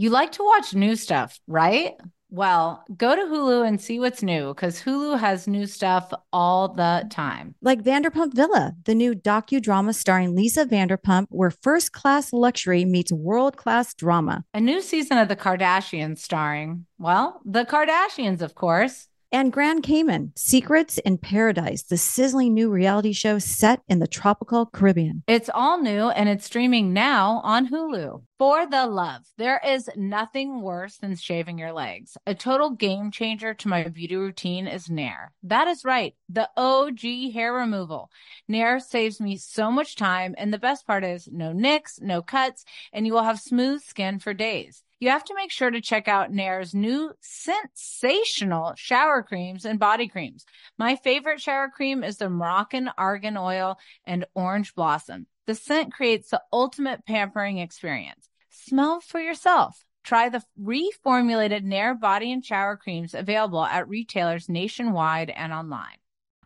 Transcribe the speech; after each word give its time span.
You 0.00 0.10
like 0.10 0.30
to 0.32 0.44
watch 0.44 0.74
new 0.74 0.94
stuff, 0.94 1.40
right? 1.48 1.96
Well, 2.30 2.84
go 2.96 3.16
to 3.16 3.22
Hulu 3.22 3.66
and 3.66 3.80
see 3.80 3.98
what's 3.98 4.22
new 4.22 4.54
because 4.54 4.80
Hulu 4.80 5.18
has 5.18 5.48
new 5.48 5.66
stuff 5.66 6.12
all 6.32 6.68
the 6.68 7.08
time. 7.10 7.56
Like 7.62 7.82
Vanderpump 7.82 8.32
Villa, 8.32 8.76
the 8.84 8.94
new 8.94 9.12
docudrama 9.16 9.92
starring 9.92 10.36
Lisa 10.36 10.66
Vanderpump, 10.66 11.26
where 11.30 11.50
first 11.50 11.90
class 11.90 12.32
luxury 12.32 12.84
meets 12.84 13.10
world 13.10 13.56
class 13.56 13.92
drama. 13.92 14.44
A 14.54 14.60
new 14.60 14.80
season 14.82 15.18
of 15.18 15.26
The 15.26 15.34
Kardashians 15.34 16.18
starring, 16.18 16.86
well, 16.98 17.40
the 17.44 17.64
Kardashians, 17.64 18.40
of 18.40 18.54
course. 18.54 19.08
And 19.30 19.52
Grand 19.52 19.82
Cayman, 19.82 20.32
Secrets 20.36 20.96
in 20.96 21.18
Paradise, 21.18 21.82
the 21.82 21.98
sizzling 21.98 22.54
new 22.54 22.70
reality 22.70 23.12
show 23.12 23.38
set 23.38 23.82
in 23.86 23.98
the 23.98 24.06
tropical 24.06 24.64
Caribbean. 24.64 25.22
It's 25.26 25.50
all 25.52 25.82
new 25.82 26.08
and 26.08 26.30
it's 26.30 26.46
streaming 26.46 26.94
now 26.94 27.42
on 27.44 27.68
Hulu. 27.68 28.22
For 28.38 28.66
the 28.66 28.86
love, 28.86 29.26
there 29.36 29.60
is 29.62 29.90
nothing 29.94 30.62
worse 30.62 30.96
than 30.96 31.14
shaving 31.14 31.58
your 31.58 31.72
legs. 31.72 32.16
A 32.26 32.34
total 32.34 32.70
game 32.70 33.10
changer 33.10 33.52
to 33.52 33.68
my 33.68 33.84
beauty 33.88 34.16
routine 34.16 34.66
is 34.66 34.88
Nair. 34.88 35.32
That 35.42 35.68
is 35.68 35.84
right, 35.84 36.14
the 36.30 36.48
OG 36.56 37.32
hair 37.34 37.52
removal. 37.52 38.10
Nair 38.46 38.80
saves 38.80 39.20
me 39.20 39.36
so 39.36 39.70
much 39.70 39.96
time, 39.96 40.36
and 40.38 40.54
the 40.54 40.58
best 40.58 40.86
part 40.86 41.04
is 41.04 41.28
no 41.30 41.52
nicks, 41.52 42.00
no 42.00 42.22
cuts, 42.22 42.64
and 42.94 43.06
you 43.06 43.12
will 43.12 43.24
have 43.24 43.40
smooth 43.40 43.82
skin 43.82 44.20
for 44.20 44.32
days 44.32 44.84
you 45.00 45.10
have 45.10 45.24
to 45.24 45.34
make 45.34 45.50
sure 45.50 45.70
to 45.70 45.80
check 45.80 46.08
out 46.08 46.32
Nair's 46.32 46.74
new 46.74 47.12
sensational 47.20 48.74
shower 48.76 49.22
creams 49.22 49.64
and 49.64 49.78
body 49.78 50.08
creams. 50.08 50.44
My 50.78 50.96
favorite 50.96 51.40
shower 51.40 51.68
cream 51.68 52.02
is 52.02 52.16
the 52.16 52.28
Moroccan 52.28 52.90
Argan 52.98 53.36
Oil 53.36 53.78
and 54.04 54.24
Orange 54.34 54.74
Blossom. 54.74 55.26
The 55.46 55.54
scent 55.54 55.92
creates 55.92 56.30
the 56.30 56.42
ultimate 56.52 57.06
pampering 57.06 57.58
experience. 57.58 58.28
Smell 58.50 59.00
for 59.00 59.20
yourself. 59.20 59.84
Try 60.02 60.28
the 60.30 60.42
reformulated 60.60 61.62
Nair 61.62 61.94
body 61.94 62.32
and 62.32 62.44
shower 62.44 62.76
creams 62.76 63.14
available 63.14 63.64
at 63.64 63.88
retailers 63.88 64.48
nationwide 64.48 65.30
and 65.30 65.52
online. 65.52 65.96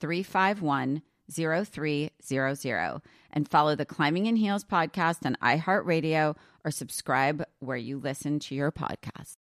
351 0.00 1.02
0300 1.32 3.00
and 3.32 3.48
follow 3.48 3.76
the 3.76 3.84
Climbing 3.84 4.26
in 4.26 4.36
Heels 4.36 4.64
podcast 4.64 5.24
on 5.24 5.36
iHeartRadio 5.42 6.36
or 6.64 6.70
subscribe 6.70 7.44
where 7.60 7.76
you 7.76 7.98
listen 7.98 8.38
to 8.40 8.54
your 8.54 8.72
podcast. 8.72 9.36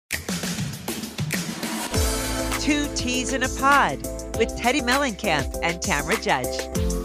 Two 2.60 2.86
Teas 2.94 3.32
in 3.32 3.42
a 3.42 3.48
Pod 3.48 3.98
with 4.36 4.54
Teddi 4.58 4.82
Mellencamp 4.82 5.58
and 5.62 5.80
Tamra 5.80 6.22
Judge. 6.22 6.97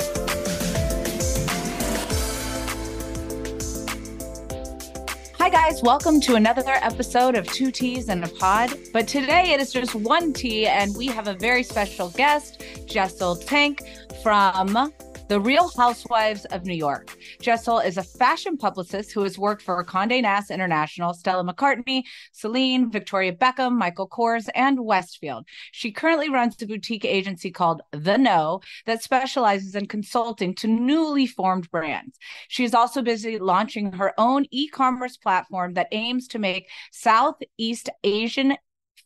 Hi, 5.43 5.49
guys. 5.49 5.83
Welcome 5.83 6.21
to 6.21 6.35
another 6.35 6.71
episode 6.75 7.35
of 7.35 7.45
Two 7.47 7.69
Teas 7.69 8.07
and 8.07 8.23
a 8.23 8.29
Pod. 8.29 8.77
But 8.93 9.09
today 9.09 9.51
it 9.51 9.59
is 9.59 9.73
just 9.73 9.93
one 9.93 10.31
tea, 10.31 10.67
and 10.67 10.95
we 10.95 11.07
have 11.07 11.27
a 11.27 11.33
very 11.33 11.63
special 11.63 12.11
guest, 12.11 12.63
Jessel 12.85 13.35
Taank 13.35 13.81
from 14.23 14.89
the 15.33 15.41
Real 15.41 15.71
Housewives 15.75 16.45
of 16.45 16.63
New 16.63 16.75
York. 16.75 17.17
Jessel 17.41 17.79
is 17.79 17.97
a 17.97 18.03
fashion 18.03 18.55
publicist 18.55 19.11
who 19.11 19.23
has 19.23 19.35
worked 19.35 19.63
for 19.63 19.83
Condé 19.83 20.21
Nast 20.21 20.51
International, 20.51 21.11
Stella 21.11 21.43
McCartney, 21.43 22.03
Celine, 22.33 22.91
Victoria 22.91 23.33
Beckham, 23.33 23.75
Michael 23.75 24.07
Kors, 24.07 24.47
and 24.53 24.85
Westfield. 24.85 25.47
She 25.71 25.91
currently 25.91 26.29
runs 26.29 26.61
a 26.61 26.67
boutique 26.67 27.03
agency 27.03 27.49
called 27.49 27.81
The 27.91 28.15
Know 28.15 28.61
that 28.85 29.01
specializes 29.01 29.73
in 29.73 29.87
consulting 29.87 30.53
to 30.53 30.67
newly 30.67 31.25
formed 31.25 31.71
brands. 31.71 32.15
She 32.47 32.63
is 32.63 32.75
also 32.75 33.01
busy 33.01 33.39
launching 33.39 33.93
her 33.93 34.13
own 34.19 34.45
e 34.51 34.67
commerce 34.67 35.17
platform 35.17 35.73
that 35.73 35.87
aims 35.91 36.27
to 36.27 36.37
make 36.37 36.69
Southeast 36.91 37.89
Asian 38.03 38.55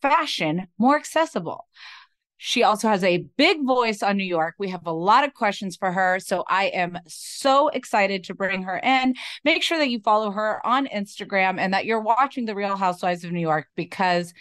fashion 0.01 0.67
more 0.77 0.97
accessible. 0.97 1.67
She 2.37 2.63
also 2.63 2.87
has 2.87 3.03
a 3.03 3.25
big 3.35 3.65
voice 3.65 4.03
on 4.03 4.15
New 4.15 4.23
York. 4.23 4.55
We 4.59 4.69
have 4.69 4.85
a 4.85 4.93
lot 4.93 5.23
of 5.23 5.33
questions 5.33 5.75
for 5.75 5.91
her. 5.91 6.19
So 6.19 6.43
I 6.47 6.65
am 6.65 6.99
so 7.07 7.69
excited 7.69 8.23
to 8.25 8.35
bring 8.35 8.63
her 8.63 8.77
in. 8.77 9.15
Make 9.43 9.63
sure 9.63 9.77
that 9.79 9.89
you 9.89 9.99
follow 9.99 10.31
her 10.31 10.65
on 10.65 10.87
Instagram 10.87 11.59
and 11.59 11.73
that 11.73 11.85
you're 11.85 12.01
watching 12.01 12.45
The 12.45 12.55
Real 12.55 12.75
Housewives 12.75 13.23
of 13.23 13.31
New 13.31 13.39
York 13.39 13.67
because 13.75 14.33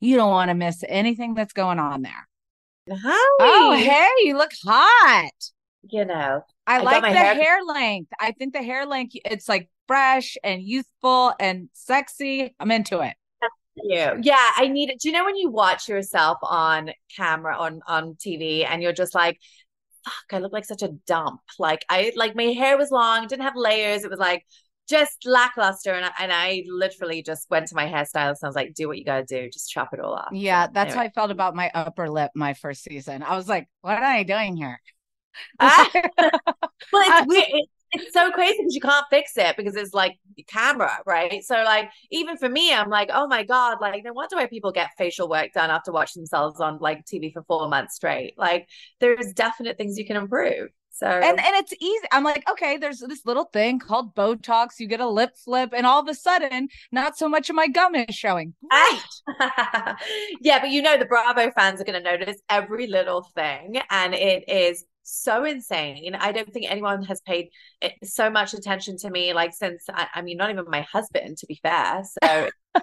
you 0.00 0.16
don't 0.16 0.30
want 0.30 0.50
to 0.50 0.54
miss 0.54 0.82
anything 0.88 1.34
that's 1.34 1.52
going 1.52 1.78
on 1.78 2.02
there. 2.02 2.28
Oh, 2.90 2.98
Hi. 3.02 3.36
Oh, 3.40 3.76
hey, 3.76 4.26
you 4.26 4.36
look 4.36 4.52
hot. 4.64 5.30
You 5.90 6.04
know, 6.04 6.42
I, 6.66 6.78
I 6.78 6.82
like 6.82 7.02
the 7.02 7.10
hair- 7.10 7.34
hair 7.34 7.58
length. 7.64 8.10
I 8.20 8.32
think 8.32 8.52
the 8.52 8.62
hair 8.62 8.84
length, 8.84 9.14
it's 9.24 9.48
like 9.48 9.70
fresh 9.86 10.36
and 10.42 10.62
youthful 10.62 11.32
and 11.38 11.68
sexy. 11.72 12.54
I'm 12.58 12.70
into 12.70 13.00
it. 13.00 13.14
You. 13.82 14.18
Yeah, 14.22 14.50
I 14.56 14.68
need 14.68 14.90
it. 14.90 15.00
Do 15.00 15.08
you 15.08 15.12
know 15.12 15.24
when 15.24 15.36
you 15.36 15.50
watch 15.50 15.88
yourself 15.88 16.38
on 16.42 16.90
camera 17.16 17.56
on 17.56 17.80
on 17.86 18.14
TV 18.14 18.64
and 18.64 18.82
you're 18.82 18.92
just 18.92 19.14
like, 19.14 19.38
fuck, 20.04 20.24
I 20.32 20.38
look 20.38 20.52
like 20.52 20.64
such 20.64 20.82
a 20.82 20.88
dump. 21.06 21.40
Like 21.58 21.84
I 21.88 22.12
like 22.16 22.36
my 22.36 22.44
hair 22.44 22.76
was 22.76 22.90
long, 22.90 23.26
didn't 23.26 23.42
have 23.42 23.56
layers. 23.56 24.04
It 24.04 24.10
was 24.10 24.18
like 24.18 24.44
just 24.88 25.26
lackluster. 25.26 25.92
And 25.92 26.06
I, 26.06 26.10
and 26.18 26.32
I 26.32 26.64
literally 26.66 27.22
just 27.22 27.48
went 27.50 27.68
to 27.68 27.74
my 27.74 27.86
hairstylist 27.86 28.14
and 28.14 28.44
I 28.44 28.48
was 28.48 28.56
like, 28.56 28.74
do 28.74 28.88
what 28.88 28.98
you 28.98 29.04
gotta 29.04 29.24
do, 29.24 29.48
just 29.50 29.70
chop 29.70 29.92
it 29.92 30.00
all 30.00 30.14
off. 30.14 30.30
Yeah, 30.32 30.66
that's 30.72 30.92
anyway. 30.92 30.96
how 30.96 31.02
I 31.04 31.10
felt 31.10 31.30
about 31.30 31.54
my 31.54 31.70
upper 31.74 32.08
lip 32.08 32.30
my 32.34 32.54
first 32.54 32.82
season. 32.82 33.22
I 33.22 33.36
was 33.36 33.48
like, 33.48 33.68
what 33.82 33.98
am 33.98 34.04
I 34.04 34.22
doing 34.22 34.56
here? 34.56 34.80
Ah! 35.60 35.88
well, 35.94 36.02
it's 36.92 37.26
weird. 37.26 37.66
It, 37.92 38.02
it's 38.02 38.12
so 38.12 38.30
crazy 38.30 38.56
because 38.58 38.74
you 38.74 38.80
can't 38.80 39.06
fix 39.10 39.32
it 39.36 39.56
because 39.56 39.76
it's 39.76 39.94
like 39.94 40.18
camera, 40.46 40.98
right? 41.06 41.42
So, 41.42 41.54
like, 41.64 41.90
even 42.10 42.36
for 42.36 42.48
me, 42.48 42.72
I'm 42.72 42.90
like, 42.90 43.10
oh 43.12 43.26
my 43.26 43.44
God, 43.44 43.78
like, 43.80 44.04
no 44.04 44.12
wonder 44.12 44.36
why 44.36 44.46
people 44.46 44.72
get 44.72 44.90
facial 44.98 45.28
work 45.28 45.52
done 45.52 45.70
after 45.70 45.92
watching 45.92 46.22
themselves 46.22 46.60
on 46.60 46.78
like 46.78 47.04
TV 47.04 47.32
for 47.32 47.42
four 47.42 47.68
months 47.68 47.96
straight. 47.96 48.34
Like, 48.36 48.68
there's 49.00 49.32
definite 49.32 49.78
things 49.78 49.98
you 49.98 50.06
can 50.06 50.16
improve. 50.16 50.70
So, 50.98 51.06
and 51.06 51.38
and 51.38 51.54
it's 51.54 51.72
easy. 51.80 52.06
I'm 52.10 52.24
like, 52.24 52.42
okay, 52.50 52.76
there's 52.76 52.98
this 52.98 53.24
little 53.24 53.44
thing 53.44 53.78
called 53.78 54.16
Botox. 54.16 54.80
You 54.80 54.88
get 54.88 54.98
a 54.98 55.08
lip 55.08 55.30
flip, 55.36 55.72
and 55.72 55.86
all 55.86 56.00
of 56.00 56.08
a 56.08 56.14
sudden, 56.14 56.68
not 56.90 57.16
so 57.16 57.28
much 57.28 57.48
of 57.48 57.54
my 57.54 57.68
gum 57.68 57.94
is 57.94 58.16
showing. 58.16 58.54
Yeah, 60.40 60.58
but 60.60 60.70
you 60.70 60.82
know, 60.82 60.96
the 60.96 61.04
Bravo 61.04 61.50
fans 61.52 61.80
are 61.80 61.84
going 61.84 62.02
to 62.02 62.10
notice 62.10 62.40
every 62.48 62.88
little 62.88 63.22
thing, 63.34 63.80
and 63.90 64.14
it 64.14 64.48
is 64.48 64.84
so 65.08 65.44
insane. 65.44 66.14
I 66.14 66.32
don't 66.32 66.52
think 66.52 66.70
anyone 66.70 67.02
has 67.04 67.20
paid 67.20 67.48
so 68.04 68.30
much 68.30 68.54
attention 68.54 68.96
to 68.98 69.10
me, 69.10 69.32
like 69.32 69.54
since 69.54 69.84
I, 69.88 70.06
I 70.14 70.22
mean, 70.22 70.36
not 70.36 70.50
even 70.50 70.64
my 70.68 70.82
husband, 70.82 71.38
to 71.38 71.46
be 71.46 71.58
fair. 71.62 72.02
So, 72.22 72.50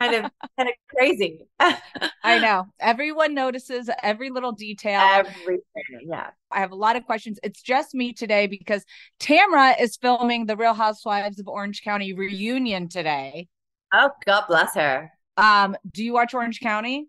kind 0.00 0.14
of, 0.14 0.30
kind 0.56 0.68
of 0.68 0.74
crazy. 0.88 1.40
I 1.58 2.38
know. 2.38 2.66
Everyone 2.80 3.34
notices 3.34 3.88
every 4.02 4.30
little 4.30 4.52
detail. 4.52 5.00
Everything, 5.00 5.62
yeah. 6.02 6.30
I 6.50 6.60
have 6.60 6.72
a 6.72 6.76
lot 6.76 6.96
of 6.96 7.04
questions. 7.04 7.38
It's 7.42 7.62
just 7.62 7.94
me 7.94 8.12
today 8.12 8.46
because 8.46 8.84
Tamra 9.20 9.80
is 9.80 9.96
filming 9.96 10.46
the 10.46 10.56
Real 10.56 10.74
Housewives 10.74 11.40
of 11.40 11.48
Orange 11.48 11.82
County 11.82 12.12
reunion 12.12 12.88
today. 12.88 13.48
Oh, 13.92 14.10
God 14.26 14.44
bless 14.48 14.74
her. 14.74 15.12
Um, 15.36 15.76
do 15.90 16.04
you 16.04 16.12
watch 16.12 16.34
Orange 16.34 16.60
County? 16.60 17.08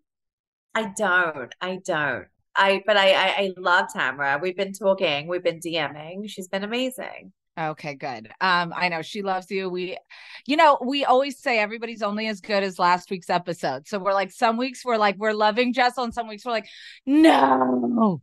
I 0.74 0.92
don't. 0.98 1.54
I 1.62 1.80
don't. 1.86 2.28
I 2.56 2.84
but 2.86 2.98
I, 2.98 3.12
I 3.14 3.28
I 3.28 3.54
love 3.58 3.88
Tamra. 3.96 4.42
We've 4.42 4.56
been 4.56 4.74
talking. 4.74 5.28
We've 5.28 5.44
been 5.44 5.60
DMing. 5.60 6.30
She's 6.30 6.48
been 6.48 6.64
amazing. 6.64 7.34
Okay, 7.58 7.94
good. 7.96 8.28
Um, 8.42 8.74
I 8.76 8.90
know 8.90 9.02
she 9.02 9.22
loves 9.22 9.50
you. 9.50 9.70
We, 9.70 9.98
you 10.46 10.58
know, 10.58 10.78
we 10.86 11.06
always 11.06 11.40
say 11.40 11.58
everybody's 11.60 12.02
only 12.02 12.28
as 12.28 12.42
good 12.42 12.64
as 12.64 12.78
last 12.78 13.10
week's 13.10 13.30
episode. 13.30 13.88
So 13.88 13.98
we're 13.98 14.14
like, 14.14 14.32
some 14.34 14.58
weeks 14.58 14.84
we're 14.84 14.98
like, 14.98 15.16
we're 15.18 15.32
loving 15.34 15.72
Jessel, 15.72 16.04
and 16.04 16.14
some 16.14 16.28
weeks 16.28 16.44
we're 16.44 16.52
like, 16.52 16.68
no, 17.06 18.22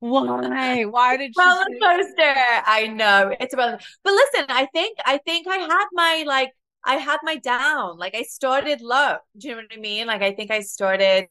why? 0.00 0.84
Why 0.84 1.16
did 1.16 1.34
she 1.34 1.40
roller 1.42 1.64
coaster? 1.80 2.34
I 2.66 2.86
know 2.88 3.34
it's 3.38 3.54
a 3.54 3.56
roller. 3.56 3.78
But 4.02 4.12
listen, 4.12 4.46
I 4.48 4.66
think 4.72 4.98
I 5.04 5.18
think 5.18 5.46
I 5.46 5.56
had 5.58 5.86
my 5.92 6.24
like 6.26 6.52
I 6.84 6.96
had 6.96 7.18
my 7.22 7.36
down. 7.36 7.98
Like 7.98 8.14
I 8.14 8.22
started 8.22 8.80
low. 8.80 9.16
Do 9.38 9.48
you 9.48 9.54
know 9.54 9.62
what 9.62 9.76
I 9.76 9.80
mean? 9.80 10.06
Like 10.06 10.22
I 10.22 10.32
think 10.32 10.50
I 10.50 10.60
started. 10.60 11.26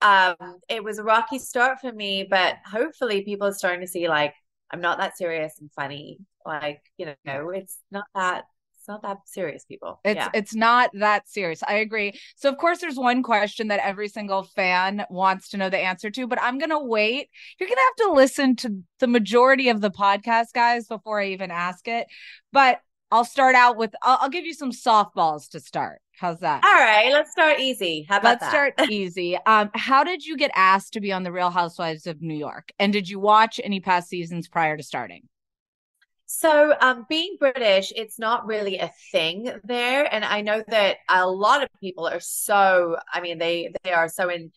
Um, 0.00 0.36
it 0.68 0.84
was 0.84 0.98
a 0.98 1.04
rocky 1.04 1.38
start 1.38 1.80
for 1.80 1.92
me, 1.92 2.26
but 2.28 2.56
hopefully 2.66 3.22
people 3.22 3.48
are 3.48 3.54
starting 3.54 3.80
to 3.80 3.86
see 3.86 4.08
like 4.08 4.34
I'm 4.70 4.80
not 4.80 4.98
that 4.98 5.16
serious 5.16 5.54
and 5.60 5.70
funny. 5.72 6.18
Like 6.44 6.82
you 6.98 7.06
know, 7.24 7.50
it's 7.50 7.78
not 7.90 8.04
that. 8.14 8.44
It's 8.76 8.88
not 8.88 9.02
that 9.02 9.20
serious, 9.24 9.64
people. 9.64 10.00
It's 10.04 10.16
yeah. 10.16 10.28
it's 10.34 10.54
not 10.54 10.90
that 10.92 11.26
serious. 11.26 11.62
I 11.66 11.76
agree. 11.76 12.20
So 12.36 12.50
of 12.50 12.58
course 12.58 12.80
there's 12.80 12.98
one 12.98 13.22
question 13.22 13.68
that 13.68 13.80
every 13.82 14.08
single 14.08 14.42
fan 14.42 15.06
wants 15.08 15.48
to 15.50 15.56
know 15.56 15.70
the 15.70 15.78
answer 15.78 16.10
to, 16.10 16.26
but 16.26 16.42
I'm 16.42 16.58
gonna 16.58 16.84
wait. 16.84 17.30
You're 17.58 17.68
gonna 17.68 17.80
have 17.80 18.08
to 18.08 18.12
listen 18.12 18.56
to 18.56 18.82
the 19.00 19.06
majority 19.06 19.70
of 19.70 19.80
the 19.80 19.90
podcast, 19.90 20.52
guys, 20.52 20.86
before 20.86 21.20
I 21.20 21.28
even 21.28 21.50
ask 21.50 21.88
it. 21.88 22.08
But 22.52 22.80
I'll 23.10 23.24
start 23.24 23.54
out 23.54 23.78
with 23.78 23.94
I'll, 24.02 24.18
I'll 24.22 24.28
give 24.28 24.44
you 24.44 24.54
some 24.54 24.72
softballs 24.72 25.48
to 25.50 25.60
start. 25.60 26.02
How's 26.18 26.40
that? 26.40 26.64
All 26.64 26.72
right, 26.72 27.12
let's 27.12 27.32
start 27.32 27.60
easy. 27.60 28.06
How 28.08 28.18
about 28.18 28.40
Let's 28.40 28.40
that? 28.40 28.50
start 28.50 28.74
easy. 28.90 29.36
Um, 29.46 29.70
how 29.74 30.04
did 30.04 30.24
you 30.24 30.36
get 30.36 30.50
asked 30.54 30.92
to 30.94 31.00
be 31.00 31.12
on 31.12 31.22
the 31.22 31.32
Real 31.32 31.50
Housewives 31.50 32.06
of 32.06 32.22
New 32.22 32.36
York? 32.36 32.70
And 32.78 32.92
did 32.92 33.08
you 33.08 33.18
watch 33.18 33.60
any 33.62 33.80
past 33.80 34.08
seasons 34.08 34.48
prior 34.48 34.76
to 34.76 34.82
starting? 34.82 35.28
So, 36.26 36.74
um, 36.80 37.04
being 37.08 37.36
British, 37.38 37.92
it's 37.94 38.18
not 38.18 38.46
really 38.46 38.78
a 38.78 38.90
thing 39.12 39.52
there, 39.62 40.12
and 40.12 40.24
I 40.24 40.40
know 40.40 40.64
that 40.68 40.96
a 41.08 41.28
lot 41.28 41.62
of 41.62 41.68
people 41.80 42.06
are 42.06 42.20
so. 42.20 42.96
I 43.12 43.20
mean, 43.20 43.38
they 43.38 43.72
they 43.84 43.92
are 43.92 44.08
so 44.08 44.30
in 44.30 44.50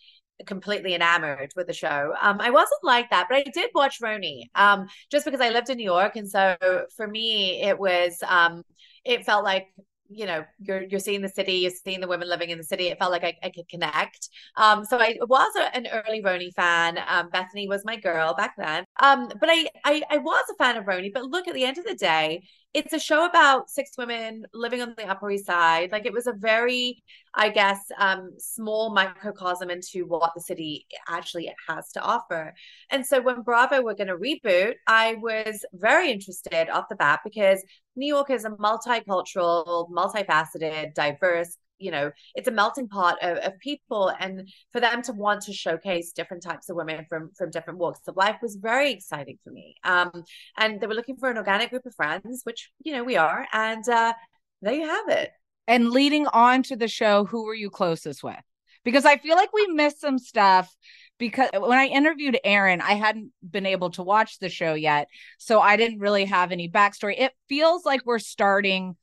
completely 0.45 0.93
enamored 0.93 1.51
with 1.55 1.67
the 1.67 1.73
show. 1.73 2.13
Um, 2.21 2.39
I 2.39 2.51
wasn't 2.51 2.83
like 2.83 3.09
that, 3.09 3.27
but 3.29 3.37
I 3.37 3.43
did 3.53 3.71
watch 3.75 3.99
RHONY. 4.01 4.43
Um, 4.55 4.87
just 5.11 5.25
because 5.25 5.41
I 5.41 5.49
lived 5.49 5.69
in 5.69 5.77
New 5.77 5.83
York, 5.83 6.15
and 6.15 6.29
so 6.29 6.55
for 6.95 7.07
me, 7.07 7.61
it 7.61 7.77
was 7.77 8.23
um, 8.27 8.63
it 9.03 9.25
felt 9.25 9.43
like 9.43 9.67
you 10.09 10.25
know 10.25 10.45
you're 10.59 10.83
you're 10.83 10.99
seeing 10.99 11.21
the 11.21 11.29
city 11.29 11.53
you're 11.53 11.71
seeing 11.71 12.01
the 12.01 12.07
women 12.07 12.29
living 12.29 12.49
in 12.49 12.57
the 12.57 12.63
city. 12.63 12.87
It 12.87 12.99
felt 12.99 13.11
like 13.11 13.23
i, 13.23 13.33
I 13.43 13.49
could 13.49 13.67
connect. 13.69 14.29
Um 14.55 14.85
so 14.85 14.97
i 14.99 15.15
was 15.21 15.55
a, 15.57 15.75
an 15.75 15.87
early 15.87 16.21
RHONY 16.21 16.53
fan. 16.55 16.97
Um 17.07 17.29
Bethenny 17.29 17.67
was 17.67 17.83
my 17.85 17.95
girl 17.97 18.33
back 18.33 18.55
then. 18.57 18.85
Um 19.01 19.27
but 19.39 19.49
I, 19.49 19.67
I 19.85 20.03
i 20.09 20.17
was 20.17 20.45
a 20.51 20.55
fan 20.63 20.77
of 20.77 20.85
RHONY. 20.85 21.11
But 21.13 21.25
look 21.25 21.47
at 21.47 21.53
the 21.53 21.65
end 21.65 21.77
of 21.77 21.85
the 21.85 21.95
day 21.95 22.43
it's 22.73 22.93
a 22.93 22.99
show 22.99 23.25
about 23.25 23.69
six 23.69 23.91
women 23.97 24.45
living 24.53 24.81
on 24.81 24.93
the 24.97 25.07
upper 25.07 25.31
east 25.31 25.45
side. 25.45 25.91
Like 25.91 26.05
it 26.05 26.13
was 26.13 26.27
a 26.27 26.33
very 26.33 27.03
i 27.33 27.49
guess 27.49 27.79
um 27.99 28.31
small 28.37 28.93
microcosm 28.93 29.69
into 29.69 30.05
what 30.05 30.31
the 30.35 30.41
city 30.41 30.85
actually 31.09 31.51
has 31.67 31.91
to 31.93 32.01
offer. 32.01 32.53
And 32.89 33.05
so 33.05 33.21
when 33.21 33.41
bravo 33.41 33.81
were 33.81 33.95
going 33.95 34.07
to 34.07 34.17
reboot 34.17 34.75
i 34.87 35.15
was 35.15 35.65
very 35.73 36.11
interested 36.11 36.69
off 36.69 36.89
the 36.89 36.95
bat 36.95 37.21
because 37.23 37.63
New 37.97 38.07
York 38.07 38.29
is 38.29 38.45
a 38.45 38.51
multicultural, 38.51 39.89
multifaceted, 39.89 40.93
diverse, 40.93 41.57
you 41.79 41.91
know, 41.91 42.11
it's 42.35 42.47
a 42.47 42.51
melting 42.51 42.87
pot 42.87 43.17
of, 43.21 43.37
of 43.37 43.59
people. 43.59 44.11
And 44.19 44.49
for 44.71 44.79
them 44.79 45.01
to 45.03 45.13
want 45.13 45.43
to 45.43 45.53
showcase 45.53 46.11
different 46.11 46.43
types 46.43 46.69
of 46.69 46.75
women 46.75 47.05
from 47.09 47.31
from 47.37 47.51
different 47.51 47.79
walks 47.79 48.07
of 48.07 48.15
life 48.15 48.37
was 48.41 48.55
very 48.55 48.91
exciting 48.91 49.37
for 49.43 49.51
me. 49.51 49.75
Um, 49.83 50.11
and 50.57 50.79
they 50.79 50.87
were 50.87 50.95
looking 50.95 51.17
for 51.17 51.29
an 51.29 51.37
organic 51.37 51.69
group 51.69 51.85
of 51.85 51.95
friends, 51.95 52.41
which, 52.43 52.71
you 52.83 52.93
know, 52.93 53.03
we 53.03 53.17
are. 53.17 53.47
And 53.53 53.87
uh, 53.87 54.13
there 54.61 54.73
you 54.73 54.87
have 54.87 55.09
it. 55.09 55.31
And 55.67 55.89
leading 55.89 56.27
on 56.27 56.63
to 56.63 56.75
the 56.75 56.87
show, 56.87 57.25
who 57.25 57.45
were 57.45 57.53
you 57.53 57.69
closest 57.69 58.23
with? 58.23 58.39
Because 58.83 59.05
I 59.05 59.17
feel 59.17 59.35
like 59.35 59.51
we 59.51 59.67
missed 59.67 59.99
some 59.99 60.17
stuff 60.17 60.73
because 61.17 61.49
when 61.53 61.77
I 61.77 61.87
interviewed 61.87 62.39
Erin, 62.43 62.79
I 62.79 62.93
hadn't 62.93 63.31
been 63.47 63.65
able 63.65 63.89
to 63.91 64.03
watch 64.03 64.39
the 64.39 64.49
show 64.49 64.75
yet. 64.75 65.07
So 65.39 65.59
I 65.59 65.75
didn't 65.75 65.99
really 65.99 66.25
have 66.25 66.51
any 66.51 66.69
backstory. 66.69 67.19
It 67.19 67.33
feels 67.49 67.85
like 67.85 68.05
we're 68.05 68.19
starting 68.19 68.95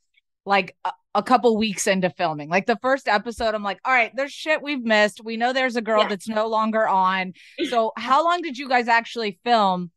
like 0.46 0.76
a, 0.84 0.92
a 1.14 1.22
couple 1.22 1.56
weeks 1.56 1.86
into 1.86 2.10
filming. 2.10 2.48
Like 2.48 2.66
the 2.66 2.78
first 2.82 3.08
episode, 3.08 3.54
I'm 3.54 3.62
like, 3.62 3.78
all 3.84 3.92
right, 3.92 4.10
there's 4.14 4.32
shit 4.32 4.62
we've 4.62 4.82
missed. 4.82 5.22
We 5.24 5.36
know 5.36 5.52
there's 5.52 5.76
a 5.76 5.82
girl 5.82 6.02
Yeah. 6.02 6.08
that's 6.08 6.28
no 6.28 6.48
longer 6.48 6.86
on. 6.86 7.34
So 7.68 7.92
how 7.96 8.24
long 8.24 8.42
did 8.42 8.58
you 8.58 8.68
guys 8.68 8.88
actually 8.88 9.38
film 9.44 9.90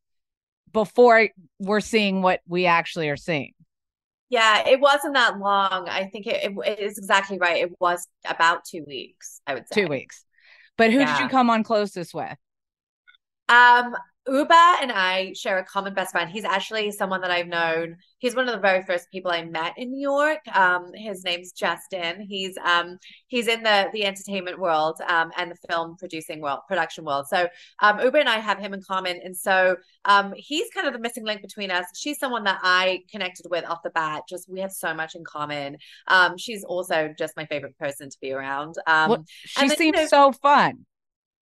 before 0.71 1.29
we're 1.59 1.79
seeing 1.79 2.21
what 2.21 2.41
we 2.47 2.65
actually 2.65 3.09
are 3.09 3.17
seeing? 3.17 3.53
Yeah, 4.29 4.67
it 4.67 4.79
wasn't 4.79 5.15
that 5.15 5.39
long. 5.39 5.87
I 5.87 6.09
think 6.11 6.27
it, 6.27 6.51
it, 6.65 6.79
is 6.79 6.97
exactly 6.97 7.37
right. 7.37 7.63
It 7.63 7.71
was 7.79 8.07
about 8.27 8.65
two 8.65 8.83
weeks, 8.85 9.41
I 9.47 9.53
would 9.53 9.67
say. 9.67 9.81
Two 9.81 9.87
weeks. 9.87 10.23
But 10.77 10.91
who 10.91 10.99
did 10.99 11.19
you 11.19 11.29
come 11.29 11.49
on 11.49 11.63
closest 11.63 12.13
with? 12.13 12.35
Um, 13.49 13.95
Ubah 14.27 14.81
and 14.81 14.91
I 14.91 15.33
share 15.33 15.57
a 15.57 15.63
common 15.63 15.94
best 15.94 16.12
friend. 16.12 16.29
He's 16.29 16.44
actually 16.44 16.91
someone 16.91 17.21
that 17.21 17.31
I've 17.31 17.47
known. 17.47 17.95
He's 18.19 18.35
one 18.35 18.47
of 18.47 18.53
the 18.53 18.59
very 18.62 18.83
first 18.83 19.09
people 19.12 19.31
I 19.31 19.44
met 19.44 19.74
in 19.77 19.91
New 19.91 20.01
York. 20.01 20.39
Um, 20.53 20.91
his 20.94 21.24
name's 21.24 21.51
Justin. 21.53 22.21
He's 22.21 22.57
um 22.57 22.97
he's 23.27 23.47
in 23.47 23.63
the 23.63 23.89
the 23.94 24.06
entertainment 24.06 24.59
world 24.59 25.00
um 25.07 25.31
and 25.38 25.51
the 25.51 25.56
film 25.69 25.95
producing 25.97 26.41
world, 26.41 26.59
production 26.68 27.06
world. 27.06 27.27
So 27.27 27.47
um 27.81 28.00
Ubah 28.00 28.19
and 28.19 28.29
I 28.29 28.39
have 28.39 28.59
him 28.59 28.74
in 28.74 28.81
common. 28.81 29.19
And 29.24 29.35
so 29.35 29.77
um 30.06 30.33
he's 30.35 30.69
kind 30.73 30.88
of 30.88 30.94
the 30.94 31.00
missing 31.00 31.23
link 31.25 31.41
between 31.41 31.71
us. 31.71 31.85
She's 31.95 32.19
someone 32.19 32.44
that 32.44 32.59
I 32.63 33.03
connected 33.09 33.47
with 33.50 33.65
off 33.65 33.80
the 33.83 33.91
bat. 33.91 34.23
Just 34.27 34.50
we 34.50 34.59
have 34.59 34.71
so 34.71 34.94
much 34.94 35.15
in 35.15 35.23
common. 35.23 35.77
Um, 36.07 36.38
she's 36.38 36.63
also 36.63 37.13
just 37.18 37.35
my 37.38 37.45
favorite 37.45 37.77
person 37.77 38.09
to 38.09 38.18
be 38.21 38.31
around. 38.33 38.75
Um 38.85 39.09
What 39.12 39.21
she 39.45 39.62
then, 39.62 39.69
you 39.69 39.75
seems 39.77 39.97
know- 39.97 40.07
so 40.07 40.31
fun. 40.33 40.85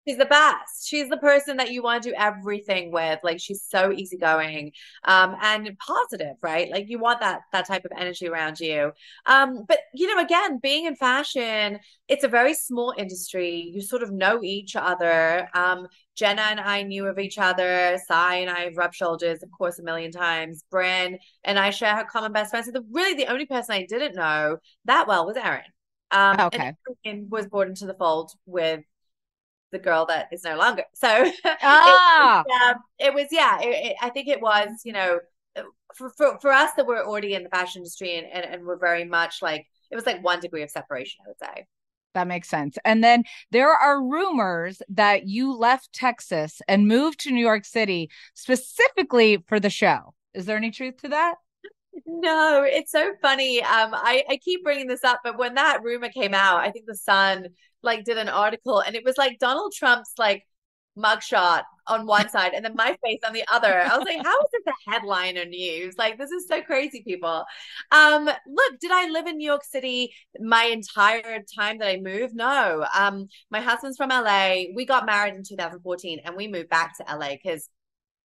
She's 0.07 0.17
the 0.17 0.25
best. 0.25 0.87
She's 0.87 1.09
the 1.09 1.17
person 1.17 1.57
that 1.57 1.71
you 1.71 1.81
want 1.81 2.03
to 2.03 2.09
do 2.09 2.15
everything 2.17 2.91
with. 2.91 3.19
Like 3.23 3.39
she's 3.39 3.63
so 3.67 3.91
easygoing, 3.91 4.71
um, 5.03 5.35
and 5.41 5.75
positive, 5.79 6.35
right? 6.43 6.69
Like 6.69 6.89
you 6.89 6.99
want 6.99 7.21
that 7.21 7.41
that 7.51 7.65
type 7.67 7.85
of 7.85 7.91
energy 7.97 8.27
around 8.27 8.59
you. 8.59 8.91
Um, 9.25 9.65
but 9.67 9.79
you 9.93 10.13
know, 10.13 10.21
again, 10.21 10.59
being 10.61 10.85
in 10.85 10.95
fashion, 10.95 11.79
it's 12.07 12.23
a 12.23 12.27
very 12.27 12.53
small 12.53 12.93
industry. 12.97 13.71
You 13.73 13.81
sort 13.81 14.03
of 14.03 14.11
know 14.11 14.43
each 14.43 14.75
other. 14.75 15.49
Um, 15.55 15.87
Jenna 16.15 16.43
and 16.43 16.59
I 16.59 16.83
knew 16.83 17.07
of 17.07 17.17
each 17.19 17.37
other. 17.37 17.97
Sai 18.07 18.35
and 18.35 18.49
I 18.49 18.61
have 18.65 18.77
rubbed 18.77 18.95
shoulders, 18.95 19.41
of 19.43 19.49
course, 19.51 19.79
a 19.79 19.83
million 19.83 20.11
times. 20.11 20.63
Brynn 20.71 21.17
and 21.43 21.59
I 21.59 21.71
share 21.71 21.95
her 21.95 22.05
common 22.05 22.31
best 22.31 22.51
friend. 22.51 22.65
So 22.65 22.71
the 22.71 22.85
really 22.91 23.15
the 23.15 23.31
only 23.31 23.45
person 23.45 23.73
I 23.75 23.85
didn't 23.85 24.15
know 24.15 24.57
that 24.85 25.07
well 25.07 25.25
was 25.25 25.37
Erin. 25.37 25.63
Um, 26.11 26.39
Okay. 26.39 26.73
and 27.05 27.29
was 27.31 27.47
brought 27.47 27.67
into 27.67 27.85
the 27.87 27.95
fold 27.95 28.31
with 28.45 28.81
the 29.75 29.79
girl 29.83 30.05
that 30.07 30.27
is 30.31 30.43
no 30.43 30.57
longer. 30.57 30.83
So 30.95 31.09
it, 31.85 32.01
Ah, 32.21 32.45
um, 32.69 32.75
it 32.99 33.13
was, 33.13 33.27
yeah, 33.31 33.59
it, 33.61 33.91
it, 33.91 33.95
I 34.01 34.09
think 34.09 34.27
it 34.27 34.41
was, 34.41 34.69
you 34.83 34.93
know, 34.93 35.19
for, 35.95 36.09
for, 36.17 36.39
for 36.41 36.51
us 36.51 36.71
that 36.77 36.87
were 36.87 37.05
already 37.05 37.33
in 37.35 37.43
the 37.43 37.49
fashion 37.49 37.81
industry 37.81 38.17
and, 38.17 38.27
and, 38.27 38.45
and 38.45 38.65
we're 38.65 38.77
very 38.79 39.05
much 39.05 39.41
like, 39.41 39.67
it 39.91 39.95
was 39.95 40.05
like 40.05 40.23
one 40.23 40.39
degree 40.41 40.63
of 40.63 40.71
separation, 40.71 41.19
I 41.25 41.29
would 41.29 41.39
say. 41.57 41.67
that 42.13 42.27
makes 42.27 42.47
sense. 42.47 42.77
And 42.85 43.03
then 43.03 43.23
there 43.51 43.71
are 43.71 44.01
rumors 44.01 44.81
that 44.89 45.27
you 45.27 45.53
left 45.53 45.91
Texas 45.93 46.61
and 46.67 46.87
moved 46.87 47.19
to 47.21 47.31
New 47.31 47.41
York 47.45 47.65
City 47.65 48.09
specifically 48.33 49.43
for 49.47 49.59
the 49.59 49.69
show. 49.69 50.13
Is 50.33 50.45
there 50.45 50.57
any 50.57 50.71
truth 50.71 50.97
to 51.01 51.09
that? 51.09 51.35
No, 52.05 52.63
it's 52.63 52.91
so 52.91 53.13
funny. 53.21 53.61
Um, 53.61 53.93
I, 53.93 54.23
I 54.29 54.37
keep 54.37 54.63
bringing 54.63 54.87
this 54.87 55.03
up, 55.03 55.21
but 55.23 55.37
when 55.37 55.55
that 55.55 55.81
rumor 55.83 56.09
came 56.09 56.33
out, 56.33 56.59
I 56.59 56.71
think 56.71 56.85
the 56.87 56.95
Sun 56.95 57.47
like 57.85 58.03
did 58.03 58.17
an 58.17 58.29
article 58.29 58.79
and 58.79 58.95
it 58.95 59.05
was 59.05 59.17
like 59.17 59.39
Donald 59.39 59.73
Trump's 59.73 60.13
like 60.17 60.45
mugshot 60.97 61.63
on 61.87 62.07
one 62.07 62.29
side 62.29 62.53
and 62.53 62.65
then 62.65 62.73
my 62.75 62.97
face 63.03 63.19
on 63.25 63.33
the 63.33 63.43
other. 63.51 63.81
I 63.81 63.95
was 63.97 64.05
like, 64.05 64.25
how 64.25 64.39
is 64.39 64.49
this 64.51 64.73
a 64.73 64.91
headline 64.91 65.37
or 65.37 65.45
news? 65.45 65.95
Like, 65.97 66.17
this 66.17 66.31
is 66.31 66.47
so 66.47 66.61
crazy, 66.61 67.03
people. 67.05 67.45
Um, 67.91 68.25
look, 68.25 68.79
did 68.81 68.91
I 68.91 69.09
live 69.09 69.27
in 69.27 69.37
New 69.37 69.45
York 69.45 69.63
City 69.63 70.13
my 70.39 70.65
entire 70.65 71.43
time 71.57 71.79
that 71.79 71.87
I 71.87 71.97
moved? 71.97 72.35
No. 72.35 72.85
Um, 72.97 73.27
my 73.51 73.61
husband's 73.61 73.97
from 73.97 74.09
LA. 74.09 74.63
We 74.73 74.85
got 74.85 75.05
married 75.05 75.35
in 75.35 75.43
2014 75.43 76.21
and 76.23 76.35
we 76.35 76.47
moved 76.47 76.69
back 76.69 76.97
to 76.97 77.15
LA 77.15 77.31
because 77.31 77.69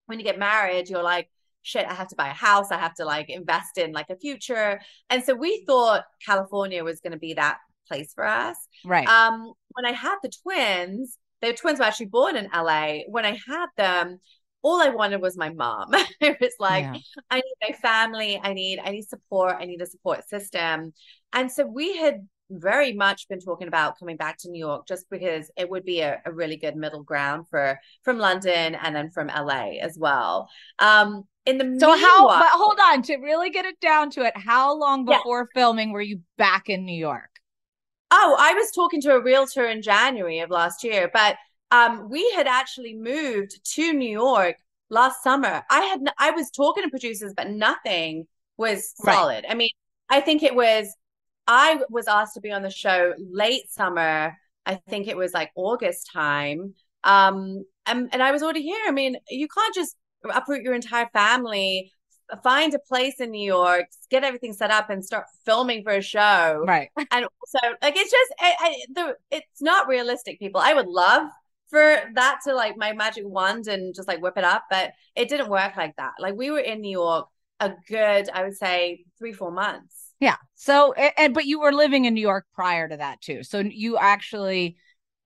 when 0.07 0.19
you 0.19 0.25
get 0.25 0.39
married, 0.39 0.89
you're 0.89 1.03
like, 1.03 1.29
shit, 1.63 1.87
I 1.87 1.93
have 1.93 2.09
to 2.09 2.17
buy 2.17 2.29
a 2.29 2.35
house. 2.35 2.71
I 2.71 2.79
have 2.79 2.95
to 2.95 3.05
like 3.05 3.29
invest 3.29 3.77
in 3.77 3.93
like 3.93 4.09
a 4.09 4.17
future. 4.17 4.81
And 5.11 5.23
so 5.23 5.35
we 5.35 5.65
thought 5.67 6.05
California 6.25 6.83
was 6.83 7.01
going 7.01 7.13
to 7.13 7.19
be 7.19 7.35
that 7.35 7.59
place 7.91 8.13
for 8.15 8.25
us. 8.27 8.57
Right. 8.85 9.07
Um, 9.09 9.53
when 9.73 9.85
I 9.85 9.93
had 9.93 10.17
the 10.23 10.31
twins, 10.43 11.19
the 11.41 11.53
twins 11.53 11.79
were 11.79 11.85
actually 11.85 12.07
born 12.07 12.37
in 12.37 12.49
LA. 12.55 13.01
When 13.09 13.25
I 13.25 13.39
had 13.49 13.67
them, 13.77 14.19
all 14.63 14.81
I 14.81 14.91
wanted 14.91 15.21
was 15.21 15.37
my 15.37 15.51
mom. 15.51 15.89
it 16.21 16.39
was 16.41 16.55
like, 16.59 16.85
Yeah. 16.85 16.97
I 17.31 17.37
need 17.37 17.69
my 17.69 17.73
family. 17.73 18.41
I 18.43 18.53
need, 18.53 18.79
I 18.79 18.91
need 18.91 19.09
support. 19.09 19.57
I 19.59 19.65
need 19.65 19.81
a 19.81 19.87
support 19.87 20.29
system. 20.29 20.93
And 21.33 21.51
so 21.51 21.67
we 21.67 21.97
had 21.97 22.27
very 22.51 22.93
much 22.93 23.29
been 23.29 23.41
talking 23.41 23.69
about 23.69 23.99
coming 23.99 24.17
back 24.17 24.37
to 24.39 24.51
New 24.51 24.59
York 24.59 24.87
just 24.87 25.09
because 25.09 25.51
it 25.57 25.71
would 25.71 25.85
be 25.85 26.01
a, 26.01 26.21
a 26.27 26.33
really 26.33 26.57
good 26.57 26.77
middle 26.77 27.03
ground 27.03 27.47
for 27.49 27.79
from 28.03 28.19
London 28.19 28.75
and 28.75 28.95
then 28.95 29.11
from 29.11 29.29
LA 29.29 29.79
as 29.81 29.97
well. 29.99 30.49
Um, 30.79 31.25
in 31.47 31.59
the 31.59 31.77
so 31.81 31.97
how? 31.97 32.29
But 32.29 32.49
hold 32.51 32.79
on 32.83 33.03
to 33.03 33.17
really 33.17 33.51
get 33.51 33.65
it 33.65 33.81
down 33.81 34.11
to 34.11 34.23
it. 34.23 34.37
How 34.37 34.77
long 34.77 35.05
before 35.05 35.49
yeah. 35.55 35.61
filming 35.61 35.93
were 35.93 36.03
you 36.03 36.21
back 36.37 36.69
in 36.69 36.85
New 36.85 36.99
York? 36.99 37.30
Oh, 38.11 38.37
I 38.39 38.55
was 38.55 38.71
talking 38.73 39.01
to 39.03 39.13
a 39.13 39.23
realtor 39.23 39.67
in 39.67 39.83
January 39.83 40.41
of 40.41 40.51
last 40.51 40.83
year, 40.83 41.11
but 41.13 41.37
um, 41.71 42.09
we 42.11 42.31
had 42.33 42.47
actually 42.47 42.95
moved 42.95 43.65
to 43.75 43.93
New 43.93 44.11
York 44.11 44.57
last 44.89 45.23
summer. 45.23 45.63
I 45.71 45.81
had 45.83 46.01
I 46.19 46.33
was 46.33 46.51
talking 46.51 46.83
to 46.83 46.91
producers, 46.91 47.33
but 47.37 47.51
nothing 47.51 48.27
was 48.57 48.93
solid. 48.97 49.45
Right. 49.45 49.47
I 49.49 49.55
mean, 49.55 49.71
I 50.09 50.21
think 50.21 50.43
it 50.43 50.55
was 50.55 50.93
I 51.47 51.81
was 51.91 52.09
asked 52.09 52.35
to 52.35 52.41
be 52.41 52.53
on 52.53 52.63
the 52.63 52.71
show 52.71 53.13
late 53.19 53.71
summer. 53.71 54.37
I 54.67 54.75
think 54.89 55.09
it 55.09 55.17
was 55.17 55.33
like 55.33 55.51
August 55.57 56.11
time. 56.13 56.75
Um, 57.03 57.65
and, 57.87 58.09
and 58.13 58.23
I 58.23 58.31
was 58.31 58.43
already 58.43 58.63
here. 58.63 58.81
I 58.87 58.93
mean, 58.93 59.17
you 59.29 59.49
can't 59.49 59.75
just 59.75 59.97
uproot 60.33 60.63
your 60.63 60.75
entire 60.75 61.09
family, 61.13 61.93
find 62.43 62.75
a 62.75 62.79
place 62.79 63.21
in 63.21 63.31
New 63.31 63.45
York, 63.45 63.87
get 64.11 64.25
everything 64.25 64.53
set 64.53 64.71
up, 64.71 64.91
and 64.91 65.05
start 65.05 65.27
filming 65.45 65.83
for 65.83 65.93
a 65.93 66.03
show. 66.03 66.65
Right. 66.67 66.91
And 67.11 67.27
so, 67.47 67.59
like, 67.83 67.97
it's 67.97 68.11
just, 68.11 68.35
I, 68.41 68.55
I, 68.61 68.77
the, 68.95 69.17
it's 69.31 69.63
not 69.63 69.89
realistic, 69.89 70.39
people. 70.39 70.61
I 70.61 70.75
would 70.75 70.89
love 70.89 71.29
for 71.69 71.99
that 72.15 72.41
to 72.45 72.55
like 72.55 72.77
my 72.77 72.93
magic 72.93 73.25
wand 73.27 73.69
and 73.69 73.95
just 73.95 74.09
like 74.09 74.21
whip 74.21 74.37
it 74.37 74.45
up, 74.45 74.65
but 74.71 74.93
it 75.15 75.29
didn't 75.29 75.49
work 75.49 75.77
like 75.77 75.97
that. 75.97 76.13
Like, 76.19 76.35
we 76.35 76.51
were 76.51 76.59
in 76.59 76.81
New 76.81 76.91
York 76.91 77.29
a 77.61 77.73
good, 77.89 78.29
I 78.31 78.45
would 78.45 78.57
say, 78.57 79.05
three, 79.19 79.33
four 79.33 79.53
months. 79.53 80.13
Yeah. 80.19 80.37
So, 80.55 80.93
and 80.93 81.33
but 81.33 81.47
you 81.47 81.61
were 81.61 81.73
living 81.73 82.05
in 82.05 82.15
New 82.15 82.21
York 82.21 82.47
prior 82.55 82.89
to 82.89 82.97
that 82.97 83.21
too. 83.21 83.43
So 83.43 83.61
you 83.61 83.97
actually 83.97 84.77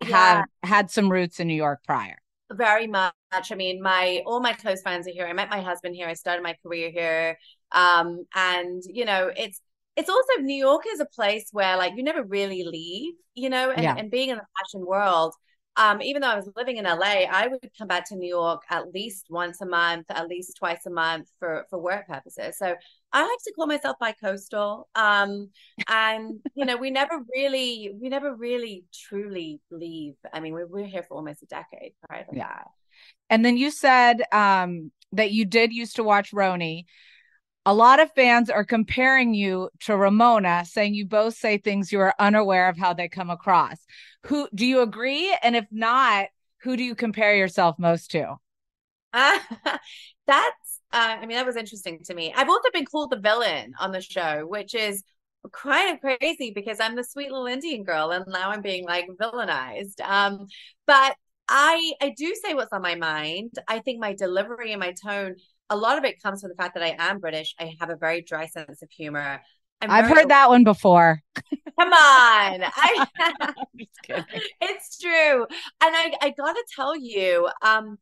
have 0.03 0.47
yeah. 0.63 0.69
had 0.69 0.91
some 0.91 1.11
roots 1.11 1.41
in 1.41 1.49
New 1.49 1.55
York 1.55 1.81
prior. 1.85 2.17
Very 2.57 2.87
much. 2.87 3.13
I 3.33 3.55
mean, 3.55 3.83
my 3.83 4.23
all 4.27 4.41
my 4.41 4.53
close 4.53 4.83
friends 4.83 5.07
are 5.07 5.13
here. 5.13 5.27
I 5.27 5.33
met 5.33 5.51
my 5.51 5.61
husband 5.61 5.95
here. 5.95 6.09
I 6.09 6.15
started 6.15 6.43
my 6.43 6.57
career 6.63 6.91
here. 6.91 7.39
Um, 7.73 8.25
and 8.35 8.83
you 8.87 9.05
know, 9.05 9.31
it's 9.37 9.61
it's 9.97 10.09
also 10.09 10.41
New 10.41 10.57
York 10.57 10.85
is 10.93 11.01
a 11.01 11.07
place 11.07 11.49
where 11.53 11.77
like 11.77 11.93
you 11.97 12.03
never 12.03 12.23
really 12.25 12.65
leave, 12.65 13.15
you 13.35 13.49
know, 13.51 13.71
and, 13.71 13.83
yeah. 13.83 13.95
and 13.97 14.11
being 14.11 14.31
in 14.31 14.37
the 14.37 14.45
fashion 14.59 14.87
world, 14.87 15.35
um, 15.77 16.01
even 16.03 16.23
though 16.23 16.29
I 16.29 16.37
was 16.37 16.49
living 16.57 16.77
in 16.77 16.85
LA, 16.85 17.25
I 17.31 17.49
would 17.49 17.69
come 17.77 17.89
back 17.89 18.09
to 18.09 18.17
New 18.17 18.29
York 18.29 18.63
at 18.71 18.93
least 18.93 19.27
once 19.29 19.61
a 19.61 19.67
month, 19.67 20.07
at 20.09 20.29
least 20.29 20.57
twice 20.57 20.87
a 20.87 20.91
month 20.91 21.29
for 21.39 21.67
for 21.69 21.79
work 21.79 22.07
purposes. 22.07 22.59
So 22.59 22.75
I 23.13 23.23
like 23.23 23.39
to 23.45 23.53
call 23.55 23.67
myself 23.67 23.97
bi-coastal. 24.01 24.89
Um, 24.95 25.51
and 25.89 26.41
you 26.55 26.65
know, 26.65 26.77
we 26.77 26.91
never 26.91 27.21
really, 27.35 27.95
we 28.01 28.09
never 28.09 28.35
really 28.35 28.85
truly 28.93 29.61
leave. 29.71 30.15
I 30.33 30.41
mean, 30.41 30.55
we, 30.55 30.65
we're 30.65 30.87
here 30.87 31.05
for 31.05 31.17
almost 31.17 31.43
a 31.43 31.47
decade 31.47 31.93
to 32.11 32.25
yeah. 32.33 32.49
that. 32.49 32.67
And 33.31 33.45
then 33.45 33.57
you 33.57 33.71
said 33.71 34.23
um, 34.33 34.93
that 35.13 35.33
you 35.33 35.45
did 35.45 35.73
used 35.73 35.97
to 35.97 36.05
watch 36.05 36.33
RHONY. 36.33 36.85
A 37.67 37.75
lot 37.75 38.01
of 38.01 38.13
fans 38.13 38.51
are 38.51 38.65
comparing 38.65 39.33
you 39.33 39.71
to 39.81 39.97
Ramona, 39.97 40.65
saying 40.67 40.95
you 40.95 41.07
both 41.07 41.35
say 41.35 41.57
things 41.57 41.91
you 41.91 42.01
are 42.01 42.15
unaware 42.19 42.69
of 42.69 42.77
how 42.77 42.93
they 42.93 43.09
come 43.09 43.31
across. 43.31 43.79
Who 44.27 44.49
do 44.55 44.67
you 44.67 44.83
agree? 44.83 45.35
And 45.43 45.57
if 45.57 45.67
not, 45.71 46.27
who 46.63 46.77
do 46.77 46.83
you 46.83 46.95
compare 46.95 47.35
yourself 47.37 47.77
most 47.79 48.11
to? 48.11 48.37
Uh, 49.13 49.39
that's, 50.27 50.81
uh, 50.93 51.17
I 51.21 51.21
mean, 51.21 51.37
that 51.37 51.47
was 51.47 51.57
interesting 51.57 52.01
to 52.05 52.15
me. 52.15 52.35
I've 52.37 52.49
also 52.51 52.69
been 52.73 52.85
called 52.85 53.11
the 53.11 53.21
villain 53.21 53.73
on 53.79 53.93
the 53.93 54.03
show, 54.03 54.47
which 54.47 54.75
is 54.75 55.03
kind 55.53 55.95
of 55.95 56.01
crazy 56.01 56.53
because 56.55 56.81
I'm 56.81 56.97
the 56.97 57.05
sweet 57.05 57.31
little 57.31 57.47
Indian 57.47 57.85
girl 57.85 58.11
and 58.11 58.25
now 58.29 58.51
I'm 58.51 58.63
being 58.63 58.85
like 58.85 59.07
villainized. 59.21 60.01
Um, 60.01 60.47
but 60.87 61.17
I 61.49 61.93
I 62.01 62.15
do 62.17 62.35
say 62.43 62.55
what's 62.55 62.73
on 62.73 62.83
my 62.83 62.95
mind. 62.95 63.53
I 63.69 63.81
think 63.81 64.01
my 64.01 64.15
delivery 64.15 64.73
and 64.73 64.81
my 64.81 64.95
tone 65.05 65.37
a 65.71 65.77
lot 65.77 65.99
of 65.99 66.05
it 66.05 66.23
comes 66.23 66.41
from 66.41 66.51
the 66.51 66.57
fact 66.57 66.75
that 66.75 66.83
I 66.83 66.97
am 66.99 67.19
British. 67.19 67.55
I 67.59 67.75
have 67.81 67.91
a 67.91 67.97
very 67.97 68.23
dry 68.23 68.47
sense 68.47 68.83
of 68.83 68.91
humor. 68.91 69.41
i 69.81 69.97
have 69.97 70.07
heard 70.07 70.29
that 70.29 70.49
one 70.49 70.65
before. 70.65 71.23
Come 71.79 71.93
on. 71.93 72.63
I, 72.63 73.07
it's 74.61 74.99
true. 74.99 75.43
And 75.43 75.51
I, 75.81 76.13
I 76.21 76.31
gotta 76.37 76.65
tell 76.75 76.97
you, 76.97 77.49
um, 77.63 77.99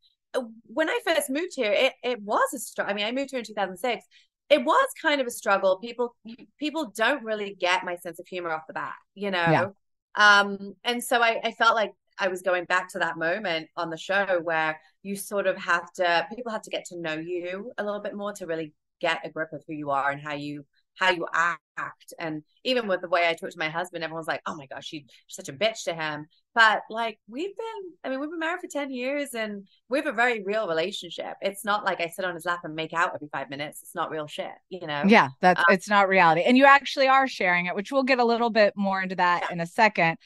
when 0.65 0.89
I 0.89 0.99
first 1.05 1.31
moved 1.31 1.53
here, 1.55 1.73
it, 1.73 1.93
it 2.03 2.23
was 2.23 2.55
a 2.55 2.59
struggle. 2.59 2.91
I 2.91 2.95
mean, 2.95 3.07
I 3.07 3.13
moved 3.13 3.31
here 3.31 3.39
in 3.39 3.45
2006. 3.45 4.05
It 4.51 4.65
was 4.65 4.89
kind 5.01 5.21
of 5.21 5.27
a 5.27 5.31
struggle. 5.31 5.79
People 5.79 6.15
people 6.59 6.93
don't 6.95 7.25
really 7.25 7.57
get 7.59 7.85
my 7.85 7.97
sense 7.97 8.19
of 8.19 8.27
humor 8.27 8.51
off 8.51 8.67
the 8.67 8.75
bat, 8.75 8.95
you 9.15 9.31
know. 9.31 9.39
Yeah. 9.39 9.67
Um, 10.15 10.75
and 10.85 11.03
so 11.03 11.23
I, 11.23 11.41
I 11.43 11.53
felt 11.53 11.75
like 11.75 11.93
I 12.19 12.29
was 12.29 12.43
going 12.43 12.65
back 12.65 12.89
to 12.91 12.99
that 13.01 13.19
moment 13.19 13.69
on 13.77 13.91
the 13.91 13.97
show 13.97 14.41
where 14.43 14.81
you 15.03 15.17
sort 15.17 15.47
of 15.47 15.57
have 15.59 15.93
to 15.95 16.27
people 16.35 16.53
have 16.53 16.63
to 16.63 16.71
get 16.71 16.85
to 16.87 16.99
know 16.99 17.15
you 17.15 17.73
a 17.79 17.85
little 17.85 18.01
bit 18.01 18.15
more 18.15 18.33
to 18.35 18.47
really 18.47 18.73
get 19.01 19.21
a 19.25 19.31
grip 19.31 19.53
of 19.53 19.63
who 19.67 19.75
you 19.75 19.91
are 19.91 20.11
and 20.11 20.23
how 20.23 20.35
you 20.35 20.65
how 20.97 21.11
you 21.11 21.27
act. 21.35 22.13
And 22.19 22.43
even 22.65 22.87
with 22.87 23.01
the 23.01 23.09
way 23.09 23.29
i 23.29 23.33
talk 23.33 23.51
to 23.51 23.59
my 23.59 23.69
husband 23.69 24.05
everyone's 24.05 24.29
like 24.29 24.43
oh 24.47 24.55
my 24.55 24.67
gosh 24.67 24.87
she, 24.87 25.07
she's 25.27 25.37
such 25.37 25.49
a 25.49 25.53
bitch 25.53 25.85
to 25.85 25.95
him. 25.95 26.27
But 26.55 26.83
like 26.91 27.19
we've 27.29 27.57
been 27.57 27.93
i 28.05 28.09
mean 28.09 28.21
we've 28.21 28.31
been 28.31 28.39
married 28.39 28.61
for 28.61 28.69
10 28.69 28.91
years 28.91 29.35
and 29.35 29.67
we 29.89 29.99
have 29.99 30.07
a 30.07 30.13
very 30.13 30.43
real 30.45 30.69
relationship. 30.69 31.35
It's 31.41 31.65
not 31.65 31.85
like 31.85 32.01
i 32.01 32.09
sit 32.09 32.25
on 32.25 32.35
his 32.35 32.45
lap 32.45 32.61
and 32.65 32.75
make 32.75 32.93
out 32.93 33.13
every 33.15 33.29
five 33.33 33.51
minutes. 33.51 33.83
It's 33.83 33.95
not 33.95 34.11
real 34.11 34.27
shit 34.27 34.53
you 34.69 34.87
know? 34.87 35.03
Yeah 35.07 35.29
that's 35.41 35.61
um, 35.61 35.65
it's 35.71 35.89
not 35.89 36.09
reality. 36.09 36.43
And 36.43 36.57
you 36.57 36.67
actually 36.67 37.09
are 37.09 37.27
sharing 37.27 37.67
it 37.67 37.75
which 37.75 37.91
we'll 37.91 38.05
get 38.05 38.21
a 38.21 38.25
little 38.25 38.51
bit 38.51 38.75
more 38.77 39.03
into 39.03 39.17
that 39.17 39.45
yeah. 39.45 39.53
in 39.53 39.61
a 39.61 39.67
second. 39.67 40.19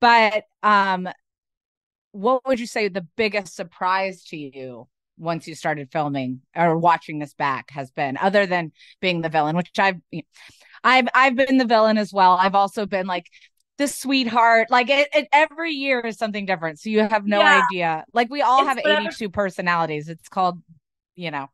But 0.00 0.44
um 0.62 1.08
what 2.12 2.46
would 2.46 2.60
you 2.60 2.66
say 2.66 2.88
the 2.88 3.06
biggest 3.16 3.54
surprise 3.54 4.24
to 4.24 4.36
you 4.36 4.86
once 5.18 5.46
you 5.46 5.54
started 5.54 5.90
filming 5.92 6.40
or 6.56 6.78
watching 6.78 7.18
this 7.18 7.34
back 7.34 7.70
has 7.70 7.90
been 7.90 8.16
other 8.16 8.46
than 8.46 8.72
being 9.00 9.20
the 9.20 9.28
villain 9.28 9.56
which 9.56 9.70
i've 9.78 10.00
i've 10.84 11.08
i've 11.14 11.36
been 11.36 11.58
the 11.58 11.64
villain 11.64 11.98
as 11.98 12.12
well. 12.12 12.32
I've 12.32 12.54
also 12.54 12.86
been 12.86 13.06
like 13.06 13.26
the 13.78 13.88
sweetheart. 13.88 14.70
Like 14.70 14.90
it, 14.90 15.08
it 15.14 15.28
every 15.32 15.72
year 15.72 16.00
is 16.00 16.16
something 16.16 16.46
different. 16.46 16.78
So 16.78 16.90
you 16.90 17.00
have 17.00 17.26
no 17.26 17.40
yeah. 17.40 17.62
idea. 17.70 18.04
Like 18.12 18.30
we 18.30 18.42
all 18.42 18.60
it's 18.60 18.68
have 18.68 18.76
whatever. 18.78 19.08
82 19.08 19.30
personalities. 19.30 20.08
It's 20.08 20.28
called 20.28 20.62
you 21.14 21.30
know 21.30 21.48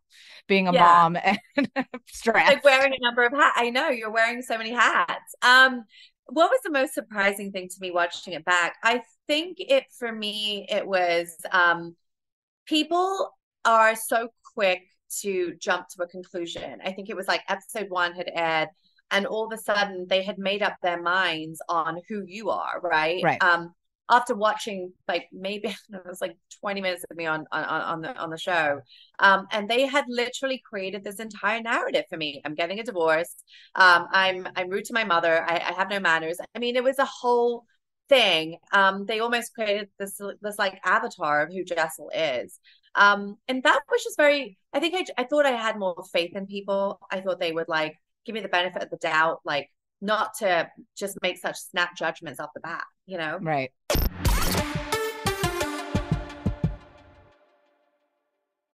being 0.46 0.68
a 0.68 0.72
yeah. 0.72 0.80
mom 0.80 1.16
and 1.56 1.68
stress 2.06 2.46
like 2.46 2.64
wearing 2.64 2.92
a 2.92 3.04
number 3.04 3.24
of 3.24 3.32
hats 3.32 3.56
i 3.56 3.70
know 3.70 3.88
you're 3.88 4.08
wearing 4.08 4.40
so 4.40 4.56
many 4.56 4.70
hats. 4.70 5.34
Um 5.42 5.84
what 6.26 6.50
was 6.50 6.60
the 6.62 6.70
most 6.70 6.94
surprising 6.94 7.50
thing 7.52 7.68
to 7.68 7.74
me 7.80 7.90
watching 7.90 8.34
it 8.34 8.44
back? 8.44 8.76
I 8.84 9.02
think 9.28 9.58
it 9.60 9.84
for 9.96 10.10
me 10.10 10.66
it 10.68 10.84
was 10.84 11.36
um 11.52 11.94
people 12.66 13.30
are 13.64 13.94
so 13.94 14.28
quick 14.54 14.82
to 15.20 15.54
jump 15.58 15.88
to 15.88 16.02
a 16.02 16.08
conclusion. 16.08 16.80
I 16.84 16.92
think 16.92 17.08
it 17.08 17.16
was 17.16 17.28
like 17.28 17.42
episode 17.48 17.88
one 17.88 18.12
had 18.12 18.30
aired, 18.34 18.68
and 19.10 19.26
all 19.26 19.46
of 19.46 19.52
a 19.52 19.62
sudden 19.62 20.06
they 20.08 20.22
had 20.22 20.38
made 20.38 20.62
up 20.62 20.76
their 20.82 21.00
minds 21.00 21.60
on 21.68 22.00
who 22.08 22.24
you 22.26 22.50
are, 22.50 22.80
right? 22.82 23.22
Right. 23.22 23.42
Um, 23.42 23.74
after 24.10 24.34
watching 24.34 24.92
like 25.06 25.28
maybe 25.32 25.68
it 25.92 26.06
was 26.06 26.20
like 26.20 26.36
20 26.60 26.80
minutes 26.80 27.04
of 27.10 27.16
me 27.16 27.26
on 27.26 27.44
on 27.52 27.64
on 27.64 28.00
the 28.00 28.16
on 28.16 28.30
the 28.30 28.38
show 28.38 28.80
um 29.18 29.46
and 29.52 29.68
they 29.68 29.86
had 29.86 30.04
literally 30.08 30.62
created 30.64 31.04
this 31.04 31.20
entire 31.20 31.60
narrative 31.60 32.04
for 32.08 32.16
me 32.16 32.40
i'm 32.46 32.54
getting 32.54 32.80
a 32.80 32.82
divorce 32.82 33.36
um 33.74 34.06
i'm 34.12 34.48
i'm 34.56 34.70
rude 34.70 34.86
to 34.86 34.94
my 34.94 35.04
mother 35.04 35.44
i, 35.46 35.56
I 35.56 35.72
have 35.74 35.90
no 35.90 36.00
manners 36.00 36.38
i 36.54 36.58
mean 36.58 36.74
it 36.74 36.82
was 36.82 36.98
a 36.98 37.04
whole 37.04 37.64
thing 38.08 38.56
um 38.72 39.04
they 39.06 39.20
almost 39.20 39.54
created 39.54 39.88
this 39.98 40.20
this 40.40 40.58
like 40.58 40.80
avatar 40.84 41.42
of 41.42 41.52
who 41.52 41.62
jessel 41.64 42.10
is 42.14 42.58
um, 42.98 43.36
and 43.46 43.62
that 43.62 43.80
was 43.88 44.02
just 44.02 44.16
very, 44.16 44.58
I 44.72 44.80
think 44.80 44.94
I, 44.94 45.22
I 45.22 45.24
thought 45.24 45.46
I 45.46 45.52
had 45.52 45.78
more 45.78 46.02
faith 46.12 46.34
in 46.34 46.46
people. 46.46 46.98
I 47.10 47.20
thought 47.20 47.38
they 47.38 47.52
would 47.52 47.68
like 47.68 47.94
give 48.26 48.34
me 48.34 48.40
the 48.40 48.48
benefit 48.48 48.82
of 48.82 48.90
the 48.90 48.96
doubt, 48.96 49.40
like 49.44 49.70
not 50.00 50.34
to 50.40 50.68
just 50.96 51.16
make 51.22 51.38
such 51.38 51.56
snap 51.56 51.96
judgments 51.96 52.40
off 52.40 52.50
the 52.54 52.60
bat, 52.60 52.84
you 53.06 53.16
know? 53.16 53.38
Right. 53.40 53.70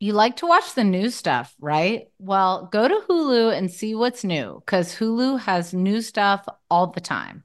You 0.03 0.15
like 0.15 0.37
to 0.37 0.47
watch 0.47 0.75
the 0.75 0.85
new 0.85 1.11
stuff, 1.11 1.55
right? 1.59 2.09
Well, 2.19 2.69
go 2.73 2.89
to 2.89 3.01
Hulu 3.09 3.57
and 3.57 3.71
see 3.71 3.95
what's 3.95 4.23
new 4.25 4.63
because 4.65 4.95
Hulu 4.97 5.41
has 5.41 5.75
new 5.75 6.01
stuff 6.01 6.47
all 6.71 6.87
the 6.89 7.03
time. 7.03 7.45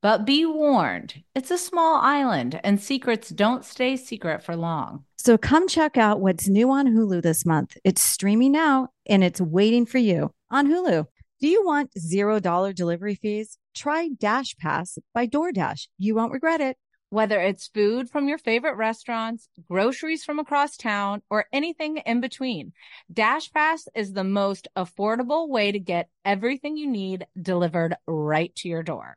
But 0.00 0.24
be 0.24 0.46
warned, 0.46 1.24
it's 1.34 1.50
a 1.50 1.58
small 1.58 1.96
island 1.96 2.60
and 2.62 2.80
secrets 2.80 3.30
don't 3.30 3.64
stay 3.64 3.96
secret 3.96 4.44
for 4.44 4.54
long. 4.54 5.04
So 5.16 5.36
come 5.36 5.66
check 5.66 5.96
out 5.96 6.20
what's 6.20 6.48
new 6.48 6.70
on 6.70 6.86
Hulu 6.86 7.20
this 7.20 7.44
month. 7.44 7.76
It's 7.82 8.00
streaming 8.00 8.52
now 8.52 8.90
and 9.06 9.24
it's 9.24 9.40
waiting 9.40 9.86
for 9.86 9.98
you 9.98 10.32
on 10.52 10.68
Hulu. 10.68 11.06
Do 11.40 11.48
you 11.48 11.64
want 11.64 11.90
$0 11.98 12.74
delivery 12.76 13.16
fees? 13.16 13.58
Try 13.74 14.10
Dash 14.16 14.56
Pass 14.56 14.98
by 15.14 15.26
DoorDash. 15.26 15.88
You 15.98 16.14
won't 16.14 16.32
regret 16.32 16.60
it. 16.60 16.76
Whether 17.10 17.40
it's 17.40 17.66
food 17.66 18.08
from 18.08 18.28
your 18.28 18.38
favorite 18.38 18.76
restaurants, 18.76 19.48
groceries 19.68 20.24
from 20.24 20.38
across 20.38 20.76
town, 20.76 21.22
or 21.30 21.46
anything 21.52 21.96
in 21.98 22.20
between, 22.20 22.72
Dash 23.12 23.50
Pass 23.50 23.88
is 23.94 24.12
the 24.12 24.24
most 24.24 24.68
affordable 24.76 25.48
way 25.48 25.72
to 25.72 25.78
get 25.80 26.08
everything 26.24 26.76
you 26.76 26.86
need 26.86 27.26
delivered 27.40 27.96
right 28.06 28.54
to 28.56 28.68
your 28.68 28.82
door. 28.82 29.16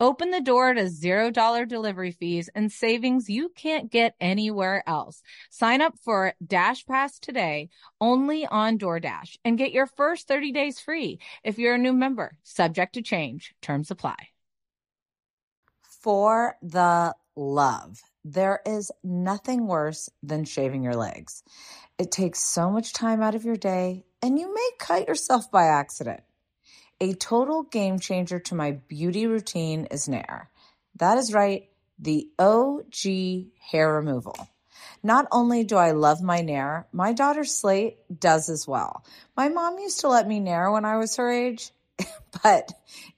Open 0.00 0.30
the 0.30 0.40
door 0.40 0.74
to 0.74 0.82
$0 0.82 1.68
delivery 1.68 2.12
fees 2.12 2.48
and 2.54 2.70
savings 2.70 3.28
you 3.28 3.48
can't 3.48 3.90
get 3.90 4.14
anywhere 4.20 4.82
else. 4.86 5.22
Sign 5.50 5.80
up 5.80 5.94
for 6.04 6.34
Dash 6.44 6.86
Pass 6.86 7.18
today 7.18 7.68
only 8.00 8.46
on 8.46 8.78
DoorDash 8.78 9.38
and 9.44 9.58
get 9.58 9.72
your 9.72 9.86
first 9.86 10.28
30 10.28 10.52
days 10.52 10.80
free 10.80 11.18
if 11.42 11.58
you're 11.58 11.74
a 11.74 11.78
new 11.78 11.92
member. 11.92 12.36
Subject 12.44 12.94
to 12.94 13.02
change, 13.02 13.54
terms 13.60 13.90
apply. 13.90 14.16
For 16.02 16.56
the 16.62 17.14
love, 17.34 18.00
there 18.24 18.60
is 18.64 18.92
nothing 19.02 19.66
worse 19.66 20.08
than 20.22 20.44
shaving 20.44 20.82
your 20.82 20.96
legs. 20.96 21.42
It 21.98 22.12
takes 22.12 22.38
so 22.38 22.70
much 22.70 22.92
time 22.92 23.22
out 23.22 23.34
of 23.34 23.44
your 23.44 23.56
day, 23.56 24.04
and 24.22 24.38
you 24.38 24.54
may 24.54 24.70
cut 24.78 25.08
yourself 25.08 25.50
by 25.50 25.64
accident. 25.64 26.20
A 27.00 27.12
total 27.14 27.62
game 27.62 28.00
changer 28.00 28.40
to 28.40 28.56
my 28.56 28.72
beauty 28.72 29.28
routine 29.28 29.86
is 29.86 30.08
Nair. 30.08 30.50
That 30.96 31.16
is 31.16 31.32
right, 31.32 31.68
the 31.96 32.28
OG 32.40 33.52
hair 33.70 33.94
removal. 33.94 34.48
Not 35.00 35.28
only 35.30 35.62
do 35.62 35.76
I 35.76 35.92
love 35.92 36.22
my 36.22 36.40
Nair, 36.40 36.88
my 36.90 37.12
daughter 37.12 37.44
Slate 37.44 37.98
does 38.18 38.48
as 38.48 38.66
well. 38.66 39.04
My 39.36 39.48
mom 39.48 39.78
used 39.78 40.00
to 40.00 40.08
let 40.08 40.26
me 40.26 40.40
Nair 40.40 40.72
when 40.72 40.84
I 40.84 40.96
was 40.96 41.14
her 41.16 41.30
age, 41.30 41.70
but 42.42 42.72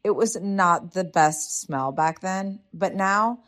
it 0.05 0.11
was 0.11 0.37
not 0.37 0.93
the 0.93 1.05
best 1.05 1.63
smell 1.63 1.91
back 1.91 2.21
then. 2.21 2.61
But 2.75 2.95
now, 2.95 3.41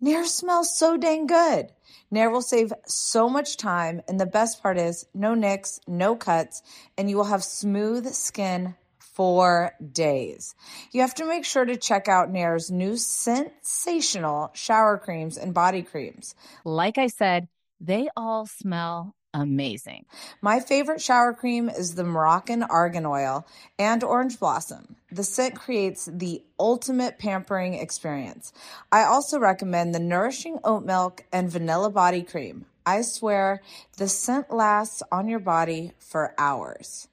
Nair 0.00 0.24
smells 0.24 0.78
so 0.78 0.96
dang 0.96 1.26
good. 1.26 1.70
Nair 2.10 2.30
will 2.30 2.40
save 2.40 2.72
so 2.86 3.28
much 3.28 3.58
time, 3.58 4.00
and 4.08 4.18
the 4.18 4.24
best 4.24 4.62
part 4.62 4.78
is 4.78 5.06
no 5.12 5.34
nicks, 5.34 5.80
no 5.86 6.16
cuts, 6.16 6.62
and 6.96 7.10
you 7.10 7.16
will 7.18 7.24
have 7.24 7.44
smooth 7.44 8.10
skin 8.14 8.74
for 9.16 9.72
days. 9.92 10.54
You 10.92 11.00
have 11.00 11.14
to 11.14 11.24
make 11.24 11.46
sure 11.46 11.64
to 11.64 11.78
check 11.78 12.06
out 12.06 12.30
Nair's 12.30 12.70
new 12.70 12.98
sensational 12.98 14.50
shower 14.52 14.98
creams 14.98 15.38
and 15.38 15.54
body 15.54 15.82
creams. 15.82 16.34
Like 16.66 16.98
I 16.98 17.06
said, 17.06 17.48
they 17.80 18.10
all 18.14 18.44
smell 18.44 19.14
amazing. 19.32 20.04
My 20.42 20.60
favorite 20.60 21.00
shower 21.00 21.32
cream 21.32 21.70
is 21.70 21.94
the 21.94 22.04
Moroccan 22.04 22.62
Argan 22.62 23.06
Oil 23.06 23.46
and 23.78 24.04
Orange 24.04 24.38
Blossom. 24.38 24.96
The 25.10 25.24
scent 25.24 25.54
creates 25.54 26.08
the 26.12 26.42
ultimate 26.58 27.18
pampering 27.18 27.74
experience. 27.74 28.52
I 28.92 29.04
also 29.04 29.38
recommend 29.38 29.94
the 29.94 29.98
Nourishing 29.98 30.58
Oat 30.62 30.84
Milk 30.84 31.24
and 31.32 31.50
Vanilla 31.50 31.90
Body 31.90 32.22
Cream. 32.22 32.66
I 32.84 33.00
swear 33.00 33.62
the 33.96 34.08
scent 34.08 34.50
lasts 34.50 35.02
on 35.10 35.26
your 35.26 35.40
body 35.40 35.92
for 35.98 36.34
hours. 36.38 37.08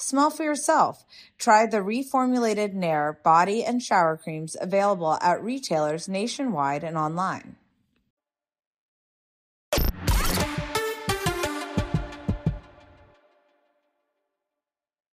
Smell 0.00 0.30
for 0.30 0.44
yourself. 0.44 1.04
Try 1.38 1.66
the 1.66 1.78
reformulated 1.78 2.72
Nair 2.72 3.18
body 3.24 3.64
and 3.64 3.82
shower 3.82 4.16
creams 4.16 4.56
available 4.60 5.18
at 5.20 5.42
retailers 5.42 6.08
nationwide 6.08 6.84
and 6.84 6.96
online. 6.96 7.56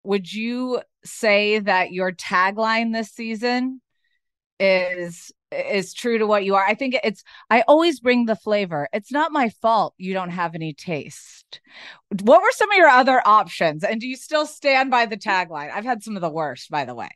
Would 0.04 0.34
you 0.34 0.82
say 1.06 1.60
that 1.60 1.94
your 1.94 2.12
tagline 2.12 2.92
this 2.92 3.10
season 3.10 3.80
is 4.60 5.32
is 5.54 5.94
true 5.94 6.18
to 6.18 6.28
what 6.28 6.44
you 6.44 6.56
are. 6.56 6.66
I 6.66 6.74
think 6.74 6.98
it's 7.04 7.24
I 7.50 7.64
always 7.68 8.00
bring 8.00 8.26
the 8.26 8.36
flavor. 8.36 8.88
It's 8.94 9.12
not 9.12 9.32
my 9.32 9.50
fault 9.50 9.94
you 9.98 10.14
don't 10.14 10.30
have 10.30 10.56
any 10.56 10.74
taste. 10.74 11.62
What 12.22 12.42
were 12.42 12.52
some 12.52 12.72
of 12.72 12.78
your 12.78 12.88
other 12.88 13.22
options? 13.26 13.84
And 13.84 14.02
do 14.02 14.08
you 14.08 14.16
still 14.16 14.46
stand 14.46 14.92
by 14.92 15.06
the 15.06 15.18
tagline? 15.18 15.72
I've 15.72 15.86
had 15.86 16.04
some 16.04 16.16
of 16.16 16.22
the 16.22 16.30
worst, 16.30 16.70
by 16.70 16.86
the 16.86 16.96
way. 16.96 17.10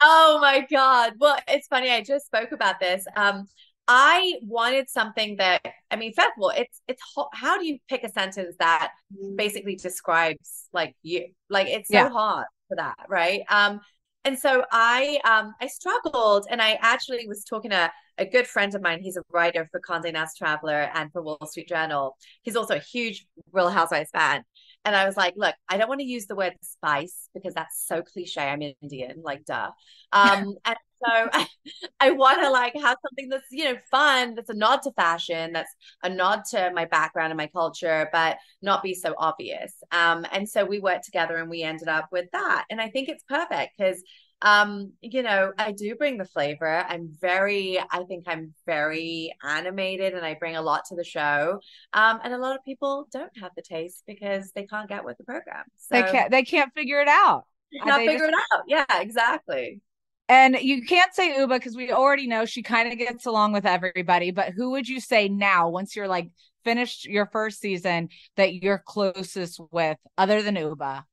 Oh 0.00 0.38
my 0.40 0.66
god. 0.70 1.14
Well, 1.18 1.38
it's 1.48 1.68
funny. 1.68 1.90
I 1.90 2.02
just 2.02 2.26
spoke 2.26 2.52
about 2.52 2.80
this. 2.80 3.04
Um 3.16 3.46
I 3.88 4.34
wanted 4.42 4.90
something 4.90 5.36
that 5.36 5.62
I 5.90 5.96
mean, 5.96 6.12
first 6.12 6.30
of 6.36 6.42
all, 6.42 6.50
it's 6.50 6.80
it's 6.88 7.02
how 7.32 7.58
do 7.58 7.66
you 7.66 7.78
pick 7.88 8.02
a 8.04 8.10
sentence 8.10 8.56
that 8.58 8.92
basically 9.36 9.76
describes 9.76 10.68
like 10.72 10.94
you? 11.02 11.26
Like 11.48 11.68
it's 11.68 11.88
so 11.88 11.94
yeah. 11.94 12.08
hard 12.08 12.46
for 12.68 12.76
that, 12.76 12.96
right? 13.08 13.42
Um 13.48 13.80
and 14.26 14.36
so 14.36 14.64
I 14.72 15.20
um 15.24 15.54
I 15.60 15.68
struggled 15.68 16.46
and 16.50 16.60
I 16.60 16.78
actually 16.82 17.26
was 17.28 17.44
talking 17.44 17.70
to 17.70 17.90
a 18.18 18.26
good 18.26 18.46
friend 18.46 18.74
of 18.74 18.82
mine. 18.82 19.00
He's 19.00 19.16
a 19.16 19.22
writer 19.32 19.68
for 19.70 19.80
Condé 19.80 20.12
Nast 20.12 20.36
Traveler 20.36 20.90
and 20.94 21.12
for 21.12 21.22
Wall 21.22 21.38
Street 21.46 21.68
Journal. 21.68 22.16
He's 22.42 22.56
also 22.56 22.74
a 22.74 22.80
huge 22.80 23.24
Real 23.52 23.70
Housewives 23.70 24.10
fan. 24.10 24.42
And 24.86 24.94
I 24.94 25.04
was 25.04 25.16
like, 25.16 25.34
look, 25.36 25.54
I 25.68 25.78
don't 25.78 25.88
want 25.88 26.00
to 26.00 26.06
use 26.06 26.26
the 26.26 26.36
word 26.36 26.54
spice 26.62 27.28
because 27.34 27.54
that's 27.54 27.84
so 27.86 28.02
cliche. 28.02 28.42
I'm 28.42 28.62
Indian, 28.62 29.20
like 29.22 29.44
duh. 29.44 29.72
Um, 30.12 30.54
and 30.64 30.76
so 31.04 31.28
I, 31.32 31.48
I 32.00 32.10
want 32.12 32.40
to 32.40 32.50
like 32.50 32.72
have 32.74 32.96
something 33.02 33.28
that's 33.28 33.46
you 33.50 33.64
know 33.64 33.76
fun, 33.90 34.36
that's 34.36 34.48
a 34.48 34.54
nod 34.54 34.82
to 34.82 34.92
fashion, 34.92 35.52
that's 35.52 35.74
a 36.04 36.08
nod 36.08 36.42
to 36.52 36.70
my 36.72 36.84
background 36.84 37.32
and 37.32 37.36
my 37.36 37.48
culture, 37.48 38.08
but 38.12 38.38
not 38.62 38.84
be 38.84 38.94
so 38.94 39.14
obvious. 39.18 39.74
Um, 39.90 40.24
and 40.30 40.48
so 40.48 40.64
we 40.64 40.78
worked 40.78 41.04
together 41.04 41.36
and 41.36 41.50
we 41.50 41.62
ended 41.62 41.88
up 41.88 42.06
with 42.12 42.26
that. 42.32 42.64
And 42.70 42.80
I 42.80 42.88
think 42.88 43.08
it's 43.08 43.24
perfect 43.28 43.72
because 43.76 44.00
um 44.42 44.92
you 45.00 45.22
know 45.22 45.52
i 45.58 45.72
do 45.72 45.94
bring 45.94 46.18
the 46.18 46.24
flavor. 46.24 46.84
I'm 46.88 47.08
very 47.20 47.78
i 47.78 48.04
think 48.04 48.24
i'm 48.26 48.52
very 48.66 49.34
animated 49.42 50.12
and 50.12 50.24
i 50.24 50.34
bring 50.34 50.56
a 50.56 50.62
lot 50.62 50.84
to 50.86 50.96
the 50.96 51.04
show. 51.04 51.60
Um 51.92 52.20
and 52.22 52.34
a 52.34 52.38
lot 52.38 52.56
of 52.56 52.64
people 52.64 53.06
don't 53.12 53.32
have 53.40 53.52
the 53.56 53.62
taste 53.62 54.02
because 54.06 54.52
they 54.52 54.66
can't 54.66 54.88
get 54.88 55.04
with 55.04 55.18
the 55.18 55.24
program. 55.24 55.64
So 55.76 55.94
they 55.94 56.10
can't 56.10 56.30
they 56.30 56.42
can't 56.42 56.72
figure 56.74 57.00
it 57.00 57.08
out. 57.08 57.44
They 57.72 57.78
can't 57.78 58.06
figure 58.06 58.26
just... 58.26 58.30
it 58.30 58.34
out. 58.54 58.62
Yeah 58.68 59.00
exactly. 59.00 59.80
And 60.28 60.56
you 60.60 60.84
can't 60.84 61.14
say 61.14 61.38
Ubah 61.38 61.50
because 61.50 61.76
we 61.76 61.92
already 61.92 62.26
know 62.26 62.46
she 62.46 62.62
kind 62.62 62.92
of 62.92 62.98
gets 62.98 63.26
along 63.26 63.52
with 63.52 63.64
everybody. 63.64 64.32
But 64.32 64.52
who 64.54 64.70
would 64.72 64.88
you 64.88 65.00
say 65.00 65.28
now, 65.28 65.68
once 65.68 65.94
you're 65.94 66.08
like 66.08 66.30
finished 66.64 67.04
your 67.04 67.26
first 67.26 67.60
season, 67.60 68.08
that 68.36 68.54
you're 68.54 68.82
closest 68.84 69.60
with 69.70 69.98
other 70.18 70.42
than 70.42 70.56
Ubah? 70.56 71.04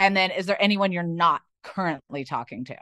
And 0.00 0.16
then 0.16 0.32
is 0.32 0.46
there 0.46 0.60
anyone 0.60 0.90
you're 0.90 1.02
not 1.04 1.42
currently 1.62 2.24
talking 2.24 2.64
to? 2.66 2.76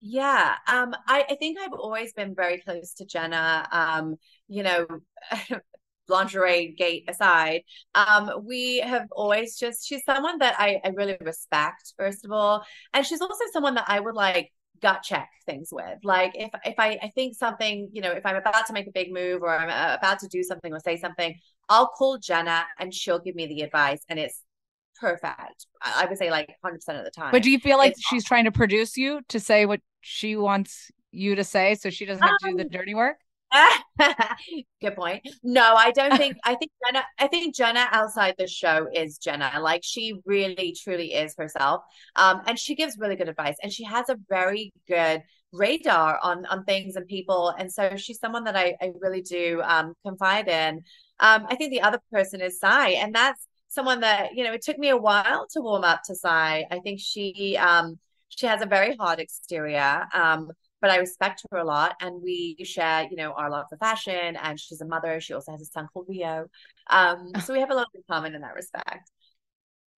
Yeah, 0.00 0.56
um, 0.66 0.94
I, 1.06 1.24
I 1.30 1.36
think 1.36 1.58
I've 1.60 1.72
always 1.72 2.12
been 2.12 2.34
very 2.34 2.58
close 2.58 2.94
to 2.94 3.04
Jenna. 3.04 3.68
Um, 3.70 4.16
you 4.48 4.64
know, 4.64 4.86
lingerie 6.08 6.74
gate 6.76 7.04
aside, 7.08 7.62
um, 7.94 8.42
we 8.44 8.78
have 8.78 9.06
always 9.12 9.56
just 9.56 9.86
she's 9.86 10.04
someone 10.04 10.38
that 10.38 10.56
I, 10.58 10.80
I 10.84 10.88
really 10.88 11.16
respect, 11.20 11.94
first 11.96 12.24
of 12.24 12.32
all. 12.32 12.64
And 12.92 13.06
she's 13.06 13.20
also 13.20 13.44
someone 13.52 13.76
that 13.76 13.84
I 13.86 14.00
would 14.00 14.16
like 14.16 14.50
gut 14.80 15.02
check 15.04 15.28
things 15.46 15.68
with. 15.70 15.98
Like 16.02 16.32
if 16.34 16.50
if 16.64 16.74
I, 16.78 16.98
I 17.00 17.12
think 17.14 17.36
something, 17.36 17.88
you 17.92 18.02
know, 18.02 18.10
if 18.10 18.26
I'm 18.26 18.36
about 18.36 18.66
to 18.66 18.72
make 18.72 18.88
a 18.88 18.92
big 18.92 19.12
move 19.12 19.42
or 19.42 19.56
I'm 19.56 19.70
uh, 19.70 19.94
about 19.94 20.18
to 20.20 20.28
do 20.28 20.42
something 20.42 20.72
or 20.72 20.80
say 20.80 20.98
something, 20.98 21.34
I'll 21.68 21.88
call 21.88 22.18
Jenna 22.18 22.64
and 22.78 22.92
she'll 22.92 23.20
give 23.20 23.36
me 23.36 23.46
the 23.46 23.62
advice 23.62 24.00
and 24.08 24.18
it's 24.18 24.42
perfect. 25.00 25.66
I 25.82 26.06
would 26.06 26.18
say 26.18 26.30
like 26.30 26.54
100% 26.64 26.74
of 26.98 27.04
the 27.04 27.10
time. 27.10 27.32
But 27.32 27.42
do 27.42 27.50
you 27.50 27.58
feel 27.58 27.78
like 27.78 27.92
it's 27.92 28.06
she's 28.08 28.24
trying 28.24 28.44
to 28.44 28.52
produce 28.52 28.96
you 28.96 29.20
to 29.28 29.40
say 29.40 29.66
what 29.66 29.80
she 30.00 30.36
wants 30.36 30.90
you 31.10 31.34
to 31.34 31.44
say 31.44 31.74
so 31.74 31.90
she 31.90 32.04
doesn't 32.04 32.22
have 32.22 32.38
to 32.42 32.50
do 32.50 32.56
the 32.56 32.64
um, 32.64 32.68
dirty 32.68 32.94
work? 32.94 33.16
Good 34.80 34.96
point. 34.96 35.28
No, 35.42 35.74
I 35.74 35.90
don't 35.90 36.16
think. 36.16 36.36
I 36.44 36.54
think 36.54 36.72
Jenna. 36.84 37.04
I 37.18 37.26
think 37.26 37.54
Jenna 37.54 37.86
outside 37.90 38.34
the 38.38 38.46
show 38.46 38.88
is 38.92 39.18
Jenna. 39.18 39.52
Like 39.60 39.82
she 39.84 40.14
really, 40.24 40.76
truly 40.82 41.12
is 41.12 41.34
herself. 41.36 41.82
Um, 42.16 42.42
and 42.46 42.58
she 42.58 42.74
gives 42.74 42.96
really 42.98 43.16
good 43.16 43.28
advice, 43.28 43.56
and 43.62 43.72
she 43.72 43.84
has 43.84 44.08
a 44.08 44.16
very 44.28 44.72
good 44.88 45.22
radar 45.52 46.18
on 46.22 46.46
on 46.46 46.64
things 46.64 46.96
and 46.96 47.06
people. 47.06 47.50
And 47.50 47.70
so 47.70 47.96
she's 47.96 48.18
someone 48.18 48.44
that 48.44 48.56
I 48.56 48.74
I 48.80 48.92
really 49.00 49.22
do 49.22 49.60
um 49.64 49.94
confide 50.04 50.48
in. 50.48 50.82
Um, 51.20 51.46
I 51.48 51.56
think 51.56 51.70
the 51.70 51.82
other 51.82 52.00
person 52.10 52.40
is 52.40 52.58
Sai, 52.58 52.90
and 52.90 53.14
that's 53.14 53.46
someone 53.72 54.00
that 54.00 54.34
you 54.34 54.44
know. 54.44 54.52
It 54.52 54.62
took 54.62 54.78
me 54.78 54.90
a 54.90 54.96
while 54.96 55.46
to 55.52 55.60
warm 55.60 55.84
up 55.84 56.02
to 56.04 56.14
Sai. 56.14 56.66
I 56.70 56.78
think 56.80 57.00
she 57.00 57.56
um 57.56 57.98
she 58.28 58.46
has 58.46 58.62
a 58.62 58.66
very 58.66 58.96
hard 58.96 59.18
exterior. 59.20 60.06
Um, 60.12 60.52
but 60.80 60.90
I 60.90 60.96
respect 60.96 61.42
her 61.50 61.58
a 61.58 61.64
lot. 61.64 61.94
And 62.00 62.20
we 62.22 62.56
share, 62.64 63.06
you 63.08 63.16
know, 63.16 63.32
our 63.32 63.48
love 63.48 63.66
for 63.70 63.76
fashion. 63.76 64.36
And 64.36 64.58
she's 64.58 64.80
a 64.80 64.84
mother. 64.84 65.20
She 65.20 65.32
also 65.32 65.52
has 65.52 65.62
a 65.62 65.66
son 65.66 65.88
called 65.92 66.06
Rio. 66.08 66.48
Um, 66.90 67.30
so 67.44 67.54
we 67.54 67.60
have 67.60 67.70
a 67.70 67.74
lot 67.74 67.86
in 67.94 68.02
common 68.10 68.34
in 68.34 68.40
that 68.40 68.54
respect. 68.54 69.10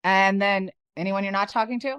And 0.04 0.40
then 0.40 0.70
anyone 0.96 1.24
you're 1.24 1.32
not 1.32 1.48
talking 1.48 1.80
to? 1.80 1.96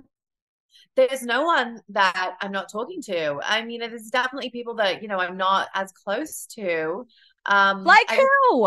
There's 0.96 1.24
no 1.24 1.44
one 1.44 1.82
that 1.90 2.36
I'm 2.42 2.52
not 2.52 2.72
talking 2.72 3.02
to. 3.04 3.40
I 3.44 3.66
mean, 3.66 3.80
there's 3.80 4.10
definitely 4.12 4.52
people 4.52 4.76
that, 4.76 5.02
you 5.02 5.08
know, 5.08 5.20
I'm 5.20 5.36
not 5.36 5.68
as 5.74 5.92
close 5.92 6.46
to. 6.56 7.08
Um, 7.48 7.84
like 7.84 8.06
I, 8.10 8.18
who? 8.18 8.66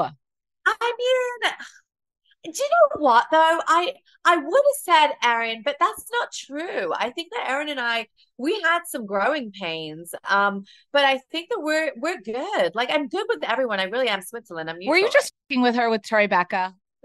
I 0.66 0.94
mean, 0.98 1.52
do 2.52 2.62
you 2.62 2.68
know 2.68 3.00
what 3.02 3.26
though? 3.30 3.60
I 3.66 3.94
I 4.24 4.36
would 4.36 4.44
have 4.44 4.82
said 4.82 5.12
Erin, 5.22 5.62
but 5.64 5.76
that's 5.80 6.04
not 6.12 6.32
true. 6.32 6.92
I 6.94 7.10
think 7.10 7.30
that 7.32 7.48
Erin 7.48 7.68
and 7.68 7.80
I 7.80 8.08
we 8.36 8.60
had 8.60 8.80
some 8.86 9.06
growing 9.06 9.52
pains. 9.52 10.14
Um, 10.28 10.64
but 10.92 11.04
I 11.04 11.18
think 11.30 11.48
that 11.50 11.60
we're 11.60 11.92
we're 11.96 12.20
good. 12.20 12.74
Like 12.74 12.90
I'm 12.90 13.08
good 13.08 13.26
with 13.28 13.44
everyone. 13.44 13.80
I 13.80 13.84
really 13.84 14.08
am 14.08 14.22
Switzerland. 14.22 14.70
I'm 14.70 14.78
Were 14.86 14.96
you 14.96 15.10
just 15.10 15.32
with 15.50 15.76
her 15.76 15.90
with 15.90 16.02
Tribeca? 16.02 16.74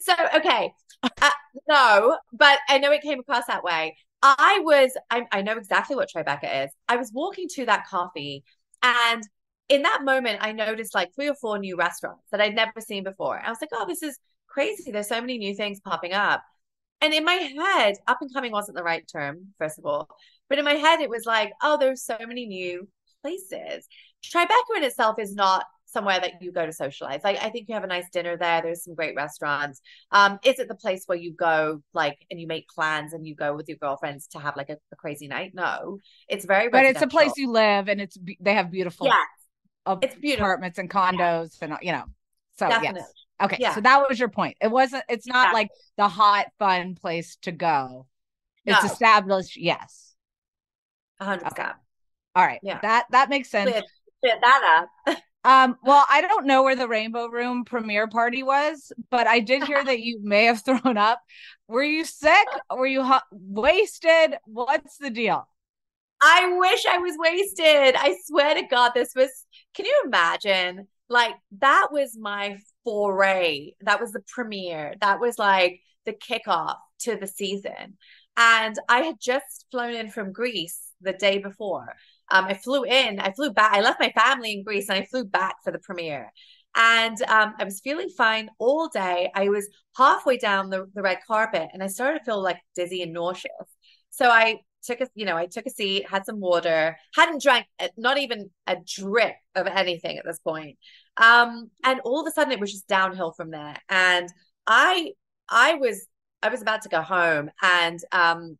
so 0.00 0.12
okay. 0.36 0.72
Uh, 1.02 1.30
no, 1.68 2.18
but 2.32 2.58
I 2.68 2.78
know 2.78 2.92
it 2.92 3.02
came 3.02 3.20
across 3.20 3.46
that 3.46 3.64
way. 3.64 3.96
I 4.22 4.60
was 4.62 4.92
I, 5.10 5.26
I 5.32 5.42
know 5.42 5.56
exactly 5.56 5.96
what 5.96 6.08
Tribeca 6.14 6.64
is. 6.64 6.70
I 6.88 6.96
was 6.96 7.10
walking 7.12 7.48
to 7.54 7.66
that 7.66 7.86
coffee 7.88 8.44
and 8.82 9.22
in 9.72 9.82
that 9.82 10.00
moment, 10.04 10.38
I 10.42 10.52
noticed 10.52 10.94
like 10.94 11.14
three 11.14 11.30
or 11.30 11.34
four 11.34 11.58
new 11.58 11.76
restaurants 11.78 12.28
that 12.30 12.42
I'd 12.42 12.54
never 12.54 12.78
seen 12.80 13.04
before. 13.04 13.40
I 13.42 13.48
was 13.48 13.56
like, 13.58 13.70
oh, 13.72 13.86
this 13.86 14.02
is 14.02 14.18
crazy. 14.46 14.92
There's 14.92 15.08
so 15.08 15.18
many 15.18 15.38
new 15.38 15.54
things 15.54 15.80
popping 15.80 16.12
up. 16.12 16.42
And 17.00 17.14
in 17.14 17.24
my 17.24 17.32
head, 17.32 17.94
up 18.06 18.18
and 18.20 18.32
coming 18.34 18.52
wasn't 18.52 18.76
the 18.76 18.82
right 18.82 19.08
term, 19.10 19.54
first 19.58 19.78
of 19.78 19.86
all. 19.86 20.08
But 20.50 20.58
in 20.58 20.66
my 20.66 20.74
head, 20.74 21.00
it 21.00 21.08
was 21.08 21.24
like, 21.24 21.52
oh, 21.62 21.78
there's 21.78 22.04
so 22.04 22.18
many 22.20 22.44
new 22.44 22.86
places. 23.22 23.88
Tribeca 24.22 24.76
in 24.76 24.84
itself 24.84 25.18
is 25.18 25.34
not 25.34 25.64
somewhere 25.86 26.20
that 26.20 26.42
you 26.42 26.52
go 26.52 26.66
to 26.66 26.72
socialize. 26.72 27.20
Like 27.24 27.38
I 27.42 27.48
think 27.48 27.68
you 27.68 27.74
have 27.74 27.84
a 27.84 27.86
nice 27.86 28.08
dinner 28.12 28.36
there. 28.36 28.60
There's 28.60 28.84
some 28.84 28.94
great 28.94 29.14
restaurants. 29.16 29.80
Um, 30.10 30.38
is 30.44 30.58
it 30.58 30.68
the 30.68 30.74
place 30.74 31.04
where 31.06 31.18
you 31.18 31.32
go 31.32 31.82
like 31.94 32.18
and 32.30 32.38
you 32.38 32.46
make 32.46 32.68
plans 32.68 33.14
and 33.14 33.26
you 33.26 33.34
go 33.34 33.54
with 33.54 33.68
your 33.68 33.78
girlfriends 33.78 34.26
to 34.28 34.38
have 34.38 34.56
like 34.56 34.68
a, 34.68 34.76
a 34.92 34.96
crazy 34.96 35.28
night? 35.28 35.52
No, 35.54 35.98
it's 36.28 36.44
very. 36.44 36.68
But 36.68 36.84
it's 36.84 37.02
a 37.02 37.06
place 37.06 37.32
you 37.36 37.50
live, 37.50 37.88
and 37.88 38.00
it's 38.00 38.18
they 38.40 38.54
have 38.54 38.70
beautiful. 38.70 39.06
Yes, 39.06 39.26
it's 39.86 40.14
beautiful. 40.16 40.44
apartments 40.44 40.78
and 40.78 40.90
condos 40.90 41.56
yeah. 41.60 41.68
and 41.68 41.78
you 41.82 41.92
know. 41.92 42.04
So 42.58 42.68
Definitely. 42.68 43.00
yes. 43.00 43.12
Okay. 43.42 43.56
Yeah. 43.58 43.74
So 43.74 43.80
that 43.80 44.08
was 44.08 44.18
your 44.18 44.28
point. 44.28 44.56
It 44.60 44.70
wasn't 44.70 45.04
it's 45.08 45.26
not 45.26 45.48
yeah. 45.48 45.52
like 45.52 45.68
the 45.96 46.08
hot 46.08 46.46
fun 46.58 46.94
place 46.94 47.36
to 47.42 47.52
go. 47.52 48.06
It's 48.64 48.82
no. 48.82 48.90
established, 48.90 49.56
yes. 49.56 50.14
100 51.18 51.46
okay. 51.48 51.70
All 52.34 52.46
right. 52.46 52.60
Yeah. 52.62 52.78
That 52.80 53.06
that 53.10 53.28
makes 53.28 53.50
sense. 53.50 53.70
Fit 53.70 54.38
that 54.40 54.86
up. 55.06 55.18
um, 55.44 55.76
well, 55.82 56.04
I 56.08 56.20
don't 56.20 56.46
know 56.46 56.62
where 56.62 56.76
the 56.76 56.86
Rainbow 56.86 57.26
Room 57.26 57.64
premiere 57.64 58.06
party 58.06 58.42
was, 58.42 58.92
but 59.10 59.26
I 59.26 59.40
did 59.40 59.64
hear 59.64 59.84
that 59.84 60.00
you 60.00 60.20
may 60.22 60.44
have 60.44 60.62
thrown 60.64 60.96
up. 60.96 61.20
Were 61.66 61.82
you 61.82 62.04
sick? 62.04 62.46
Were 62.70 62.86
you 62.86 63.04
hu- 63.04 63.18
wasted? 63.32 64.36
What's 64.44 64.98
the 64.98 65.10
deal? 65.10 65.48
I 66.22 66.56
wish 66.56 66.86
I 66.86 66.98
was 66.98 67.16
wasted. 67.18 67.96
I 67.96 68.16
swear 68.26 68.54
to 68.54 68.62
God, 68.62 68.92
this 68.94 69.12
was, 69.16 69.44
can 69.74 69.86
you 69.86 70.02
imagine? 70.06 70.88
Like, 71.08 71.34
that 71.60 71.88
was 71.90 72.16
my 72.18 72.58
foray. 72.84 73.72
That 73.82 74.00
was 74.00 74.12
the 74.12 74.22
premiere. 74.26 74.94
That 75.00 75.20
was 75.20 75.38
like 75.38 75.80
the 76.06 76.12
kickoff 76.12 76.76
to 77.00 77.16
the 77.16 77.26
season. 77.26 77.96
And 78.36 78.76
I 78.88 79.02
had 79.02 79.16
just 79.20 79.66
flown 79.70 79.94
in 79.94 80.10
from 80.10 80.32
Greece 80.32 80.80
the 81.00 81.12
day 81.12 81.38
before. 81.38 81.94
Um, 82.30 82.46
I 82.46 82.54
flew 82.54 82.84
in, 82.84 83.20
I 83.20 83.32
flew 83.32 83.50
back, 83.50 83.74
I 83.74 83.82
left 83.82 84.00
my 84.00 84.10
family 84.10 84.52
in 84.52 84.64
Greece 84.64 84.88
and 84.88 84.98
I 84.98 85.04
flew 85.04 85.24
back 85.24 85.56
for 85.62 85.70
the 85.70 85.78
premiere. 85.78 86.32
And 86.74 87.20
um, 87.24 87.54
I 87.58 87.64
was 87.64 87.80
feeling 87.80 88.08
fine 88.08 88.48
all 88.58 88.88
day. 88.88 89.30
I 89.34 89.50
was 89.50 89.68
halfway 89.96 90.38
down 90.38 90.70
the, 90.70 90.86
the 90.94 91.02
red 91.02 91.18
carpet 91.26 91.68
and 91.74 91.82
I 91.82 91.88
started 91.88 92.20
to 92.20 92.24
feel 92.24 92.42
like 92.42 92.58
dizzy 92.74 93.02
and 93.02 93.12
nauseous. 93.12 93.52
So 94.08 94.30
I 94.30 94.60
took 94.82 95.00
a 95.00 95.08
you 95.14 95.24
know 95.24 95.36
i 95.36 95.46
took 95.46 95.66
a 95.66 95.70
seat 95.70 96.08
had 96.08 96.24
some 96.24 96.40
water 96.40 96.96
hadn't 97.14 97.42
drank 97.42 97.66
uh, 97.78 97.88
not 97.96 98.18
even 98.18 98.50
a 98.66 98.76
drip 98.86 99.34
of 99.54 99.66
anything 99.66 100.18
at 100.18 100.24
this 100.24 100.38
point 100.40 100.76
um 101.18 101.70
and 101.84 102.00
all 102.00 102.20
of 102.20 102.26
a 102.26 102.30
sudden 102.30 102.52
it 102.52 102.60
was 102.60 102.72
just 102.72 102.86
downhill 102.86 103.32
from 103.32 103.50
there 103.50 103.76
and 103.88 104.28
i 104.66 105.10
i 105.48 105.74
was 105.74 106.06
i 106.42 106.48
was 106.48 106.62
about 106.62 106.82
to 106.82 106.88
go 106.88 107.00
home 107.00 107.50
and 107.62 108.00
um 108.12 108.58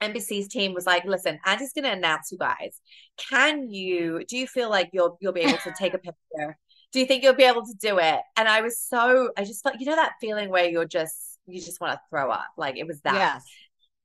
NBC's 0.00 0.46
team 0.46 0.74
was 0.74 0.86
like, 0.86 1.04
"Listen, 1.04 1.40
Andy's 1.44 1.72
going 1.72 1.82
to 1.82 1.90
announce 1.90 2.30
you 2.30 2.38
guys. 2.38 2.80
Can 3.16 3.68
you? 3.68 4.22
Do 4.28 4.36
you 4.36 4.46
feel 4.46 4.70
like 4.70 4.90
you'll 4.92 5.18
you'll 5.20 5.32
be 5.32 5.40
able 5.40 5.58
to 5.58 5.74
take 5.76 5.92
a 5.92 5.98
picture? 5.98 6.56
Do 6.92 7.00
you 7.00 7.06
think 7.06 7.24
you'll 7.24 7.34
be 7.34 7.42
able 7.42 7.66
to 7.66 7.74
do 7.80 7.98
it?" 7.98 8.20
And 8.36 8.48
I 8.48 8.60
was 8.60 8.78
so, 8.78 9.30
I 9.36 9.42
just 9.42 9.60
felt, 9.64 9.80
you 9.80 9.86
know, 9.86 9.96
that 9.96 10.12
feeling 10.20 10.50
where 10.50 10.68
you're 10.68 10.84
just, 10.84 11.16
you 11.46 11.60
just 11.60 11.80
want 11.80 11.94
to 11.94 12.00
throw 12.10 12.30
up. 12.30 12.46
Like 12.56 12.76
it 12.76 12.86
was 12.86 13.00
that. 13.00 13.14
Yes 13.14 13.44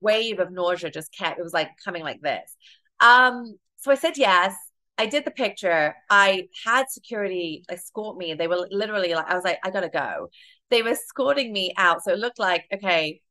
wave 0.03 0.39
of 0.39 0.51
nausea 0.51 0.91
just 0.91 1.15
kept 1.17 1.39
it 1.39 1.43
was 1.43 1.53
like 1.53 1.69
coming 1.83 2.03
like 2.03 2.21
this. 2.21 2.55
Um 2.99 3.57
so 3.77 3.91
i 3.91 3.95
said 3.95 4.17
yes. 4.17 4.55
I 4.97 5.07
did 5.07 5.25
the 5.25 5.31
picture. 5.31 5.95
I 6.09 6.49
had 6.65 6.89
security 6.89 7.65
escort 7.67 8.15
me. 8.17 8.35
They 8.35 8.47
were 8.47 8.67
literally 8.71 9.13
like 9.13 9.29
i 9.29 9.35
was 9.35 9.43
like 9.43 9.59
i 9.63 9.69
gotta 9.71 9.89
go. 9.89 10.29
They 10.69 10.81
were 10.83 10.89
escorting 10.89 11.51
me 11.53 11.73
out. 11.77 12.03
So 12.03 12.13
it 12.13 12.19
looked 12.19 12.39
like 12.39 12.65
okay 12.73 13.21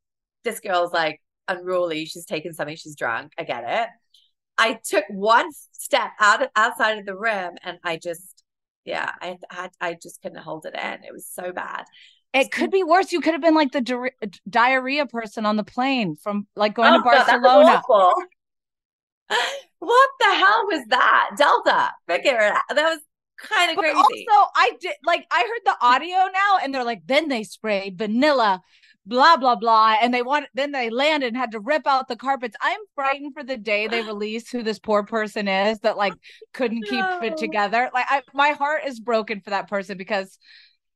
this 0.43 0.59
girl's 0.59 0.93
like 0.93 1.21
unruly. 1.47 2.05
She's 2.05 2.25
taken 2.25 2.53
something. 2.53 2.75
She's 2.75 2.95
drunk. 2.95 3.33
I 3.37 3.43
get 3.43 3.63
it. 3.65 3.89
I 4.57 4.79
took 4.85 5.05
one 5.09 5.49
step 5.71 6.11
out 6.19 6.43
of, 6.43 6.49
outside 6.55 6.99
of 6.99 7.05
the 7.05 7.17
room 7.17 7.55
and 7.63 7.77
i 7.83 7.97
just 7.97 8.43
yeah 8.85 9.11
i 9.21 9.37
had 9.49 9.71
i 9.81 9.93
just 10.01 10.21
couldn't 10.21 10.39
hold 10.39 10.65
it 10.65 10.75
in. 10.75 11.03
It 11.03 11.13
was 11.13 11.27
so 11.27 11.51
bad 11.51 11.85
it 12.33 12.51
could 12.51 12.71
be 12.71 12.83
worse. 12.83 13.11
You 13.11 13.21
could 13.21 13.33
have 13.33 13.41
been 13.41 13.55
like 13.55 13.71
the 13.71 13.81
di- 13.81 14.29
diarrhea 14.49 15.05
person 15.05 15.45
on 15.45 15.55
the 15.55 15.63
plane 15.63 16.15
from 16.15 16.47
like 16.55 16.73
going 16.73 16.93
oh, 16.93 16.97
to 16.97 17.03
Barcelona. 17.03 17.81
God, 17.87 18.13
what 19.79 20.09
the 20.19 20.33
hell 20.35 20.65
was 20.65 20.85
that? 20.89 21.31
Delta. 21.37 21.91
Figure 22.07 22.39
it 22.39 22.53
out. 22.53 22.61
That 22.69 22.89
was 22.89 22.99
kind 23.37 23.71
of 23.71 23.77
crazy. 23.77 23.95
Also, 23.95 24.49
I 24.55 24.71
did 24.81 24.93
like 25.05 25.25
I 25.31 25.41
heard 25.41 25.61
the 25.65 25.85
audio 25.85 26.17
now, 26.33 26.57
and 26.63 26.73
they're 26.73 26.83
like, 26.83 27.03
then 27.05 27.29
they 27.29 27.43
sprayed 27.43 27.99
vanilla, 27.99 28.61
blah 29.05 29.37
blah 29.37 29.55
blah, 29.55 29.97
and 30.01 30.11
they 30.11 30.23
want 30.23 30.47
then 30.55 30.71
they 30.71 30.89
landed 30.89 31.27
and 31.27 31.37
had 31.37 31.51
to 31.51 31.59
rip 31.59 31.85
out 31.85 32.07
the 32.07 32.15
carpets. 32.15 32.57
I'm 32.61 32.79
frightened 32.95 33.35
for 33.35 33.43
the 33.43 33.57
day 33.57 33.87
they 33.87 34.01
release 34.01 34.49
who 34.49 34.63
this 34.63 34.79
poor 34.79 35.03
person 35.03 35.47
is 35.47 35.79
that 35.79 35.97
like 35.97 36.13
couldn't 36.53 36.85
no. 36.89 37.19
keep 37.19 37.31
it 37.31 37.37
together. 37.37 37.91
Like 37.93 38.05
I, 38.09 38.23
my 38.33 38.49
heart 38.49 38.83
is 38.87 38.99
broken 38.99 39.41
for 39.41 39.51
that 39.51 39.69
person 39.69 39.97
because 39.97 40.39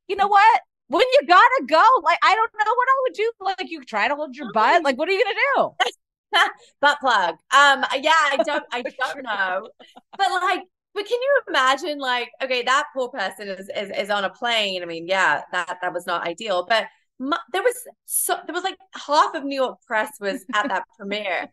you 0.07 0.15
know 0.15 0.27
what? 0.27 0.61
When 0.87 1.01
you 1.01 1.27
gotta 1.27 1.65
go, 1.67 1.83
like 2.03 2.19
I 2.23 2.35
don't 2.35 2.51
know 2.53 2.73
what 2.73 2.87
I 2.89 3.01
would 3.03 3.13
do. 3.13 3.31
Like 3.41 3.71
you 3.71 3.83
try 3.83 4.07
to 4.07 4.15
hold 4.15 4.35
your 4.35 4.51
butt. 4.53 4.83
Like 4.83 4.97
what 4.97 5.09
are 5.09 5.11
you 5.11 5.23
gonna 5.23 5.35
do? 5.55 6.41
butt 6.81 6.97
plug. 6.99 7.35
Um, 7.55 7.85
yeah, 8.01 8.11
I 8.13 8.37
don't, 8.45 8.63
I 8.71 8.81
don't 8.81 9.23
know, 9.23 9.69
but 10.17 10.29
like, 10.41 10.61
but 10.93 11.05
can 11.05 11.19
you 11.21 11.41
imagine? 11.49 11.99
Like, 11.99 12.29
okay, 12.43 12.63
that 12.63 12.85
poor 12.93 13.09
person 13.09 13.47
is 13.49 13.69
is, 13.75 13.91
is 13.97 14.09
on 14.09 14.23
a 14.23 14.29
plane. 14.29 14.81
I 14.81 14.85
mean, 14.85 15.07
yeah, 15.07 15.41
that 15.51 15.77
that 15.81 15.93
was 15.93 16.05
not 16.05 16.25
ideal, 16.25 16.65
but 16.67 16.85
my, 17.19 17.37
there 17.51 17.63
was 17.63 17.75
so 18.05 18.37
there 18.45 18.53
was 18.53 18.63
like 18.63 18.77
half 18.93 19.33
of 19.33 19.43
New 19.43 19.55
York 19.55 19.79
press 19.85 20.11
was 20.19 20.45
at 20.53 20.67
that 20.69 20.83
premiere. 20.97 21.47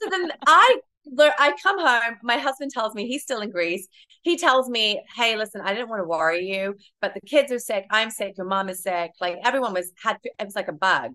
So 0.00 0.08
then 0.10 0.30
I 0.46 0.76
I 1.18 1.54
come 1.62 1.78
home. 1.78 2.18
My 2.22 2.38
husband 2.38 2.70
tells 2.70 2.94
me 2.94 3.06
he's 3.08 3.22
still 3.22 3.40
in 3.40 3.50
Greece. 3.50 3.88
He 4.22 4.36
tells 4.36 4.68
me, 4.68 5.02
"Hey, 5.16 5.36
listen, 5.36 5.60
I 5.60 5.74
didn't 5.74 5.88
want 5.88 6.00
to 6.00 6.08
worry 6.08 6.46
you, 6.46 6.76
but 7.00 7.14
the 7.14 7.20
kids 7.20 7.52
are 7.52 7.58
sick. 7.58 7.86
I'm 7.90 8.10
sick. 8.10 8.36
Your 8.36 8.46
mom 8.46 8.68
is 8.68 8.82
sick. 8.82 9.12
Like 9.20 9.38
everyone 9.44 9.74
was 9.74 9.92
had. 10.02 10.18
It 10.22 10.44
was 10.44 10.56
like 10.56 10.68
a 10.68 10.72
bug. 10.72 11.12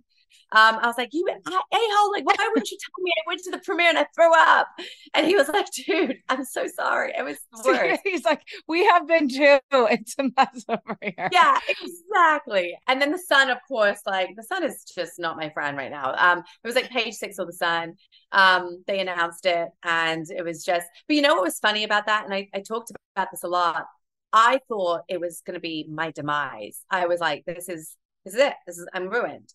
Um, 0.51 0.79
I 0.81 0.87
was 0.87 0.97
like, 0.97 1.09
you 1.11 1.27
a 1.29 1.41
hole, 1.43 2.11
like, 2.11 2.25
why 2.25 2.35
wouldn't 2.49 2.71
you 2.71 2.77
tell 2.79 3.03
me 3.03 3.11
I 3.11 3.27
went 3.27 3.43
to 3.43 3.51
the 3.51 3.59
premiere 3.59 3.89
and 3.89 3.97
I 3.97 4.05
threw 4.15 4.33
up? 4.33 4.67
And 5.13 5.27
he 5.27 5.35
was 5.35 5.47
like, 5.49 5.67
dude, 5.71 6.17
I'm 6.29 6.45
so 6.45 6.67
sorry. 6.67 7.13
It 7.17 7.23
was 7.23 7.37
the 7.51 7.63
worst. 7.65 8.01
He's 8.03 8.25
like, 8.25 8.41
we 8.67 8.85
have 8.85 9.07
been 9.07 9.27
too. 9.27 9.59
It's 9.71 10.15
a 10.19 10.23
mess 10.23 10.65
over 10.69 10.97
here. 11.01 11.29
Yeah, 11.31 11.59
exactly. 11.67 12.77
And 12.87 13.01
then 13.01 13.11
the 13.11 13.17
sun, 13.17 13.49
of 13.49 13.57
course, 13.67 13.99
like 14.05 14.29
the 14.35 14.43
sun 14.43 14.63
is 14.63 14.83
just 14.83 15.19
not 15.19 15.37
my 15.37 15.49
friend 15.49 15.77
right 15.77 15.91
now. 15.91 16.13
Um, 16.17 16.39
it 16.39 16.67
was 16.67 16.75
like 16.75 16.89
page 16.89 17.15
six 17.15 17.39
of 17.39 17.47
the 17.47 17.53
sun. 17.53 17.95
Um, 18.31 18.83
they 18.87 18.99
announced 18.99 19.45
it 19.45 19.69
and 19.83 20.25
it 20.29 20.43
was 20.43 20.63
just, 20.63 20.87
but 21.07 21.15
you 21.15 21.21
know 21.21 21.35
what 21.35 21.43
was 21.43 21.59
funny 21.59 21.83
about 21.83 22.05
that? 22.07 22.25
And 22.25 22.33
I, 22.33 22.49
I 22.53 22.59
talked 22.59 22.91
about 23.15 23.29
this 23.31 23.43
a 23.43 23.47
lot. 23.47 23.85
I 24.33 24.59
thought 24.67 25.01
it 25.07 25.19
was 25.19 25.41
going 25.45 25.55
to 25.55 25.59
be 25.59 25.87
my 25.89 26.11
demise. 26.11 26.81
I 26.89 27.07
was 27.07 27.19
like, 27.19 27.45
this 27.45 27.69
is, 27.69 27.95
this 28.25 28.33
is 28.33 28.39
it. 28.39 28.53
This 28.65 28.77
is, 28.77 28.87
I'm 28.93 29.09
ruined. 29.09 29.53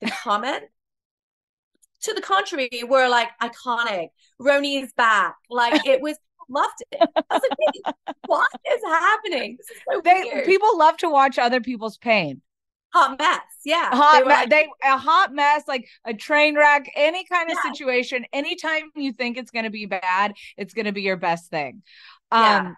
The 0.00 0.10
comment 0.10 0.64
to 2.02 2.14
the 2.14 2.20
contrary 2.22 2.70
were 2.88 3.08
like 3.08 3.28
iconic. 3.42 4.08
RHONY 4.40 4.82
is 4.84 4.92
back. 4.94 5.34
Like 5.50 5.86
it 5.86 6.00
was 6.00 6.16
loved 6.48 6.82
it. 6.92 7.08
I 7.16 7.22
was 7.30 7.42
like, 7.86 7.94
what 8.26 8.48
is 8.72 8.80
happening? 8.84 9.56
Is 9.60 9.66
so 9.92 10.00
they, 10.02 10.22
weird. 10.32 10.46
People 10.46 10.78
love 10.78 10.96
to 10.98 11.10
watch 11.10 11.38
other 11.38 11.60
people's 11.60 11.96
pain. 11.98 12.42
Hot 12.92 13.18
mess. 13.18 13.38
Yeah. 13.64 13.88
Hot 13.94 14.14
They 14.14 14.20
me- 14.22 14.28
like, 14.28 14.50
they 14.50 14.68
a 14.82 14.98
hot 14.98 15.32
mess, 15.32 15.62
like 15.68 15.86
a 16.04 16.12
train 16.14 16.56
wreck, 16.56 16.90
any 16.96 17.24
kind 17.24 17.50
of 17.50 17.56
Yeah. 17.62 17.70
situation. 17.70 18.24
Anytime 18.32 18.90
you 18.96 19.12
think 19.12 19.36
it's 19.36 19.52
going 19.52 19.64
to 19.64 19.70
be 19.70 19.86
bad, 19.86 20.32
it's 20.56 20.74
going 20.74 20.86
to 20.86 20.92
be 20.92 21.02
your 21.02 21.16
best 21.16 21.50
thing. 21.50 21.82
Um, 22.32 22.76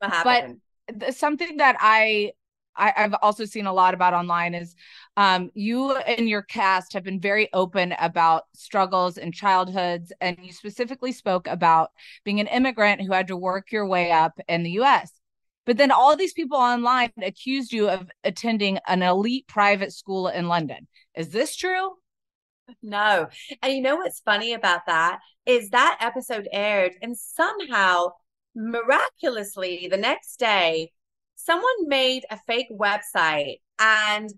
what 0.00 0.24
but- 0.24 1.00
th- 1.00 1.14
something 1.14 1.58
that 1.58 1.76
I, 1.78 2.32
I 2.76 2.92
I've 2.96 3.14
also 3.22 3.44
seen 3.44 3.66
a 3.66 3.72
lot 3.72 3.94
about 3.94 4.14
online 4.14 4.54
is 4.54 4.74
um 5.16 5.50
you 5.54 5.96
and 5.96 6.28
your 6.28 6.42
cast 6.42 6.92
have 6.92 7.04
been 7.04 7.20
very 7.20 7.48
open 7.52 7.94
about 7.98 8.44
struggles 8.54 9.18
and 9.18 9.34
childhoods 9.34 10.12
and 10.20 10.38
you 10.40 10.52
specifically 10.52 11.12
spoke 11.12 11.46
about 11.46 11.90
being 12.24 12.40
an 12.40 12.46
immigrant 12.46 13.00
who 13.02 13.12
had 13.12 13.28
to 13.28 13.36
work 13.36 13.72
your 13.72 13.86
way 13.86 14.10
up 14.10 14.38
in 14.48 14.62
the 14.62 14.72
US. 14.72 15.12
But 15.64 15.76
then 15.76 15.90
all 15.92 16.16
these 16.16 16.32
people 16.32 16.58
online 16.58 17.12
accused 17.22 17.72
you 17.72 17.88
of 17.88 18.10
attending 18.24 18.78
an 18.88 19.02
elite 19.02 19.46
private 19.46 19.92
school 19.92 20.28
in 20.28 20.48
London. 20.48 20.88
Is 21.14 21.30
this 21.30 21.54
true? 21.54 21.92
No. 22.82 23.28
And 23.62 23.72
you 23.72 23.80
know 23.80 23.96
what's 23.96 24.20
funny 24.20 24.54
about 24.54 24.86
that 24.86 25.20
is 25.46 25.70
that 25.70 25.98
episode 26.00 26.48
aired 26.52 26.94
and 27.02 27.16
somehow 27.16 28.08
miraculously 28.54 29.88
the 29.90 29.96
next 29.96 30.38
day 30.38 30.90
someone 31.44 31.88
made 31.88 32.24
a 32.30 32.38
fake 32.46 32.68
website 32.70 33.60
and 33.78 34.30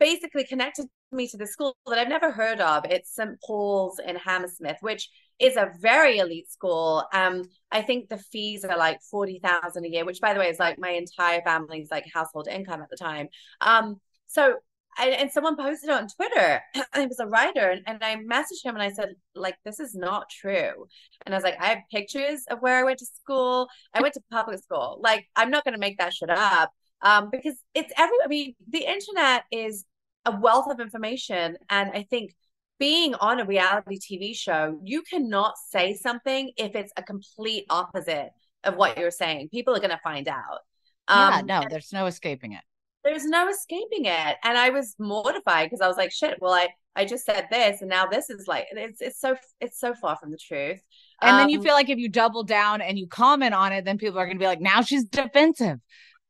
basically 0.00 0.44
connected 0.44 0.86
me 1.12 1.26
to 1.28 1.36
the 1.36 1.46
school 1.46 1.76
that 1.86 1.98
I've 1.98 2.08
never 2.08 2.30
heard 2.30 2.60
of. 2.60 2.84
It's 2.86 3.14
St. 3.14 3.40
Paul's 3.44 3.98
in 3.98 4.16
Hammersmith, 4.16 4.78
which 4.80 5.08
is 5.38 5.56
a 5.56 5.70
very 5.80 6.18
elite 6.18 6.50
school. 6.50 7.04
Um, 7.12 7.44
I 7.70 7.82
think 7.82 8.08
the 8.08 8.18
fees 8.18 8.64
are 8.64 8.76
like 8.76 9.00
forty 9.10 9.40
thousand 9.42 9.84
a 9.84 9.88
year, 9.88 10.04
which 10.04 10.20
by 10.20 10.34
the 10.34 10.40
way 10.40 10.48
is 10.48 10.58
like 10.58 10.78
my 10.78 10.90
entire 10.90 11.40
family's 11.42 11.90
like 11.90 12.04
household 12.12 12.48
income 12.48 12.82
at 12.82 12.90
the 12.90 12.96
time. 12.96 13.28
Um, 13.60 14.00
so 14.26 14.56
and, 14.98 15.14
and 15.14 15.30
someone 15.30 15.56
posted 15.56 15.90
it 15.90 15.92
on 15.92 16.08
Twitter. 16.08 16.62
it 16.74 17.08
was 17.08 17.20
a 17.20 17.26
writer, 17.26 17.70
and, 17.70 17.82
and 17.86 18.02
I 18.02 18.16
messaged 18.16 18.64
him 18.64 18.74
and 18.74 18.82
I 18.82 18.90
said, 18.90 19.10
like, 19.34 19.56
this 19.64 19.80
is 19.80 19.94
not 19.94 20.28
true. 20.30 20.86
And 21.24 21.34
I 21.34 21.38
was 21.38 21.44
like, 21.44 21.60
I 21.60 21.66
have 21.66 21.78
pictures 21.90 22.44
of 22.50 22.60
where 22.60 22.76
I 22.76 22.84
went 22.84 22.98
to 22.98 23.06
school. 23.06 23.68
I 23.94 24.02
went 24.02 24.14
to 24.14 24.20
public 24.30 24.62
school. 24.62 25.00
Like, 25.02 25.26
I'm 25.36 25.50
not 25.50 25.64
going 25.64 25.74
to 25.74 25.80
make 25.80 25.98
that 25.98 26.12
shit 26.12 26.30
up. 26.30 26.72
Um, 27.02 27.28
because 27.30 27.54
it's 27.74 27.92
every. 27.96 28.16
I 28.24 28.28
mean, 28.28 28.54
the 28.68 28.84
internet 28.84 29.44
is 29.52 29.84
a 30.24 30.36
wealth 30.36 30.70
of 30.70 30.80
information, 30.80 31.56
and 31.70 31.90
I 31.92 32.02
think 32.02 32.34
being 32.78 33.14
on 33.14 33.40
a 33.40 33.44
reality 33.44 33.98
TV 33.98 34.36
show, 34.36 34.80
you 34.82 35.02
cannot 35.02 35.54
say 35.70 35.94
something 35.94 36.50
if 36.56 36.74
it's 36.74 36.92
a 36.96 37.02
complete 37.02 37.66
opposite 37.70 38.30
of 38.64 38.76
what 38.76 38.98
you're 38.98 39.10
saying. 39.10 39.48
People 39.50 39.74
are 39.74 39.80
going 39.80 39.90
to 39.90 40.00
find 40.02 40.28
out. 40.28 40.60
yeah, 41.08 41.38
Um, 41.38 41.46
no, 41.46 41.62
there's 41.68 41.92
no 41.92 42.06
escaping 42.06 42.52
it. 42.52 42.62
There's 43.08 43.24
no 43.26 43.48
escaping 43.48 44.04
it. 44.06 44.36
And 44.44 44.58
i 44.58 44.70
was 44.70 44.94
mortified 44.98 45.66
because 45.66 45.80
i 45.80 45.88
was 45.88 45.96
like 45.96 46.12
shit 46.12 46.38
well 46.40 46.52
i 46.52 46.68
i 46.96 47.04
just 47.04 47.24
said 47.24 47.46
this 47.50 47.80
and 47.80 47.90
now 47.90 48.06
this 48.06 48.30
is 48.30 48.46
like 48.46 48.66
it's 48.72 49.00
it's 49.00 49.20
so 49.20 49.36
it's 49.60 49.78
so 49.80 49.94
far 49.94 50.16
from 50.16 50.30
the 50.30 50.38
truth. 50.38 50.80
And 51.20 51.38
then 51.38 51.48
you 51.48 51.58
Um, 51.58 51.62
feel 51.62 51.72
like 51.72 51.88
if 51.90 51.98
you 51.98 52.08
double 52.08 52.44
down 52.44 52.80
and 52.80 52.98
you 52.98 53.06
comment 53.08 53.54
on 53.54 53.72
it, 53.72 53.84
then 53.84 53.98
people 53.98 54.18
are 54.18 54.26
going 54.26 54.36
to 54.38 54.42
be 54.42 54.46
like, 54.46 54.60
now 54.60 54.82
she's 54.82 55.04
defensive. 55.04 55.78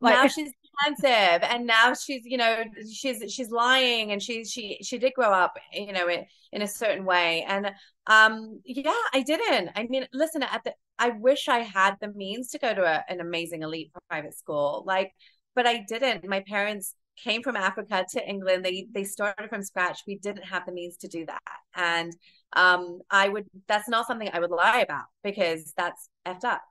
Like, 0.00 0.14
now 0.14 0.26
she's 0.28 0.52
defensive 0.84 1.42
and 1.42 1.66
now 1.66 1.92
she's 1.94 2.22
you 2.24 2.36
know 2.36 2.62
she's 2.92 3.22
she's 3.32 3.50
lying 3.50 4.12
and 4.12 4.22
she's 4.22 4.50
she 4.50 4.78
she 4.82 4.98
did 4.98 5.12
grow 5.14 5.32
up 5.32 5.54
you 5.72 5.92
know 5.92 6.08
in, 6.08 6.24
in 6.52 6.62
a 6.62 6.68
certain 6.68 7.04
way. 7.04 7.44
And 7.48 7.72
um 8.06 8.60
yeah 8.64 8.92
i 9.12 9.22
didn't. 9.22 9.70
I 9.74 9.86
mean 9.88 10.06
listen 10.12 10.42
at 10.42 10.62
the 10.64 10.74
i 10.98 11.10
wish 11.10 11.48
i 11.48 11.60
had 11.60 11.96
the 12.00 12.12
means 12.12 12.50
to 12.50 12.58
go 12.58 12.72
to 12.74 12.82
a, 12.84 13.04
an 13.08 13.20
amazing 13.20 13.62
elite 13.62 13.90
private 14.08 14.34
school. 14.36 14.84
Like 14.86 15.12
but 15.59 15.66
i 15.66 15.85
didn't 15.88 16.27
my 16.29 16.42
parents 16.55 16.94
came 17.25 17.42
from 17.42 17.57
africa 17.57 18.05
to 18.09 18.21
england 18.29 18.64
they 18.64 18.87
they 18.92 19.05
started 19.05 19.49
from 19.51 19.62
scratch 19.62 19.99
we 20.07 20.16
didn't 20.18 20.44
have 20.44 20.64
the 20.66 20.73
means 20.73 20.97
to 20.97 21.09
do 21.09 21.27
that 21.27 21.42
and 21.75 22.12
um 22.55 23.01
i 23.11 23.29
would 23.29 23.47
that's 23.66 23.88
not 23.88 24.07
something 24.07 24.31
i 24.33 24.38
would 24.40 24.51
lie 24.51 24.81
about 24.88 25.07
because 25.25 25.75
that's 25.77 26.09
effed 26.27 26.44
up 26.44 26.62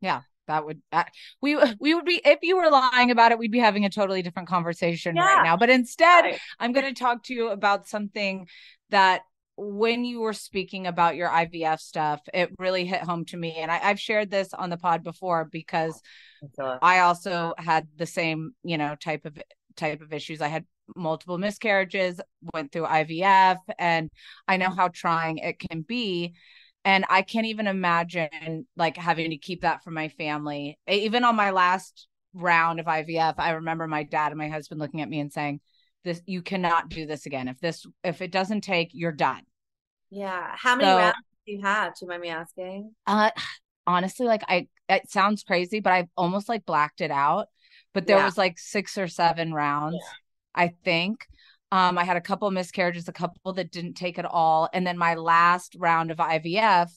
Yeah, 0.00 0.22
that 0.48 0.64
would 0.66 0.82
that, 0.90 1.12
we 1.40 1.56
we 1.78 1.94
would 1.94 2.04
be 2.04 2.20
if 2.24 2.40
you 2.42 2.56
were 2.56 2.70
lying 2.70 3.10
about 3.10 3.32
it, 3.32 3.38
we'd 3.38 3.52
be 3.52 3.58
having 3.58 3.84
a 3.84 3.90
totally 3.90 4.22
different 4.22 4.48
conversation 4.48 5.16
Yeah. 5.16 5.22
right 5.22 5.42
now. 5.42 5.56
But 5.56 5.70
instead, 5.70 6.24
Right. 6.24 6.40
I'm 6.58 6.72
going 6.72 6.92
to 6.92 6.98
talk 6.98 7.22
to 7.24 7.34
you 7.34 7.48
about 7.48 7.88
something 7.88 8.48
that 8.90 9.22
when 9.56 10.04
you 10.04 10.20
were 10.20 10.32
speaking 10.32 10.86
about 10.86 11.16
your 11.16 11.28
IVF 11.28 11.78
stuff, 11.78 12.20
it 12.32 12.50
really 12.58 12.84
hit 12.84 13.02
home 13.02 13.24
to 13.26 13.36
me. 13.36 13.56
And 13.56 13.70
I, 13.70 13.80
I've 13.82 14.00
shared 14.00 14.30
this 14.30 14.54
on 14.54 14.70
the 14.70 14.76
pod 14.76 15.04
before 15.04 15.44
because 15.44 16.00
I 16.80 17.00
also 17.00 17.54
had 17.58 17.86
the 17.96 18.06
same, 18.06 18.52
you 18.64 18.78
know, 18.78 18.96
type 18.96 19.24
of 19.24 19.38
type 19.76 20.00
of 20.00 20.12
issues. 20.12 20.40
I 20.40 20.48
had 20.48 20.64
multiple 20.96 21.38
miscarriages, 21.38 22.20
went 22.52 22.72
through 22.72 22.86
IVF, 22.86 23.58
and 23.78 24.10
I 24.48 24.56
know 24.56 24.70
how 24.70 24.88
trying 24.88 25.38
it 25.38 25.58
can 25.58 25.82
be. 25.82 26.34
And 26.84 27.04
I 27.08 27.22
can't 27.22 27.46
even 27.46 27.68
imagine 27.68 28.66
like 28.76 28.96
having 28.96 29.30
to 29.30 29.36
keep 29.36 29.62
that 29.62 29.84
from 29.84 29.94
my 29.94 30.08
family. 30.08 30.78
Even 30.88 31.24
on 31.24 31.36
my 31.36 31.50
last 31.50 32.08
round 32.34 32.80
of 32.80 32.86
IVF, 32.86 33.34
I 33.38 33.52
remember 33.52 33.86
my 33.86 34.02
dad 34.02 34.32
and 34.32 34.38
my 34.38 34.48
husband 34.48 34.80
looking 34.80 35.00
at 35.00 35.08
me 35.08 35.20
and 35.20 35.32
saying, 35.32 35.60
This 36.04 36.22
you 36.26 36.42
cannot 36.42 36.88
do 36.88 37.06
this 37.06 37.26
again. 37.26 37.48
If 37.48 37.60
this 37.60 37.86
if 38.02 38.22
it 38.22 38.32
doesn't 38.32 38.62
take, 38.62 38.90
you're 38.92 39.12
done. 39.12 39.42
yeah 40.10 40.50
how 40.56 40.76
many 40.76 40.88
So- 40.88 40.96
rounds 40.98 41.16
do 41.46 41.52
you 41.52 41.60
have 41.62 41.94
do 41.94 41.98
you 42.04 42.08
mind 42.08 42.22
me 42.22 42.28
asking 42.28 42.94
Uh 43.06 43.30
honestly, 43.86 44.26
like 44.26 44.42
I 44.48 44.68
it 44.88 45.10
sounds 45.10 45.42
crazy, 45.42 45.80
but 45.80 45.92
I've 45.92 46.08
almost 46.16 46.48
like 46.48 46.64
blacked 46.66 47.00
it 47.00 47.10
out. 47.10 47.46
But 47.94 48.06
there 48.06 48.18
Yeah. 48.18 48.24
was 48.24 48.38
like 48.38 48.58
six 48.58 48.96
or 48.98 49.08
seven 49.08 49.52
rounds, 49.54 50.02
I 50.54 50.68
think. 50.84 51.26
Um, 51.70 51.96
I 51.96 52.04
had 52.04 52.16
a 52.18 52.20
couple 52.20 52.50
miscarriages, 52.50 53.08
a 53.08 53.12
couple 53.12 53.54
that 53.54 53.70
didn't 53.70 53.94
take 53.94 54.18
at 54.18 54.26
all. 54.26 54.68
And 54.74 54.86
then 54.86 54.98
my 54.98 55.14
last 55.14 55.74
round 55.78 56.10
of 56.10 56.18
IVF, 56.18 56.90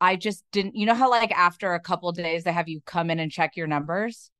I 0.00 0.16
just 0.16 0.44
didn't, 0.52 0.76
you 0.76 0.84
know 0.86 0.94
how 0.94 1.08
like 1.10 1.32
after 1.32 1.72
a 1.72 1.80
couple 1.80 2.12
days 2.12 2.44
they 2.44 2.52
have 2.52 2.68
you 2.68 2.80
come 2.84 3.08
in 3.10 3.18
and 3.18 3.30
check 3.32 3.56
your 3.56 3.66
numbers? 3.66 4.30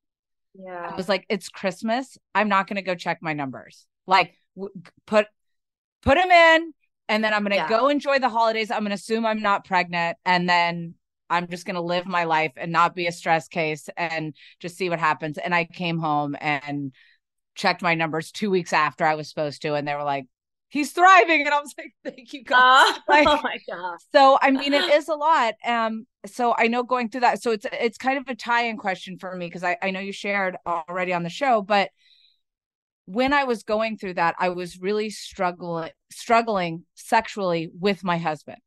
yeah 0.54 0.90
I 0.92 0.96
was 0.96 1.08
like, 1.08 1.24
it's 1.30 1.48
Christmas. 1.48 2.18
I'm 2.34 2.48
not 2.50 2.66
going 2.66 2.76
to 2.76 2.82
go 2.82 2.94
check 2.94 3.18
my 3.22 3.32
numbers. 3.32 3.86
Like, 4.10 4.34
w- 4.56 4.72
put 5.06 5.26
put 6.02 6.16
them 6.16 6.30
in, 6.30 6.72
and 7.08 7.22
then 7.24 7.32
I'm 7.32 7.42
to 7.52 7.56
Yeah. 7.56 7.68
go 7.68 7.88
enjoy 7.88 8.18
the 8.18 8.28
holidays. 8.28 8.70
I'm 8.70 8.80
to 8.90 8.94
assume 8.94 9.24
I'm 9.24 9.42
not 9.42 9.64
pregnant, 9.64 10.18
and 10.24 10.48
then 10.48 10.94
I'm 11.30 11.46
just 11.48 11.64
to 11.76 11.80
live 11.80 12.06
my 12.06 12.24
life 12.24 12.52
and 12.56 12.72
not 12.72 12.94
be 12.94 13.06
a 13.06 13.12
stress 13.12 13.48
case 13.48 13.88
and 13.96 14.34
just 14.58 14.76
see 14.76 14.90
what 14.90 14.98
happens. 14.98 15.38
And 15.38 15.54
I 15.54 15.64
came 15.64 15.98
home 15.98 16.36
and 16.40 16.92
checked 17.54 17.82
my 17.82 17.94
numbers 17.94 18.32
two 18.32 18.50
weeks 18.50 18.72
after 18.72 19.04
I 19.04 19.14
was 19.14 19.28
supposed 19.28 19.62
to, 19.62 19.74
and 19.74 19.86
they 19.86 19.94
were 19.94 20.04
like, 20.04 20.26
"He's 20.68 20.92
thriving," 20.92 21.42
and 21.46 21.54
I 21.54 21.60
was 21.60 21.74
like, 21.78 21.94
"Thank 22.04 22.32
you, 22.32 22.44
God." 22.44 22.62
oh, 22.62 22.98
Like- 23.08 23.28
oh 23.28 23.40
my 23.42 23.58
god 23.68 23.98
So 24.12 24.38
I 24.42 24.50
mean 24.50 24.72
it 24.74 24.88
is 24.92 25.08
a 25.08 25.14
lot. 25.14 25.54
Um 25.64 26.06
so 26.26 26.54
I 26.56 26.66
know 26.66 26.82
going 26.82 27.08
through 27.08 27.22
that 27.22 27.42
so 27.42 27.52
it's 27.52 27.66
it's 27.72 27.98
kind 27.98 28.18
of 28.18 28.28
a 28.28 28.34
tie-in 28.34 28.76
question 28.76 29.18
for 29.18 29.34
me 29.36 29.46
because 29.46 29.64
I, 29.64 29.76
I 29.82 29.90
know 29.90 30.00
you 30.00 30.12
shared 30.12 30.56
already 30.66 31.12
on 31.12 31.22
the 31.22 31.30
show, 31.30 31.62
but 31.62 31.90
when 33.06 33.32
I 33.32 33.44
was 33.44 33.62
going 33.62 33.98
through 33.98 34.14
that, 34.14 34.36
I 34.38 34.50
was 34.50 34.80
really 34.80 35.10
struggling 35.10 35.90
struggling 36.10 36.84
sexually 36.94 37.70
with 37.78 38.04
my 38.04 38.18
husband. 38.18 38.60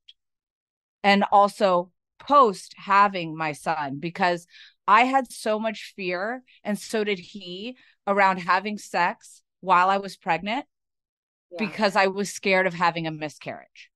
And 1.04 1.24
also 1.32 1.92
post 2.20 2.74
having 2.78 3.36
my 3.36 3.52
son 3.52 4.00
because 4.00 4.48
I 4.88 5.04
had 5.04 5.32
so 5.32 5.60
much 5.60 5.94
fear 5.96 6.44
and 6.64 6.80
so 6.80 7.04
did 7.04 7.20
he 7.20 7.78
around 8.08 8.38
having 8.40 8.78
sex 8.78 9.42
while 9.60 9.90
I 9.90 9.98
was 9.98 10.16
pregnant 10.16 10.66
Yeah, 11.52 11.58
because 11.58 11.96
I 11.96 12.08
was 12.08 12.32
scared 12.32 12.68
of 12.68 12.74
having 12.76 13.08
a 13.08 13.12
miscarriage. 13.12 13.92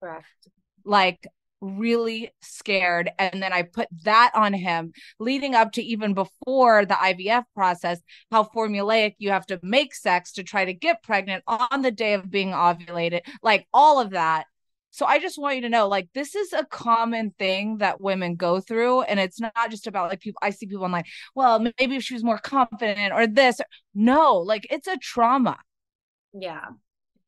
Correct. 0.00 0.48
Like 0.84 1.26
really 1.60 2.30
scared. 2.42 3.10
And 3.18 3.42
then 3.42 3.52
I 3.52 3.62
put 3.62 3.88
that 4.04 4.32
on 4.34 4.52
him 4.52 4.92
leading 5.18 5.54
up 5.54 5.72
to 5.72 5.82
even 5.82 6.14
before 6.14 6.84
the 6.84 6.94
IVF 6.94 7.44
process, 7.54 8.00
how 8.30 8.44
formulaic 8.44 9.14
you 9.18 9.30
have 9.30 9.46
to 9.46 9.60
make 9.62 9.94
sex 9.94 10.32
to 10.32 10.42
try 10.42 10.64
to 10.64 10.74
get 10.74 11.02
pregnant 11.02 11.44
on 11.46 11.82
the 11.82 11.90
day 11.90 12.14
of 12.14 12.30
being 12.30 12.50
ovulated, 12.50 13.22
like 13.42 13.66
all 13.72 14.00
of 14.00 14.10
that. 14.10 14.46
So 14.90 15.04
I 15.04 15.18
just 15.18 15.38
want 15.38 15.56
you 15.56 15.62
to 15.62 15.68
know 15.68 15.88
like 15.88 16.08
this 16.14 16.34
is 16.34 16.54
a 16.54 16.64
common 16.64 17.34
thing 17.38 17.78
that 17.78 18.00
women 18.00 18.34
go 18.34 18.60
through 18.60 19.02
and 19.02 19.20
it's 19.20 19.38
not 19.38 19.52
just 19.68 19.86
about 19.86 20.08
like 20.08 20.20
people 20.20 20.38
I 20.40 20.48
see 20.48 20.66
people 20.66 20.86
I'm 20.86 20.92
like, 20.92 21.06
well, 21.34 21.58
maybe 21.58 21.96
if 21.96 22.02
she 22.02 22.14
was 22.14 22.24
more 22.24 22.38
confident 22.38 23.12
or 23.12 23.26
this. 23.26 23.60
No, 23.94 24.36
like 24.36 24.66
it's 24.70 24.86
a 24.86 24.96
trauma. 24.96 25.58
Yeah. 26.32 26.64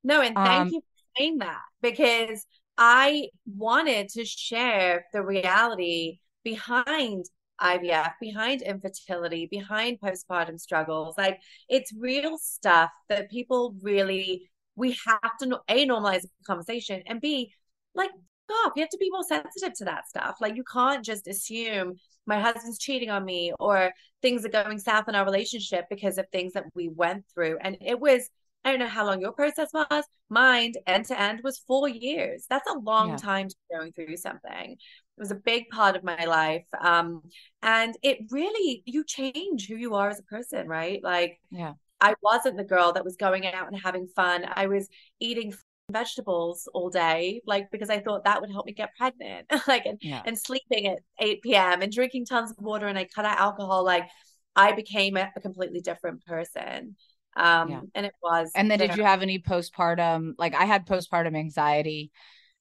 No, 0.02 0.22
and 0.22 0.34
thank 0.34 0.60
um, 0.60 0.68
you 0.68 0.80
for 0.80 1.18
saying 1.18 1.38
that 1.38 1.60
because 1.82 2.46
I 2.78 3.28
wanted 3.44 4.08
to 4.10 4.24
share 4.24 5.06
the 5.12 5.22
reality 5.22 6.20
behind 6.44 7.26
IVF, 7.60 8.12
behind 8.20 8.62
infertility, 8.62 9.46
behind 9.50 9.98
postpartum 10.00 10.60
struggles. 10.60 11.16
Like 11.18 11.40
it's 11.68 11.92
real 11.92 12.38
stuff 12.38 12.90
that 13.08 13.30
people 13.30 13.74
really 13.82 14.48
we 14.76 14.96
have 15.06 15.36
to 15.40 15.60
a 15.68 15.86
normalize 15.86 16.22
the 16.22 16.28
conversation 16.46 17.02
and 17.06 17.20
b 17.20 17.52
like 17.96 18.10
God, 18.48 18.72
we 18.74 18.80
have 18.80 18.90
to 18.90 18.98
be 18.98 19.10
more 19.10 19.24
sensitive 19.24 19.76
to 19.78 19.84
that 19.84 20.08
stuff. 20.08 20.36
Like 20.40 20.56
you 20.56 20.64
can't 20.64 21.04
just 21.04 21.26
assume 21.28 21.96
my 22.26 22.40
husband's 22.40 22.78
cheating 22.78 23.10
on 23.10 23.24
me 23.24 23.52
or 23.60 23.92
things 24.22 24.44
are 24.44 24.48
going 24.48 24.78
south 24.78 25.08
in 25.08 25.14
our 25.14 25.24
relationship 25.24 25.84
because 25.90 26.16
of 26.16 26.26
things 26.30 26.54
that 26.54 26.64
we 26.74 26.88
went 26.88 27.24
through. 27.34 27.58
And 27.60 27.76
it 27.80 28.00
was 28.00 28.28
I 28.64 28.70
don't 28.70 28.80
know 28.80 28.86
how 28.86 29.06
long 29.06 29.20
your 29.20 29.32
process 29.32 29.70
was. 29.72 30.04
Mine, 30.28 30.74
end 30.86 31.06
to 31.06 31.20
end, 31.20 31.40
was 31.42 31.58
four 31.58 31.88
years. 31.88 32.44
That's 32.50 32.68
a 32.70 32.78
long 32.78 33.10
yeah. 33.10 33.16
time 33.16 33.48
to 33.48 33.56
be 33.56 33.76
going 33.76 33.92
through 33.92 34.16
something. 34.16 34.72
It 34.72 34.78
was 35.20 35.30
a 35.30 35.36
big 35.36 35.68
part 35.70 35.96
of 35.96 36.04
my 36.04 36.24
life. 36.24 36.66
Um, 36.80 37.22
and 37.62 37.96
it 38.02 38.18
really, 38.30 38.82
you 38.84 39.04
change 39.04 39.68
who 39.68 39.76
you 39.76 39.94
are 39.94 40.10
as 40.10 40.18
a 40.18 40.24
person, 40.24 40.68
right? 40.68 41.00
Like, 41.02 41.40
yeah. 41.50 41.74
I 42.00 42.14
wasn't 42.22 42.56
the 42.56 42.64
girl 42.64 42.92
that 42.92 43.04
was 43.04 43.16
going 43.16 43.46
out 43.46 43.68
and 43.68 43.80
having 43.80 44.06
fun. 44.06 44.44
I 44.48 44.66
was 44.66 44.88
eating 45.18 45.52
vegetables 45.90 46.68
all 46.74 46.90
day, 46.90 47.40
like 47.46 47.70
because 47.70 47.90
I 47.90 48.00
thought 48.00 48.24
that 48.24 48.40
would 48.40 48.50
help 48.50 48.66
me 48.66 48.72
get 48.72 48.94
pregnant, 48.96 49.46
like 49.66 49.86
and, 49.86 49.98
yeah. 50.00 50.22
and 50.24 50.38
sleeping 50.38 50.86
at 50.86 50.98
8 51.18 51.42
p.m. 51.42 51.82
and 51.82 51.90
drinking 51.90 52.26
tons 52.26 52.50
of 52.50 52.58
water 52.58 52.86
and 52.86 52.98
I 52.98 53.04
cut 53.04 53.24
out 53.24 53.38
alcohol. 53.38 53.84
Like 53.84 54.08
I 54.54 54.72
became 54.72 55.16
a, 55.16 55.32
a 55.34 55.40
completely 55.40 55.80
different 55.80 56.24
person. 56.24 56.96
Um, 57.36 57.70
yeah. 57.70 57.80
and 57.94 58.06
it 58.06 58.14
was. 58.22 58.50
And 58.54 58.70
then, 58.70 58.78
did 58.78 58.96
you 58.96 59.04
have 59.04 59.22
any 59.22 59.38
postpartum? 59.38 60.32
Like, 60.38 60.54
I 60.54 60.64
had 60.64 60.86
postpartum 60.86 61.36
anxiety, 61.36 62.10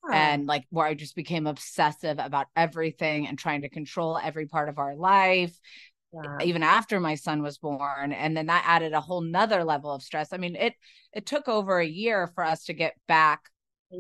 oh. 0.06 0.14
and 0.14 0.46
like 0.46 0.66
where 0.70 0.86
I 0.86 0.94
just 0.94 1.16
became 1.16 1.48
obsessive 1.48 2.20
about 2.20 2.48
everything 2.56 3.28
and 3.28 3.38
trying 3.38 3.62
to 3.62 3.70
control 3.70 4.20
every 4.22 4.48
part 4.48 4.70
of 4.70 4.78
our 4.80 4.96
life. 4.96 5.58
Yeah. 6.14 6.38
even 6.46 6.64
after 6.64 7.02
my 7.02 7.16
son 7.16 7.44
was 7.44 7.58
born 7.58 8.14
and 8.14 8.36
then 8.36 8.46
that 8.46 8.64
added 8.66 8.94
a 8.94 9.02
whole 9.02 9.20
nother 9.20 9.66
level 9.66 9.92
of 9.92 10.02
stress 10.02 10.32
i 10.32 10.38
mean 10.38 10.56
it 10.56 10.74
it 11.12 11.26
took 11.26 11.50
over 11.50 11.80
a 11.80 11.86
year 11.86 12.32
for 12.34 12.46
us 12.46 12.64
to 12.64 12.74
get 12.74 12.96
back 13.10 13.42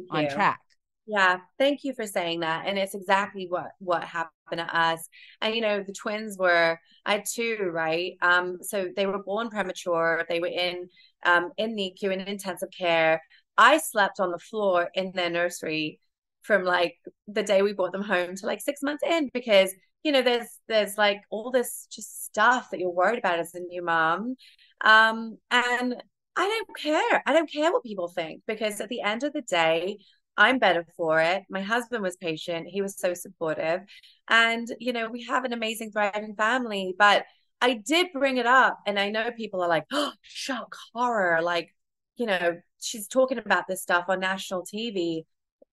on 0.09 0.29
track 0.29 0.61
yeah 1.05 1.39
thank 1.59 1.83
you 1.83 1.93
for 1.93 2.07
saying 2.07 2.39
that 2.39 2.65
and 2.65 2.79
it's 2.79 2.95
exactly 2.95 3.45
what 3.49 3.71
what 3.79 4.05
happened 4.05 4.36
to 4.55 4.77
us. 4.77 5.07
And 5.41 5.53
you 5.53 5.61
know 5.61 5.83
the 5.83 5.93
twins 5.93 6.37
were 6.37 6.79
i 7.05 7.11
had 7.13 7.25
two 7.25 7.57
right? 7.73 8.13
Um 8.21 8.57
so 8.61 8.89
they 8.95 9.05
were 9.05 9.21
born 9.23 9.49
premature. 9.49 10.25
They 10.29 10.39
were 10.39 10.47
in 10.47 10.89
um 11.25 11.51
in 11.57 11.75
nicu 11.75 12.11
in 12.11 12.21
intensive 12.21 12.69
care. 12.77 13.21
I 13.57 13.77
slept 13.79 14.19
on 14.19 14.31
the 14.31 14.39
floor 14.39 14.89
in 14.93 15.11
their 15.13 15.29
nursery 15.29 15.99
from 16.43 16.63
like 16.63 16.95
the 17.27 17.43
day 17.43 17.61
we 17.61 17.73
brought 17.73 17.91
them 17.91 18.03
home 18.03 18.35
to 18.35 18.45
like 18.45 18.61
six 18.61 18.81
months 18.81 19.03
in 19.03 19.29
because 19.33 19.71
you 20.03 20.11
know 20.11 20.21
there's 20.21 20.47
there's 20.67 20.97
like 20.97 21.21
all 21.29 21.51
this 21.51 21.87
just 21.91 22.25
stuff 22.25 22.69
that 22.71 22.79
you're 22.79 22.89
worried 22.89 23.19
about 23.19 23.39
as 23.39 23.53
a 23.55 23.59
new 23.59 23.83
mom. 23.83 24.35
Um 24.83 25.37
and 25.51 25.95
i 26.35 26.47
don't 26.47 26.77
care. 26.77 27.23
I 27.25 27.33
don't 27.33 27.51
care 27.51 27.71
what 27.71 27.83
people 27.83 28.07
think 28.07 28.43
because 28.47 28.79
at 28.79 28.89
the 28.89 29.01
end 29.01 29.23
of 29.23 29.33
the 29.33 29.41
day 29.41 29.97
I'm 30.37 30.59
better 30.59 30.85
for 30.95 31.19
it. 31.19 31.43
My 31.49 31.61
husband 31.61 32.03
was 32.03 32.15
patient. 32.15 32.67
He 32.67 32.81
was 32.81 32.97
so 32.97 33.13
supportive. 33.13 33.81
And, 34.29 34.67
you 34.79 34.93
know, 34.93 35.09
we 35.09 35.23
have 35.23 35.45
an 35.45 35.53
amazing, 35.53 35.91
thriving 35.91 36.35
family. 36.35 36.95
But 36.97 37.25
I 37.59 37.73
did 37.73 38.07
bring 38.13 38.37
it 38.37 38.45
up. 38.45 38.79
And 38.85 38.99
I 38.99 39.09
know 39.09 39.31
people 39.31 39.61
are 39.61 39.67
like, 39.67 39.85
oh, 39.91 40.11
shock, 40.21 40.75
horror. 40.93 41.41
Like, 41.41 41.75
you 42.17 42.27
know, 42.27 42.57
she's 42.79 43.07
talking 43.07 43.39
about 43.39 43.67
this 43.67 43.81
stuff 43.81 44.05
on 44.09 44.19
national 44.19 44.63
TV. 44.63 45.23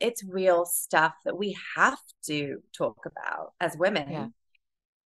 It's 0.01 0.25
real 0.25 0.65
stuff 0.65 1.13
that 1.25 1.37
we 1.37 1.57
have 1.77 1.99
to 2.27 2.59
talk 2.77 3.07
about 3.07 3.53
as 3.61 3.77
women. 3.77 4.11
Yeah. 4.11 4.27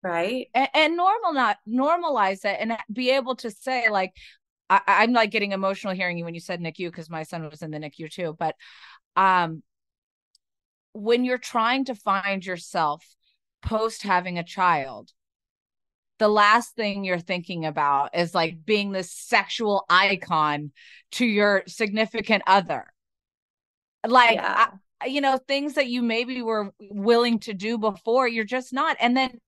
Right. 0.01 0.47
And, 0.55 0.69
and 0.75 0.97
normal 0.97 1.33
not 1.33 1.57
normalize 1.69 2.45
it 2.45 2.59
and 2.61 2.77
be 2.93 3.11
able 3.11 3.35
to 3.37 3.51
say, 3.51 3.91
like, 3.91 4.13
I, 4.71 5.05
am 5.05 5.13
like 5.13 5.31
getting 5.31 5.53
emotional 5.53 5.95
hearing 5.95 6.19
you 6.19 6.25
when 6.25 6.35
you 6.35 6.41
said 6.41 6.61
NICU 6.61 6.91
because 6.91 7.09
my 7.09 7.23
son 7.23 7.49
was 7.49 7.63
in 7.63 7.71
the 7.71 7.79
NICU 7.79 8.11
too. 8.11 8.37
But 8.39 8.55
um 9.17 9.63
when 10.93 11.25
you're 11.25 11.39
trying 11.39 11.85
to 11.87 11.95
find 11.95 12.45
yourself 12.45 13.05
post 13.63 14.03
having 14.03 14.39
a 14.39 14.45
child 14.45 15.13
the 16.19 16.29
last 16.29 16.75
thing 16.75 17.05
you're 17.05 17.19
thinking 17.19 17.65
about 17.65 18.17
is 18.17 18.35
like 18.35 18.65
being 18.65 18.91
this 18.91 19.13
sexual 19.13 19.85
icon 19.89 20.73
to 21.13 21.25
your 21.25 21.63
significant 21.67 22.43
other 22.47 22.87
like 24.07 24.37
yeah. 24.37 24.71
You 25.07 25.21
know 25.21 25.39
things 25.39 25.75
that 25.75 25.87
you 25.87 26.03
maybe 26.03 26.43
were 26.43 26.73
willing 26.81 27.39
to 27.41 27.55
do 27.55 27.79
before 27.79 28.27
you're 28.27 28.45
just 28.45 28.73
not 28.73 28.97
and 29.01 29.17
then 29.17 29.39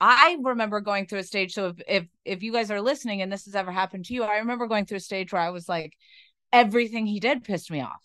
i 0.00 0.36
remember 0.40 0.80
going 0.80 1.06
through 1.06 1.18
a 1.18 1.24
stage 1.24 1.52
so 1.54 1.68
if 1.68 1.82
if, 1.88 2.06
if 2.24 2.42
you 2.42 2.52
guys 2.52 2.70
are 2.70 2.80
listening 2.80 3.20
and 3.20 3.32
this 3.32 3.46
has 3.46 3.54
ever 3.54 3.72
happened 3.72 4.04
to 4.04 4.14
you 4.14 4.22
i 4.22 4.38
remember 4.38 4.66
going 4.66 4.86
through 4.86 4.98
a 4.98 5.00
stage 5.00 5.32
where 5.32 5.42
i 5.42 5.50
was 5.50 5.68
like 5.68 5.92
everything 6.52 7.06
he 7.06 7.18
did 7.18 7.42
pissed 7.42 7.70
me 7.70 7.80
off 7.80 8.04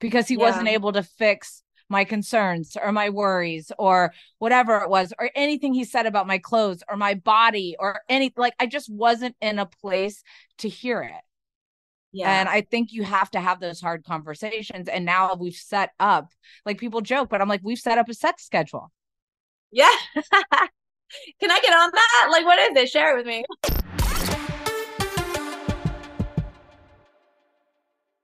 because 0.00 0.26
he 0.26 0.34
yeah. 0.34 0.40
wasn't 0.40 0.68
able 0.68 0.92
to 0.92 1.02
fix 1.02 1.62
my 1.90 2.04
concerns 2.04 2.76
or 2.80 2.92
my 2.92 3.10
worries 3.10 3.70
or 3.78 4.14
whatever 4.38 4.78
it 4.78 4.88
was 4.88 5.12
or 5.18 5.30
anything 5.34 5.74
he 5.74 5.84
said 5.84 6.06
about 6.06 6.26
my 6.26 6.38
clothes 6.38 6.82
or 6.88 6.96
my 6.96 7.14
body 7.14 7.76
or 7.78 8.00
any 8.08 8.32
like 8.36 8.54
I 8.58 8.66
just 8.66 8.88
wasn't 8.90 9.34
in 9.40 9.58
a 9.58 9.66
place 9.66 10.22
to 10.58 10.68
hear 10.68 11.02
it. 11.02 11.20
Yeah. 12.12 12.40
And 12.40 12.48
I 12.48 12.62
think 12.62 12.92
you 12.92 13.04
have 13.04 13.30
to 13.32 13.40
have 13.40 13.60
those 13.60 13.80
hard 13.80 14.04
conversations. 14.04 14.88
And 14.88 15.04
now 15.04 15.34
we've 15.34 15.54
set 15.54 15.90
up, 16.00 16.32
like 16.66 16.78
people 16.78 17.00
joke, 17.00 17.28
but 17.28 17.40
I'm 17.40 17.48
like, 17.48 17.60
we've 17.62 17.78
set 17.78 17.98
up 17.98 18.08
a 18.08 18.14
sex 18.14 18.44
schedule. 18.44 18.90
Yeah. 19.70 19.90
Can 21.40 21.50
I 21.50 21.60
get 21.60 21.72
on 21.72 21.90
that? 21.92 22.28
Like, 22.30 22.44
what 22.44 22.58
is 22.58 22.76
it? 22.76 22.88
Share 22.88 23.16
it 23.16 23.18
with 23.18 23.26
me. 23.26 23.44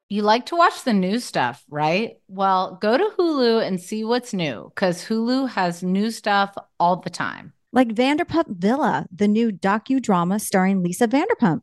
You 0.09 0.23
like 0.23 0.47
to 0.47 0.57
watch 0.57 0.85
the 0.85 0.93
new 0.93 1.19
stuff, 1.19 1.65
right? 1.69 2.19
Well, 2.29 2.79
go 2.81 2.97
to 2.97 3.11
Hulu 3.19 3.67
and 3.67 3.81
see 3.81 4.05
what's 4.05 4.33
new 4.33 4.71
because 4.73 5.05
Hulu 5.05 5.49
has 5.51 5.83
new 5.83 6.13
stuff 6.13 6.57
all 6.79 6.97
the 6.97 7.11
time. 7.11 7.53
Like 7.73 7.89
Vanderpump 7.89 8.57
Villa, 8.57 9.07
the 9.13 9.27
new 9.27 9.51
docudrama 9.51 10.41
starring 10.41 10.85
Lisa 10.85 11.09
Vanderpump. 11.09 11.63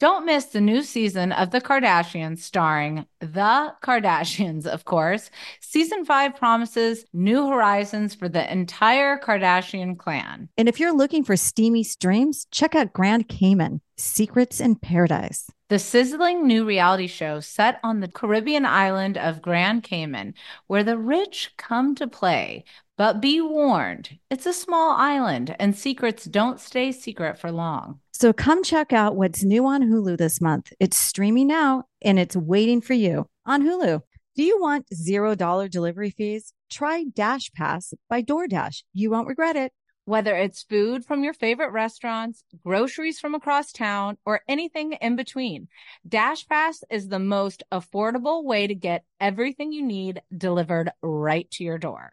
Don't 0.00 0.24
miss 0.24 0.46
the 0.46 0.62
new 0.62 0.82
season 0.82 1.30
of 1.30 1.50
The 1.50 1.60
Kardashians 1.60 2.38
starring 2.38 3.04
The 3.20 3.74
Kardashians, 3.82 4.64
of 4.64 4.86
course. 4.86 5.30
Season 5.60 6.06
five 6.06 6.34
promises 6.34 7.04
new 7.12 7.46
horizons 7.46 8.14
for 8.14 8.26
the 8.26 8.50
entire 8.50 9.18
Kardashian 9.18 9.98
clan. 9.98 10.48
And 10.56 10.70
if 10.70 10.80
you're 10.80 10.96
looking 10.96 11.22
for 11.22 11.36
steamy 11.36 11.82
streams, 11.82 12.46
check 12.50 12.74
out 12.74 12.94
Grand 12.94 13.28
Cayman 13.28 13.82
Secrets 13.98 14.58
in 14.58 14.76
Paradise. 14.76 15.50
The 15.68 15.78
sizzling 15.78 16.46
new 16.46 16.64
reality 16.64 17.06
show 17.06 17.40
set 17.40 17.78
on 17.84 18.00
the 18.00 18.08
Caribbean 18.08 18.64
island 18.64 19.18
of 19.18 19.42
Grand 19.42 19.82
Cayman, 19.82 20.32
where 20.66 20.82
the 20.82 20.96
rich 20.96 21.52
come 21.58 21.94
to 21.96 22.06
play. 22.06 22.64
But 22.96 23.20
be 23.20 23.42
warned, 23.42 24.18
it's 24.30 24.46
a 24.46 24.54
small 24.54 24.92
island 24.92 25.54
and 25.60 25.76
secrets 25.76 26.24
don't 26.24 26.58
stay 26.58 26.90
secret 26.90 27.38
for 27.38 27.52
long. 27.52 28.00
So 28.20 28.34
come 28.34 28.62
check 28.62 28.92
out 28.92 29.16
what's 29.16 29.44
new 29.44 29.64
on 29.64 29.80
Hulu 29.80 30.18
this 30.18 30.42
month. 30.42 30.74
It's 30.78 30.98
streaming 30.98 31.46
now 31.46 31.84
and 32.02 32.18
it's 32.18 32.36
waiting 32.36 32.82
for 32.82 32.92
you 32.92 33.26
on 33.46 33.62
Hulu. 33.62 34.02
Do 34.36 34.42
you 34.42 34.60
want 34.60 34.86
$0 34.90 35.70
delivery 35.70 36.10
fees? 36.10 36.52
Try 36.68 37.04
Dash 37.04 37.50
Pass 37.54 37.94
by 38.10 38.20
DoorDash. 38.20 38.82
You 38.92 39.10
won't 39.10 39.26
regret 39.26 39.56
it. 39.56 39.72
Whether 40.04 40.36
it's 40.36 40.64
food 40.64 41.02
from 41.06 41.24
your 41.24 41.32
favorite 41.32 41.72
restaurants, 41.72 42.44
groceries 42.62 43.18
from 43.18 43.34
across 43.34 43.72
town, 43.72 44.18
or 44.26 44.42
anything 44.46 44.92
in 45.00 45.16
between, 45.16 45.68
Dash 46.06 46.46
Pass 46.46 46.84
is 46.90 47.08
the 47.08 47.18
most 47.18 47.62
affordable 47.72 48.44
way 48.44 48.66
to 48.66 48.74
get 48.74 49.06
everything 49.18 49.72
you 49.72 49.82
need 49.82 50.20
delivered 50.36 50.90
right 51.00 51.50
to 51.52 51.64
your 51.64 51.78
door. 51.78 52.12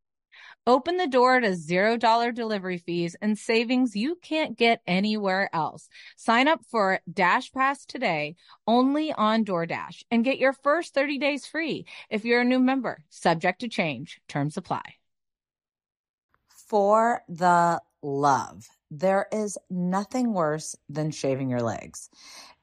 Open 0.67 0.97
the 0.97 1.07
door 1.07 1.39
to 1.39 1.49
$0 1.49 2.35
delivery 2.35 2.77
fees 2.77 3.15
and 3.19 3.35
savings 3.35 3.95
you 3.95 4.15
can't 4.21 4.55
get 4.55 4.81
anywhere 4.85 5.49
else. 5.53 5.89
Sign 6.17 6.47
up 6.47 6.63
for 6.69 6.99
Dash 7.11 7.51
Pass 7.51 7.83
today 7.83 8.35
only 8.67 9.11
on 9.11 9.43
DoorDash 9.43 10.03
and 10.11 10.23
get 10.23 10.37
your 10.37 10.53
first 10.53 10.93
30 10.93 11.17
days 11.17 11.47
free 11.47 11.87
if 12.11 12.25
you're 12.25 12.41
a 12.41 12.45
new 12.45 12.59
member. 12.59 13.03
Subject 13.09 13.61
to 13.61 13.67
change, 13.69 14.21
terms 14.27 14.55
apply. 14.55 14.83
For 16.67 17.23
the 17.27 17.81
love, 18.03 18.67
there 18.91 19.25
is 19.31 19.57
nothing 19.69 20.31
worse 20.31 20.75
than 20.87 21.09
shaving 21.09 21.49
your 21.49 21.63
legs. 21.63 22.09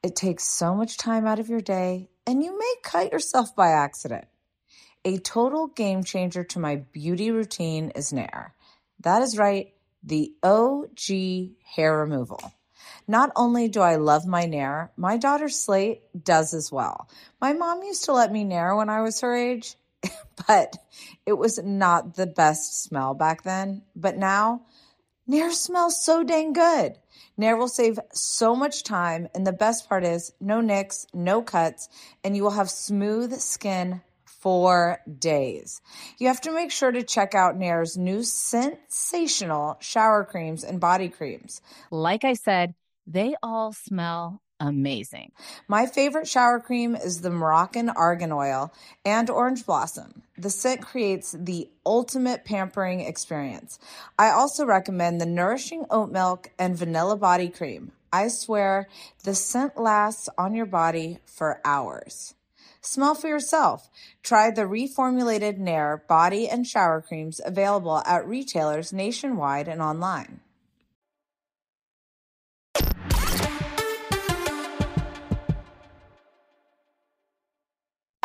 It 0.03 0.15
takes 0.15 0.45
so 0.45 0.73
much 0.73 0.95
time 0.95 1.27
out 1.27 1.39
of 1.39 1.49
your 1.49 1.61
day, 1.61 2.07
and 2.25 2.41
you 2.41 2.57
may 2.57 2.73
cut 2.81 3.11
yourself 3.11 3.53
by 3.57 3.71
accident. 3.71 4.25
A 5.05 5.17
total 5.17 5.67
game 5.67 6.03
changer 6.03 6.43
to 6.43 6.59
my 6.59 6.75
beauty 6.75 7.31
routine 7.31 7.91
is 7.95 8.11
Nair. 8.11 8.53
That 8.99 9.21
is 9.21 9.37
right, 9.37 9.73
the 10.03 10.33
OG 10.43 11.55
hair 11.63 11.99
removal. 11.99 12.51
Not 13.07 13.31
only 13.37 13.69
do 13.69 13.79
I 13.79 13.95
love 13.95 14.25
my 14.27 14.45
Nair, 14.45 14.91
my 14.97 15.15
daughter 15.15 15.47
Slate 15.47 16.01
does 16.21 16.53
as 16.53 16.69
well. 16.69 17.07
My 17.39 17.53
mom 17.53 17.81
used 17.83 18.05
to 18.05 18.13
let 18.13 18.29
me 18.29 18.43
Nair 18.43 18.75
when 18.75 18.89
I 18.89 19.01
was 19.01 19.21
her 19.21 19.33
age, 19.33 19.77
but 20.47 20.75
it 21.25 21.33
was 21.33 21.63
not 21.63 22.15
the 22.15 22.27
best 22.27 22.83
smell 22.83 23.13
back 23.13 23.43
then. 23.43 23.83
But 23.95 24.17
now, 24.17 24.65
Nair 25.25 25.53
smells 25.53 26.03
so 26.03 26.23
dang 26.23 26.51
good. 26.51 26.97
Nair 27.37 27.55
will 27.55 27.69
save 27.69 27.99
so 28.11 28.53
much 28.53 28.83
time, 28.83 29.29
and 29.33 29.47
the 29.47 29.53
best 29.53 29.87
part 29.87 30.03
is 30.03 30.33
no 30.41 30.59
nicks, 30.59 31.07
no 31.13 31.41
cuts, 31.41 31.87
and 32.21 32.35
you 32.35 32.43
will 32.43 32.51
have 32.51 32.69
smooth 32.69 33.39
skin 33.39 34.01
for 34.39 34.99
days. 35.19 35.81
You 36.17 36.27
have 36.27 36.41
to 36.41 36.51
make 36.51 36.71
sure 36.71 36.91
to 36.91 37.03
check 37.03 37.35
out 37.35 37.57
Nair's 37.57 37.97
new 37.97 38.23
sensational 38.23 39.77
shower 39.79 40.23
creams 40.23 40.63
and 40.63 40.79
body 40.79 41.09
creams. 41.09 41.61
Like 41.91 42.23
I 42.23 42.33
said, 42.33 42.73
they 43.05 43.35
all 43.43 43.73
smell 43.73 44.41
amazing. 44.59 45.31
My 45.67 45.85
favorite 45.85 46.27
shower 46.27 46.59
cream 46.59 46.95
is 46.95 47.21
the 47.21 47.29
Moroccan 47.29 47.89
Argan 47.89 48.31
Oil 48.31 48.73
and 49.05 49.29
Orange 49.29 49.65
Blossom. 49.65 50.21
The 50.37 50.49
scent 50.49 50.81
creates 50.81 51.35
the 51.37 51.69
ultimate 51.85 52.45
pampering 52.45 53.01
experience. 53.01 53.79
I 54.17 54.29
also 54.31 54.65
recommend 54.65 55.19
the 55.19 55.25
Nourishing 55.25 55.85
Oat 55.89 56.11
Milk 56.11 56.51
and 56.59 56.77
Vanilla 56.77 57.15
Body 57.15 57.49
Cream. 57.49 57.91
I 58.11 58.27
swear 58.27 58.87
the 59.23 59.35
scent 59.35 59.77
lasts 59.77 60.29
on 60.37 60.55
your 60.55 60.65
body 60.65 61.19
for 61.25 61.61
hours. 61.63 62.35
Smell 62.89 63.13
for 63.13 63.27
yourself. 63.27 63.87
Try 64.23 64.49
the 64.49 64.63
reformulated 64.63 65.59
Nair 65.59 66.03
body 66.09 66.49
and 66.49 66.65
shower 66.65 67.03
creams 67.03 67.39
available 67.45 67.99
at 67.99 68.27
retailers 68.27 68.91
nationwide 68.91 69.67
and 69.67 69.79
online. 69.79 70.39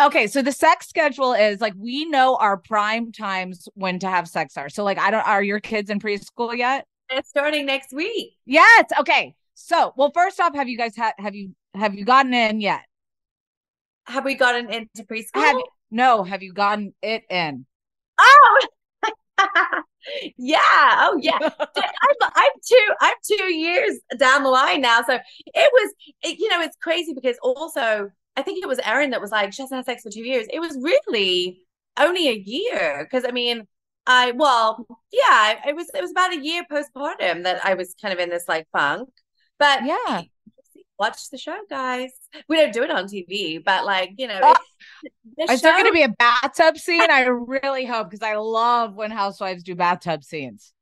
Okay, 0.00 0.26
so 0.26 0.40
the 0.40 0.50
sex 0.50 0.88
schedule 0.88 1.34
is 1.34 1.60
like 1.60 1.74
we 1.76 2.06
know 2.06 2.36
our 2.36 2.56
prime 2.56 3.12
times 3.12 3.68
when 3.74 3.98
to 3.98 4.08
have 4.08 4.26
sex 4.26 4.56
are. 4.56 4.70
So 4.70 4.82
like 4.82 4.98
I 4.98 5.10
don't 5.10 5.28
are 5.28 5.42
your 5.42 5.60
kids 5.60 5.90
in 5.90 6.00
preschool 6.00 6.56
yet? 6.56 6.86
It's 7.10 7.28
starting 7.28 7.66
next 7.66 7.92
week. 7.92 8.38
Yes. 8.46 8.86
Okay. 8.98 9.34
So, 9.52 9.92
well 9.98 10.10
first 10.14 10.40
off, 10.40 10.54
have 10.54 10.70
you 10.70 10.78
guys 10.78 10.96
had 10.96 11.12
have 11.18 11.34
you 11.34 11.54
have 11.74 11.94
you 11.94 12.06
gotten 12.06 12.32
in 12.32 12.62
yet? 12.62 12.80
Have 14.06 14.24
we 14.24 14.34
gotten 14.34 14.70
into 14.70 15.04
preschool? 15.04 15.42
Have 15.42 15.56
no, 15.90 16.24
have 16.24 16.42
you 16.42 16.52
gotten 16.52 16.94
it 17.02 17.24
in? 17.30 17.66
Oh, 18.18 18.66
yeah. 20.36 20.58
Oh, 20.62 21.18
yeah. 21.20 21.38
I'm, 21.40 22.16
I'm 22.22 22.50
two. 22.66 22.88
I'm 23.00 23.14
two 23.24 23.54
years 23.54 23.98
down 24.18 24.42
the 24.42 24.50
line 24.50 24.80
now. 24.80 25.02
So 25.06 25.14
it 25.14 25.70
was, 25.72 25.92
it, 26.22 26.38
you 26.38 26.48
know, 26.48 26.60
it's 26.60 26.76
crazy 26.76 27.14
because 27.14 27.36
also 27.42 28.10
I 28.36 28.42
think 28.42 28.62
it 28.62 28.68
was 28.68 28.80
Erin 28.80 29.10
that 29.10 29.20
was 29.20 29.30
like, 29.30 29.52
she 29.52 29.62
hasn't 29.62 29.78
had 29.78 29.86
sex 29.86 30.02
for 30.02 30.10
two 30.10 30.24
years. 30.24 30.46
It 30.52 30.60
was 30.60 30.76
really 30.80 31.60
only 31.98 32.28
a 32.28 32.34
year 32.34 33.06
because 33.08 33.24
I 33.26 33.32
mean, 33.32 33.66
I 34.06 34.32
well, 34.32 34.86
yeah, 35.12 35.60
it 35.66 35.74
was 35.74 35.88
it 35.94 36.00
was 36.00 36.10
about 36.10 36.34
a 36.34 36.44
year 36.44 36.64
postpartum 36.70 37.44
that 37.44 37.64
I 37.64 37.74
was 37.74 37.94
kind 38.00 38.12
of 38.12 38.20
in 38.20 38.28
this 38.28 38.44
like 38.48 38.66
funk. 38.72 39.08
But 39.58 39.84
yeah, 39.84 40.22
watch 40.98 41.30
the 41.30 41.38
show, 41.38 41.58
guys. 41.68 42.10
We 42.48 42.56
don't 42.56 42.72
do 42.72 42.82
it 42.82 42.90
on 42.90 43.06
TV, 43.06 43.62
but 43.62 43.84
like 43.84 44.14
you 44.18 44.28
know, 44.28 44.40
oh, 44.42 44.54
is 45.48 45.60
show... 45.60 45.68
there 45.68 45.72
going 45.74 45.86
to 45.86 45.92
be 45.92 46.02
a 46.02 46.08
bathtub 46.08 46.78
scene? 46.78 47.00
I 47.10 47.24
really 47.24 47.84
hope 47.84 48.10
because 48.10 48.22
I 48.22 48.36
love 48.36 48.94
when 48.94 49.10
housewives 49.10 49.62
do 49.62 49.74
bathtub 49.74 50.24
scenes. 50.24 50.72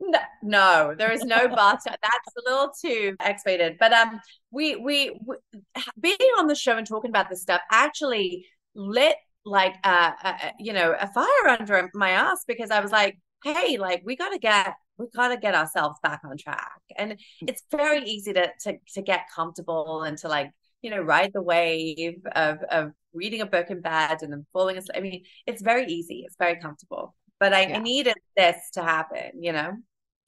No, 0.00 0.18
no, 0.42 0.94
there 0.96 1.12
is 1.12 1.24
no 1.24 1.48
bathtub. 1.54 1.96
That's 2.02 2.36
a 2.38 2.50
little 2.50 2.72
too 2.80 3.16
X-rated. 3.20 3.76
But 3.78 3.92
um, 3.92 4.20
we, 4.50 4.76
we 4.76 5.18
we 5.24 5.36
being 6.00 6.30
on 6.38 6.46
the 6.46 6.54
show 6.54 6.76
and 6.76 6.86
talking 6.86 7.10
about 7.10 7.28
this 7.28 7.42
stuff 7.42 7.60
actually 7.70 8.46
lit 8.74 9.16
like 9.44 9.74
uh, 9.84 10.12
uh 10.22 10.36
you 10.58 10.72
know 10.72 10.94
a 10.98 11.06
fire 11.08 11.48
under 11.58 11.90
my 11.94 12.10
ass 12.10 12.44
because 12.46 12.70
I 12.70 12.80
was 12.80 12.92
like, 12.92 13.18
hey, 13.44 13.76
like 13.78 14.02
we 14.04 14.16
got 14.16 14.30
to 14.30 14.38
get 14.38 14.74
we 15.00 15.06
got 15.08 15.28
to 15.28 15.36
get 15.38 15.54
ourselves 15.54 15.98
back 16.02 16.20
on 16.24 16.36
track. 16.36 16.80
And 16.96 17.12
mm. 17.12 17.16
it's 17.48 17.62
very 17.70 18.04
easy 18.04 18.32
to, 18.34 18.50
to, 18.60 18.76
to 18.94 19.02
get 19.02 19.30
comfortable 19.34 20.02
and 20.02 20.18
to 20.18 20.28
like, 20.28 20.50
you 20.82 20.90
know, 20.90 21.00
ride 21.00 21.32
the 21.32 21.42
wave 21.42 22.20
of, 22.32 22.58
of 22.70 22.92
reading 23.12 23.40
a 23.40 23.46
book 23.46 23.70
in 23.70 23.80
bed 23.80 24.18
and 24.22 24.32
then 24.32 24.46
falling 24.52 24.76
asleep. 24.76 24.96
I 24.96 25.00
mean, 25.00 25.24
it's 25.46 25.62
very 25.62 25.86
easy. 25.86 26.22
It's 26.26 26.36
very 26.36 26.60
comfortable, 26.60 27.14
but 27.38 27.52
I, 27.52 27.66
yeah. 27.66 27.78
I 27.78 27.82
needed 27.82 28.14
this 28.36 28.56
to 28.74 28.82
happen, 28.82 29.42
you 29.42 29.52
know? 29.52 29.72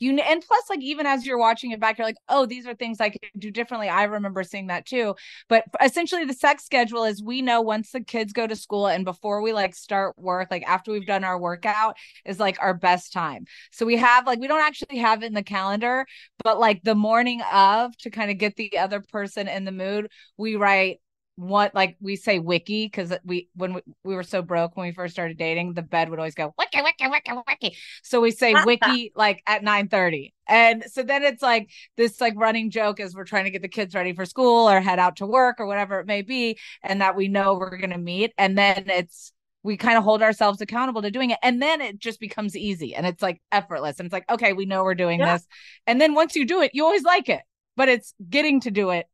You 0.02 0.18
and 0.18 0.42
plus 0.46 0.64
like 0.68 0.80
even 0.82 1.06
as 1.06 1.24
you're 1.24 1.38
watching 1.38 1.70
it 1.70 1.80
back 1.80 1.98
you're 1.98 2.06
like 2.06 2.16
oh 2.28 2.44
these 2.46 2.66
are 2.66 2.74
things 2.74 3.00
i 3.00 3.08
could 3.08 3.20
do 3.38 3.50
differently. 3.50 3.88
I 3.88 4.04
remember 4.04 4.42
seeing 4.42 4.68
that 4.68 4.86
too. 4.86 5.14
But 5.48 5.64
essentially 5.82 6.24
the 6.24 6.32
sex 6.32 6.64
schedule 6.64 7.04
is 7.04 7.22
we 7.22 7.42
know 7.42 7.60
once 7.60 7.90
the 7.90 8.00
kids 8.00 8.32
go 8.32 8.46
to 8.46 8.56
school 8.56 8.86
and 8.86 9.04
before 9.04 9.42
we 9.42 9.52
like 9.52 9.74
start 9.74 10.18
work 10.18 10.48
like 10.50 10.64
after 10.66 10.92
we've 10.92 11.06
done 11.06 11.24
our 11.24 11.38
workout 11.38 11.96
is 12.24 12.40
like 12.40 12.56
our 12.60 12.74
best 12.74 13.12
time. 13.12 13.44
So 13.70 13.84
we 13.86 13.96
have 13.96 14.26
like 14.26 14.38
we 14.38 14.46
don't 14.46 14.60
actually 14.60 14.98
have 14.98 15.22
it 15.22 15.26
in 15.26 15.34
the 15.34 15.42
calendar 15.42 16.06
but 16.42 16.58
like 16.58 16.82
the 16.82 16.94
morning 16.94 17.42
of 17.52 17.96
to 17.98 18.10
kind 18.10 18.30
of 18.30 18.38
get 18.38 18.56
the 18.56 18.78
other 18.78 19.00
person 19.00 19.48
in 19.48 19.64
the 19.64 19.72
mood 19.72 20.08
we 20.36 20.56
write 20.56 21.00
what 21.36 21.74
like 21.74 21.96
we 22.00 22.14
say 22.14 22.38
wiki 22.38 22.86
because 22.86 23.12
we 23.24 23.48
when 23.54 23.74
we, 23.74 23.80
we 24.04 24.14
were 24.14 24.22
so 24.22 24.42
broke 24.42 24.76
when 24.76 24.86
we 24.86 24.92
first 24.92 25.14
started 25.14 25.38
dating 25.38 25.72
the 25.72 25.82
bed 25.82 26.10
would 26.10 26.18
always 26.18 26.34
go 26.34 26.54
wiki 26.58 26.82
wiki 26.82 27.08
wiki 27.08 27.32
wiki 27.48 27.76
so 28.02 28.20
we 28.20 28.30
say 28.30 28.54
wiki 28.66 29.12
like 29.16 29.42
at 29.46 29.62
9 29.62 29.88
30 29.88 30.34
and 30.46 30.84
so 30.92 31.02
then 31.02 31.22
it's 31.22 31.42
like 31.42 31.70
this 31.96 32.20
like 32.20 32.34
running 32.36 32.70
joke 32.70 33.00
as 33.00 33.14
we're 33.14 33.24
trying 33.24 33.44
to 33.44 33.50
get 33.50 33.62
the 33.62 33.68
kids 33.68 33.94
ready 33.94 34.12
for 34.12 34.26
school 34.26 34.68
or 34.68 34.80
head 34.80 34.98
out 34.98 35.16
to 35.16 35.26
work 35.26 35.56
or 35.58 35.66
whatever 35.66 36.00
it 36.00 36.06
may 36.06 36.20
be 36.20 36.58
and 36.82 37.00
that 37.00 37.16
we 37.16 37.28
know 37.28 37.54
we're 37.54 37.78
going 37.78 37.90
to 37.90 37.98
meet 37.98 38.32
and 38.36 38.58
then 38.58 38.84
it's 38.88 39.32
we 39.62 39.76
kind 39.76 39.96
of 39.96 40.04
hold 40.04 40.22
ourselves 40.22 40.60
accountable 40.60 41.00
to 41.00 41.10
doing 41.10 41.30
it 41.30 41.38
and 41.42 41.62
then 41.62 41.80
it 41.80 41.98
just 41.98 42.20
becomes 42.20 42.54
easy 42.54 42.94
and 42.94 43.06
it's 43.06 43.22
like 43.22 43.40
effortless 43.52 43.98
and 43.98 44.06
it's 44.06 44.12
like 44.12 44.30
okay 44.30 44.52
we 44.52 44.66
know 44.66 44.84
we're 44.84 44.94
doing 44.94 45.20
yeah. 45.20 45.34
this. 45.34 45.46
And 45.86 45.98
then 45.98 46.14
once 46.14 46.36
you 46.36 46.44
do 46.44 46.60
it 46.60 46.72
you 46.74 46.84
always 46.84 47.04
like 47.04 47.30
it 47.30 47.40
but 47.74 47.88
it's 47.88 48.12
getting 48.28 48.60
to 48.60 48.70
do 48.70 48.90
it 48.90 49.06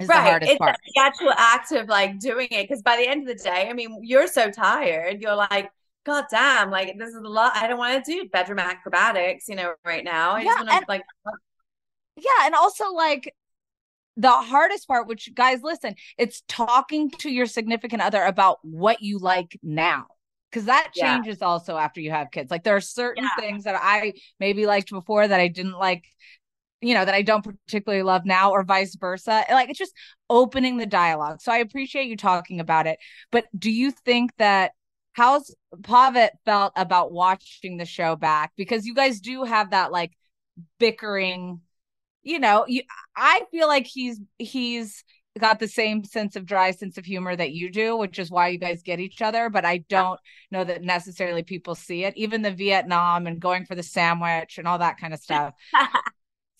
is 0.00 0.08
right. 0.08 0.24
the 0.24 0.30
hardest 0.30 0.52
it's 0.52 0.58
part. 0.58 0.76
The 0.94 1.00
actual 1.00 1.32
act 1.36 1.72
of 1.72 1.88
like 1.88 2.18
doing 2.18 2.48
it. 2.50 2.68
Because 2.68 2.82
by 2.82 2.96
the 2.96 3.06
end 3.06 3.28
of 3.28 3.36
the 3.36 3.42
day, 3.42 3.68
I 3.68 3.72
mean, 3.72 4.00
you're 4.02 4.26
so 4.26 4.50
tired. 4.50 5.20
You're 5.20 5.36
like, 5.36 5.70
God 6.04 6.24
damn, 6.30 6.70
like 6.70 6.98
this 6.98 7.10
is 7.10 7.16
a 7.16 7.28
lot. 7.28 7.52
I 7.54 7.66
don't 7.66 7.78
want 7.78 8.04
to 8.04 8.12
do 8.12 8.28
bedroom 8.28 8.58
acrobatics, 8.58 9.48
you 9.48 9.56
know, 9.56 9.74
right 9.84 10.04
now. 10.04 10.32
I 10.32 10.40
yeah, 10.40 10.44
just 10.44 10.66
want 10.66 10.80
to 10.80 10.84
like 10.88 11.02
uh 11.26 11.32
Yeah, 12.16 12.46
and 12.46 12.54
also 12.54 12.92
like 12.92 13.34
the 14.16 14.30
hardest 14.30 14.88
part, 14.88 15.06
which 15.06 15.34
guys 15.34 15.60
listen, 15.62 15.94
it's 16.18 16.42
talking 16.48 17.10
to 17.10 17.30
your 17.30 17.46
significant 17.46 18.02
other 18.02 18.22
about 18.22 18.58
what 18.62 19.02
you 19.02 19.18
like 19.18 19.58
now. 19.62 20.06
Cause 20.52 20.64
that 20.64 20.90
changes 20.92 21.38
yeah. 21.40 21.46
also 21.46 21.76
after 21.76 22.00
you 22.00 22.10
have 22.10 22.32
kids. 22.32 22.50
Like 22.50 22.64
there 22.64 22.74
are 22.74 22.80
certain 22.80 23.22
yeah. 23.22 23.40
things 23.40 23.64
that 23.64 23.78
I 23.80 24.14
maybe 24.40 24.66
liked 24.66 24.90
before 24.90 25.28
that 25.28 25.38
I 25.38 25.46
didn't 25.46 25.78
like 25.78 26.04
you 26.80 26.94
know 26.94 27.04
that 27.04 27.14
I 27.14 27.22
don't 27.22 27.44
particularly 27.44 28.02
love 28.02 28.22
now 28.24 28.50
or 28.50 28.62
vice 28.62 28.96
versa. 28.96 29.44
Like 29.50 29.68
it's 29.68 29.78
just 29.78 29.94
opening 30.28 30.76
the 30.76 30.86
dialogue. 30.86 31.40
So 31.40 31.52
I 31.52 31.58
appreciate 31.58 32.06
you 32.06 32.16
talking 32.16 32.60
about 32.60 32.86
it. 32.86 32.98
But 33.30 33.46
do 33.58 33.70
you 33.70 33.90
think 33.90 34.32
that 34.38 34.72
how's 35.12 35.54
Pavit 35.82 36.30
felt 36.44 36.72
about 36.76 37.12
watching 37.12 37.76
the 37.76 37.84
show 37.84 38.16
back 38.16 38.52
because 38.56 38.86
you 38.86 38.94
guys 38.94 39.20
do 39.20 39.44
have 39.44 39.70
that 39.70 39.92
like 39.92 40.12
bickering 40.78 41.60
you 42.22 42.38
know 42.38 42.64
you 42.66 42.82
i 43.16 43.42
feel 43.50 43.66
like 43.66 43.86
he's 43.86 44.20
he's 44.38 45.04
got 45.38 45.58
the 45.58 45.68
same 45.68 46.04
sense 46.04 46.36
of 46.36 46.44
dry 46.44 46.70
sense 46.70 46.98
of 46.98 47.04
humor 47.04 47.34
that 47.34 47.52
you 47.52 47.70
do 47.70 47.96
which 47.96 48.18
is 48.18 48.30
why 48.30 48.48
you 48.48 48.58
guys 48.58 48.82
get 48.82 49.00
each 49.00 49.22
other 49.22 49.48
but 49.48 49.64
i 49.64 49.78
don't 49.88 50.20
know 50.50 50.64
that 50.64 50.82
necessarily 50.82 51.42
people 51.42 51.74
see 51.74 52.04
it 52.04 52.14
even 52.16 52.42
the 52.42 52.50
vietnam 52.50 53.26
and 53.26 53.40
going 53.40 53.64
for 53.64 53.74
the 53.74 53.82
sandwich 53.82 54.58
and 54.58 54.68
all 54.68 54.78
that 54.78 54.98
kind 54.98 55.14
of 55.14 55.20
stuff 55.22 55.54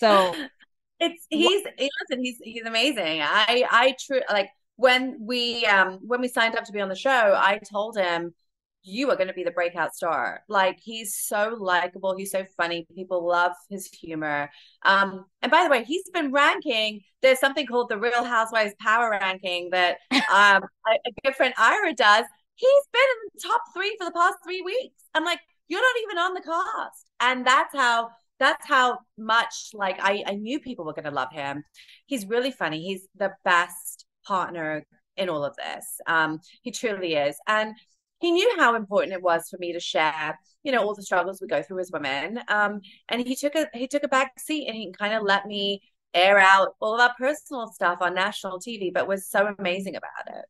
so 0.01 0.35
it's 1.01 1.27
he's 1.31 1.65
listen 1.65 2.25
he's 2.25 2.39
he's 2.43 2.65
amazing 2.65 3.21
i 3.23 3.65
i 3.71 3.95
true 4.01 4.21
like 4.31 4.49
when 4.77 5.17
we 5.21 5.65
um 5.67 5.99
when 6.03 6.21
we 6.21 6.29
signed 6.29 6.57
up 6.57 6.65
to 6.65 6.73
be 6.73 6.81
on 6.81 6.89
the 6.89 6.97
show 6.97 7.35
i 7.37 7.59
told 7.71 7.97
him 7.97 8.35
you 8.83 9.11
are 9.11 9.17
going 9.17 9.29
to 9.29 9.35
be 9.35 9.45
the 9.45 9.51
breakout 9.51 9.95
star. 9.95 10.43
Like 10.49 10.79
he's 10.83 11.15
so 11.15 11.57
likable, 11.59 12.17
he's 12.17 12.31
so 12.31 12.45
funny. 12.57 12.87
People 12.95 13.27
love 13.27 13.53
his 13.69 13.87
humor. 13.87 14.51
Um, 14.85 15.27
and 15.43 15.51
by 15.53 15.65
the 15.65 15.71
way, 15.71 15.85
he's 15.85 16.09
been 16.13 16.33
ranking. 16.33 17.03
There's 17.23 17.39
something 17.39 17.67
called 17.67 17.89
the 17.89 17.99
Real 17.99 18.25
Housewives 18.25 18.75
Power 18.81 19.11
Ranking 19.11 19.71
that 19.71 19.99
um, 20.13 20.63
a, 20.63 20.93
a 21.07 21.13
good 21.25 21.35
friend 21.37 21.55
Ira 21.59 21.95
does. 21.95 22.25
He's 22.55 22.85
been 22.93 23.03
in 23.03 23.31
the 23.35 23.49
top 23.49 23.63
three 23.75 23.97
for 23.99 24.05
the 24.07 24.13
past 24.13 24.37
three 24.45 24.63
weeks. 24.63 25.03
I'm 25.15 25.25
like, 25.25 25.41
you're 25.69 25.81
not 25.81 26.03
even 26.03 26.19
on 26.19 26.35
the 26.35 26.41
cast, 26.41 27.07
and 27.21 27.47
that's 27.47 27.75
how 27.75 28.11
that's 28.41 28.67
how 28.67 28.99
much 29.17 29.71
like 29.75 29.99
I, 30.01 30.25
I 30.27 30.35
knew 30.35 30.59
people 30.59 30.85
were 30.85 30.95
going 30.95 31.05
to 31.05 31.11
love 31.13 31.31
him. 31.31 31.63
He's 32.07 32.27
really 32.27 32.51
funny. 32.51 32.83
He's 32.83 33.07
the 33.17 33.33
best 33.45 34.07
partner 34.27 34.85
in 35.17 35.29
all 35.29 35.45
of 35.45 35.55
this. 35.57 35.87
Um, 36.07 36.41
he 36.63 36.73
truly 36.73 37.15
is, 37.15 37.37
and 37.47 37.75
he 38.21 38.33
knew 38.33 38.57
how 38.59 38.75
important 38.75 39.15
it 39.15 39.23
was 39.23 39.49
for 39.49 39.59
me 39.59 39.73
to 39.73 39.81
share 39.81 40.37
you 40.63 40.73
know 40.73 40.83
all 40.83 40.95
the 40.95 41.03
struggles 41.03 41.41
we 41.41 41.47
go 41.47 41.63
through 41.63 41.79
as 41.79 41.91
women 41.93 42.41
um, 42.49 42.81
and 43.09 43.27
he 43.27 43.35
took 43.35 43.55
a 43.55 43.67
he 43.75 43.89
took 43.89 44.03
a 44.03 44.09
back 44.09 44.39
seat 44.39 44.67
and 44.67 44.77
he 44.77 44.93
kind 44.93 45.15
of 45.15 45.23
let 45.23 45.47
me 45.47 45.81
air 46.13 46.39
out 46.39 46.71
all 46.81 46.95
of 46.95 47.01
our 47.01 47.15
personal 47.19 47.69
stuff 47.69 47.99
on 48.01 48.15
national 48.15 48.59
tv 48.59 48.93
but 48.93 49.07
was 49.07 49.29
so 49.29 49.55
amazing 49.59 49.97
about 49.97 50.37
it 50.37 50.45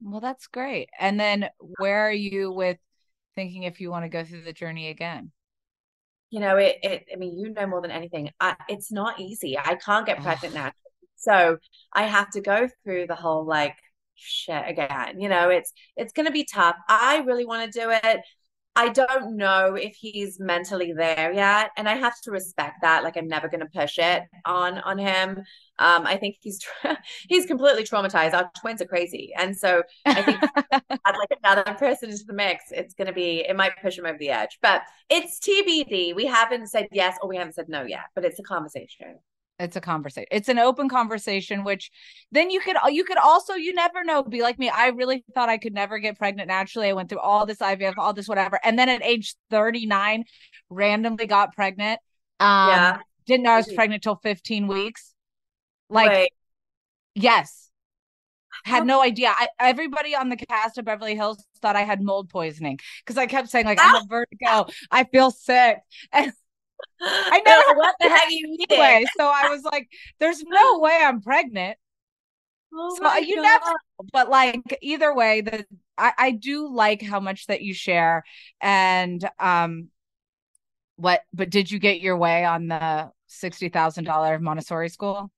well 0.00 0.20
that's 0.20 0.46
great 0.46 0.88
and 0.98 1.18
then 1.18 1.48
where 1.58 2.06
are 2.06 2.12
you 2.12 2.52
with 2.52 2.78
thinking 3.34 3.64
if 3.64 3.80
you 3.80 3.90
want 3.90 4.04
to 4.04 4.08
go 4.08 4.24
through 4.24 4.42
the 4.42 4.52
journey 4.52 4.88
again 4.88 5.32
you 6.32 6.40
know 6.40 6.56
it, 6.56 6.78
it 6.82 7.04
i 7.12 7.16
mean 7.16 7.38
you 7.38 7.50
know 7.50 7.66
more 7.66 7.80
than 7.80 7.92
anything 7.92 8.28
I, 8.40 8.56
it's 8.68 8.90
not 8.90 9.20
easy 9.20 9.56
i 9.56 9.76
can't 9.76 10.04
get 10.04 10.20
pregnant 10.20 10.54
naturally 10.54 10.74
so 11.14 11.58
i 11.92 12.02
have 12.02 12.30
to 12.30 12.40
go 12.40 12.68
through 12.82 13.06
the 13.06 13.14
whole 13.14 13.44
like 13.46 13.76
shit 14.22 14.62
again. 14.66 15.20
You 15.20 15.28
know, 15.28 15.50
it's 15.50 15.72
it's 15.96 16.12
going 16.12 16.26
to 16.26 16.32
be 16.32 16.44
tough. 16.44 16.76
I 16.88 17.22
really 17.26 17.44
want 17.44 17.70
to 17.70 17.80
do 17.80 17.90
it. 17.90 18.20
I 18.74 18.88
don't 18.88 19.36
know 19.36 19.74
if 19.74 19.94
he's 19.96 20.40
mentally 20.40 20.94
there 20.94 21.30
yet, 21.32 21.72
and 21.76 21.86
I 21.86 21.94
have 21.94 22.18
to 22.22 22.30
respect 22.30 22.80
that. 22.80 23.04
Like, 23.04 23.18
I'm 23.18 23.28
never 23.28 23.48
going 23.48 23.60
to 23.60 23.66
push 23.66 23.98
it 23.98 24.22
on 24.46 24.78
on 24.78 24.96
him. 24.98 25.44
Um, 25.78 26.06
I 26.06 26.16
think 26.16 26.36
he's 26.40 26.60
he's 27.28 27.44
completely 27.44 27.84
traumatized. 27.84 28.32
Our 28.32 28.50
twins 28.58 28.80
are 28.80 28.86
crazy, 28.86 29.32
and 29.36 29.54
so 29.56 29.82
I 30.06 30.22
think 30.22 30.42
add 30.72 30.82
like 31.04 31.38
another 31.42 31.74
person 31.74 32.10
into 32.10 32.24
the 32.24 32.32
mix, 32.32 32.64
it's 32.70 32.94
going 32.94 33.08
to 33.08 33.12
be 33.12 33.40
it 33.46 33.56
might 33.56 33.72
push 33.82 33.98
him 33.98 34.06
over 34.06 34.18
the 34.18 34.30
edge. 34.30 34.58
But 34.62 34.82
it's 35.10 35.38
TBD. 35.40 36.14
We 36.16 36.24
haven't 36.26 36.68
said 36.68 36.88
yes 36.92 37.18
or 37.20 37.28
we 37.28 37.36
haven't 37.36 37.54
said 37.54 37.68
no 37.68 37.82
yet, 37.82 38.06
but 38.14 38.24
it's 38.24 38.38
a 38.38 38.42
conversation 38.42 39.18
it's 39.62 39.76
a 39.76 39.80
conversation 39.80 40.26
it's 40.30 40.48
an 40.48 40.58
open 40.58 40.88
conversation 40.88 41.64
which 41.64 41.90
then 42.32 42.50
you 42.50 42.60
could 42.60 42.76
you 42.88 43.04
could 43.04 43.16
also 43.16 43.54
you 43.54 43.72
never 43.72 44.02
know 44.04 44.22
be 44.22 44.42
like 44.42 44.58
me 44.58 44.68
i 44.68 44.88
really 44.88 45.24
thought 45.34 45.48
i 45.48 45.56
could 45.56 45.72
never 45.72 45.98
get 45.98 46.18
pregnant 46.18 46.48
naturally 46.48 46.88
i 46.88 46.92
went 46.92 47.08
through 47.08 47.20
all 47.20 47.46
this 47.46 47.58
ivf 47.58 47.94
all 47.96 48.12
this 48.12 48.28
whatever 48.28 48.58
and 48.64 48.78
then 48.78 48.88
at 48.88 49.02
age 49.02 49.34
39 49.50 50.24
randomly 50.68 51.26
got 51.26 51.54
pregnant 51.54 52.00
um 52.40 52.68
yeah. 52.68 52.98
didn't 53.26 53.44
know 53.44 53.52
i 53.52 53.56
was 53.56 53.72
pregnant 53.72 54.02
till 54.02 54.16
15 54.16 54.66
weeks. 54.66 55.14
Like 55.88 56.32
yes. 57.14 57.70
Had 58.64 58.86
no 58.86 59.02
idea. 59.02 59.32
I, 59.34 59.48
everybody 59.58 60.14
on 60.14 60.28
the 60.28 60.36
cast 60.36 60.78
of 60.78 60.84
beverly 60.84 61.14
hills 61.16 61.42
thought 61.60 61.76
i 61.76 61.82
had 61.82 62.02
mold 62.02 62.28
poisoning 62.28 62.78
because 63.00 63.16
i 63.16 63.26
kept 63.26 63.48
saying 63.48 63.66
like 63.66 63.78
i'm 63.80 64.02
a 64.02 64.06
vertigo. 64.08 64.66
I 64.90 65.04
feel 65.04 65.30
sick. 65.30 65.78
And 66.12 66.32
I 67.00 67.40
never 67.44 67.78
what 67.78 67.94
the 68.00 68.08
heck 68.08 68.30
you 68.30 68.56
anyway. 68.70 69.04
So 69.16 69.24
I 69.24 69.48
was 69.50 69.62
like, 69.64 69.88
there's 70.18 70.42
no 70.46 70.78
way 70.78 70.98
I'm 71.02 71.20
pregnant. 71.20 71.78
Oh 72.74 72.96
so 72.96 73.16
you 73.18 73.36
God. 73.36 73.42
never 73.42 73.76
but 74.12 74.30
like 74.30 74.78
either 74.80 75.14
way, 75.14 75.42
the 75.42 75.66
I, 75.98 76.12
I 76.18 76.30
do 76.30 76.72
like 76.72 77.02
how 77.02 77.20
much 77.20 77.46
that 77.46 77.62
you 77.62 77.74
share. 77.74 78.24
And 78.60 79.28
um 79.38 79.88
what 80.96 81.22
but 81.32 81.50
did 81.50 81.70
you 81.70 81.78
get 81.78 82.00
your 82.00 82.16
way 82.16 82.44
on 82.44 82.68
the 82.68 83.10
sixty 83.26 83.68
thousand 83.68 84.04
dollar 84.04 84.38
Montessori 84.38 84.88
school? 84.88 85.30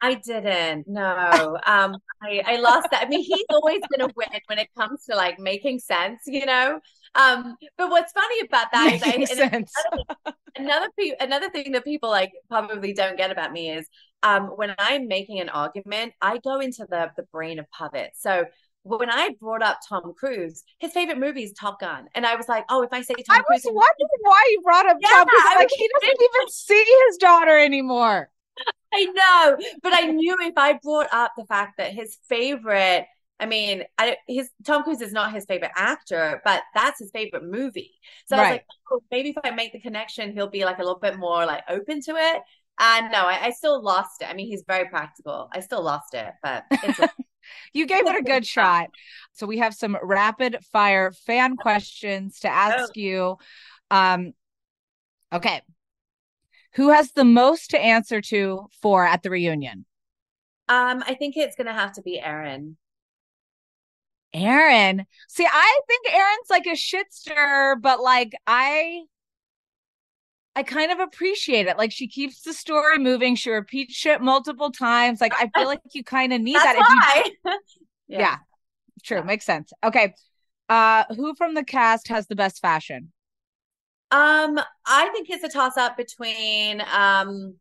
I 0.00 0.14
didn't. 0.14 0.86
No. 0.88 1.58
Um 1.66 1.96
I, 2.22 2.42
I 2.46 2.56
lost 2.56 2.88
that. 2.90 3.04
I 3.04 3.08
mean, 3.08 3.22
he's 3.22 3.44
always 3.50 3.80
gonna 3.90 4.10
win 4.16 4.28
when 4.46 4.58
it 4.58 4.68
comes 4.78 5.04
to 5.06 5.16
like 5.16 5.38
making 5.38 5.80
sense, 5.80 6.20
you 6.26 6.46
know. 6.46 6.80
Um, 7.14 7.56
but 7.78 7.90
what's 7.90 8.12
funny 8.12 8.40
about 8.40 8.66
that 8.72 8.92
is 8.94 9.02
I, 9.02 9.24
sense. 9.24 9.72
another 10.24 10.36
another, 10.56 10.88
another 11.20 11.50
thing 11.50 11.72
that 11.72 11.84
people 11.84 12.10
like 12.10 12.32
probably 12.48 12.92
don't 12.92 13.16
get 13.16 13.30
about 13.30 13.52
me 13.52 13.70
is 13.70 13.88
um 14.22 14.46
when 14.56 14.74
I'm 14.78 15.06
making 15.08 15.40
an 15.40 15.48
argument, 15.48 16.12
I 16.20 16.38
go 16.38 16.60
into 16.60 16.86
the 16.88 17.10
the 17.16 17.24
brain 17.32 17.58
of 17.58 17.66
Pavit. 17.70 18.10
So 18.14 18.46
when 18.82 19.10
I 19.10 19.30
brought 19.40 19.62
up 19.62 19.78
Tom 19.88 20.12
Cruise, 20.16 20.62
his 20.78 20.92
favorite 20.92 21.18
movie 21.18 21.42
is 21.42 21.52
Top 21.52 21.80
Gun, 21.80 22.06
and 22.14 22.26
I 22.26 22.36
was 22.36 22.48
like, 22.48 22.64
"Oh, 22.68 22.82
if 22.82 22.92
I 22.92 23.00
say 23.00 23.14
Tom 23.14 23.38
I 23.38 23.42
Cruise," 23.42 23.64
I 23.64 23.70
was 23.70 23.74
wondering 23.74 24.20
why 24.20 24.44
you 24.50 24.60
brought 24.62 24.86
up 24.86 24.96
yeah, 25.00 25.08
Tom 25.08 25.26
Cruise. 25.26 25.42
Like 25.56 25.70
he 25.70 25.90
doesn't 26.00 26.22
even 26.22 26.48
see 26.50 26.84
his 27.06 27.16
daughter 27.16 27.58
anymore. 27.58 28.30
I 28.92 29.04
know, 29.04 29.56
but 29.82 29.92
I 29.94 30.02
knew 30.02 30.36
if 30.40 30.54
I 30.56 30.74
brought 30.74 31.08
up 31.12 31.32
the 31.36 31.46
fact 31.46 31.78
that 31.78 31.92
his 31.92 32.16
favorite, 32.28 33.06
I 33.40 33.46
mean, 33.46 33.82
I, 33.98 34.16
his 34.28 34.48
Tom 34.64 34.84
Cruise 34.84 35.00
is 35.00 35.12
not 35.12 35.32
his 35.32 35.44
favorite 35.44 35.72
actor, 35.76 36.40
but 36.44 36.62
that's 36.74 37.00
his 37.00 37.10
favorite 37.10 37.44
movie. 37.44 37.92
So 38.26 38.36
right. 38.36 38.42
I 38.42 38.44
was 38.44 38.52
like, 38.52 38.66
oh, 38.92 39.00
maybe 39.10 39.30
if 39.30 39.36
I 39.44 39.50
make 39.50 39.72
the 39.72 39.80
connection, 39.80 40.32
he'll 40.32 40.48
be 40.48 40.64
like 40.64 40.78
a 40.78 40.82
little 40.82 41.00
bit 41.00 41.18
more 41.18 41.44
like 41.44 41.62
open 41.68 42.00
to 42.02 42.12
it. 42.12 42.42
And 42.78 43.10
no, 43.12 43.18
I, 43.18 43.46
I 43.46 43.50
still 43.50 43.82
lost 43.82 44.22
it. 44.22 44.28
I 44.28 44.34
mean, 44.34 44.46
he's 44.46 44.64
very 44.66 44.88
practical. 44.88 45.48
I 45.52 45.60
still 45.60 45.82
lost 45.82 46.14
it, 46.14 46.32
but 46.42 46.64
you 47.72 47.86
gave 47.86 48.06
it 48.06 48.16
a 48.16 48.22
good 48.22 48.46
shot. 48.46 48.88
So 49.32 49.46
we 49.46 49.58
have 49.58 49.74
some 49.74 49.96
rapid 50.02 50.58
fire 50.72 51.12
fan 51.12 51.56
questions 51.56 52.40
to 52.40 52.48
ask 52.48 52.90
oh. 52.90 53.00
you. 53.00 53.36
Um, 53.90 54.32
okay, 55.32 55.62
who 56.74 56.90
has 56.90 57.12
the 57.12 57.24
most 57.24 57.70
to 57.70 57.80
answer 57.80 58.20
to 58.20 58.66
for 58.80 59.04
at 59.04 59.22
the 59.22 59.30
reunion? 59.30 59.86
Um, 60.68 61.04
I 61.06 61.14
think 61.14 61.36
it's 61.36 61.56
gonna 61.56 61.74
have 61.74 61.92
to 61.92 62.02
be 62.02 62.20
Erin. 62.20 62.76
Erin. 64.34 65.06
See, 65.28 65.46
I 65.50 65.80
think 65.86 66.12
Erin's 66.12 66.50
like 66.50 66.66
a 66.66 66.70
shitster, 66.70 67.80
but 67.80 68.00
like 68.00 68.34
I 68.46 69.02
I 70.56 70.62
kind 70.62 70.92
of 70.92 71.00
appreciate 71.00 71.66
it. 71.66 71.78
Like 71.78 71.92
she 71.92 72.06
keeps 72.06 72.42
the 72.42 72.52
story 72.52 72.98
moving. 72.98 73.34
She 73.36 73.50
repeats 73.50 73.94
shit 73.94 74.20
multiple 74.20 74.70
times. 74.70 75.20
Like 75.20 75.34
I 75.34 75.50
feel 75.54 75.66
like 75.66 75.80
you 75.92 76.04
kind 76.04 76.32
of 76.32 76.40
need 76.40 76.56
that. 76.62 76.76
Why. 76.76 77.24
You... 77.24 77.58
yeah. 78.08 78.18
yeah. 78.18 78.36
True. 79.02 79.18
Yeah. 79.18 79.24
Makes 79.24 79.46
sense. 79.46 79.72
Okay. 79.82 80.14
Uh 80.68 81.04
who 81.14 81.34
from 81.36 81.54
the 81.54 81.64
cast 81.64 82.08
has 82.08 82.26
the 82.26 82.36
best 82.36 82.60
fashion? 82.60 83.12
Um, 84.10 84.60
I 84.86 85.08
think 85.08 85.28
it's 85.28 85.42
a 85.42 85.48
toss 85.48 85.76
up 85.76 85.96
between 85.96 86.82
um 86.92 87.54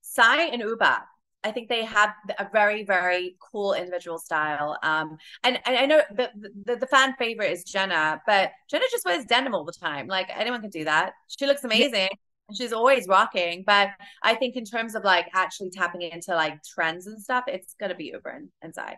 Sai 0.00 0.44
and 0.44 0.62
Ubah. 0.62 1.00
I 1.44 1.52
think 1.52 1.68
they 1.68 1.84
have 1.84 2.10
a 2.38 2.48
very, 2.52 2.84
very 2.84 3.36
cool 3.40 3.72
individual 3.72 4.18
style. 4.18 4.76
Um, 4.82 5.16
and, 5.44 5.58
and 5.66 5.76
I 5.76 5.86
know 5.86 6.02
the, 6.10 6.30
the, 6.64 6.76
the 6.76 6.86
fan 6.86 7.14
favorite 7.18 7.52
is 7.52 7.62
Jenna, 7.64 8.20
but 8.26 8.50
Jenna 8.68 8.84
just 8.90 9.04
wears 9.04 9.24
denim 9.24 9.54
all 9.54 9.64
the 9.64 9.72
time. 9.72 10.08
Like 10.08 10.28
anyone 10.34 10.60
can 10.60 10.70
do 10.70 10.84
that. 10.84 11.12
She 11.28 11.46
looks 11.46 11.62
amazing. 11.64 12.08
And 12.48 12.56
She's 12.56 12.72
always 12.72 13.06
rocking. 13.06 13.62
But 13.66 13.90
I 14.22 14.34
think 14.34 14.56
in 14.56 14.64
terms 14.64 14.94
of 14.94 15.04
like 15.04 15.26
actually 15.34 15.70
tapping 15.70 16.02
into 16.02 16.34
like 16.34 16.62
trends 16.64 17.06
and 17.06 17.22
stuff, 17.22 17.44
it's 17.46 17.74
gonna 17.78 17.94
be 17.94 18.12
Ubah 18.12 18.36
and, 18.36 18.48
and 18.62 18.74
Sai. 18.74 18.96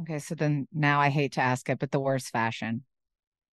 Okay, 0.00 0.18
so 0.18 0.34
then 0.34 0.66
now 0.72 1.00
I 1.00 1.08
hate 1.08 1.32
to 1.32 1.40
ask 1.40 1.68
it, 1.70 1.78
but 1.78 1.92
the 1.92 2.00
worst 2.00 2.30
fashion. 2.30 2.82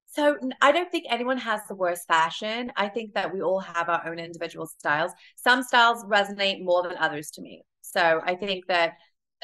So 0.08 0.38
I 0.60 0.72
don't 0.72 0.92
think 0.92 1.06
anyone 1.10 1.38
has 1.38 1.62
the 1.70 1.76
worst 1.76 2.08
fashion. 2.08 2.72
I 2.76 2.90
think 2.90 3.14
that 3.14 3.34
we 3.34 3.42
all 3.42 3.60
have 3.60 3.88
our 3.88 4.06
own 4.08 4.20
individual 4.20 4.66
styles. 4.66 5.12
Some 5.36 5.64
styles 5.64 6.04
resonate 6.04 6.64
more 6.64 6.84
than 6.84 6.98
others 6.98 7.32
to 7.32 7.42
me. 7.42 7.64
So 7.92 8.22
I 8.24 8.36
think 8.36 8.68
that 8.68 8.94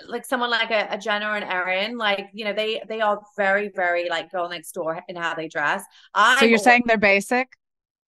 like 0.08 0.26
someone 0.26 0.50
like 0.50 0.72
a, 0.72 0.88
a 0.92 0.98
Jenna 0.98 1.28
and 1.28 1.44
Erin, 1.44 1.98
like 1.98 2.30
you 2.34 2.46
know, 2.46 2.54
they 2.54 2.82
they 2.88 3.02
are 3.02 3.22
very 3.36 3.70
very 3.76 4.10
like 4.10 4.32
girl 4.32 4.50
next 4.50 4.72
door 4.72 5.02
in 5.08 5.16
how 5.16 5.34
they 5.34 5.48
dress. 5.48 5.84
I'm 6.14 6.40
so 6.40 6.46
you're 6.46 6.58
saying 6.58 6.84
they're 6.86 6.98
basic? 6.98 7.50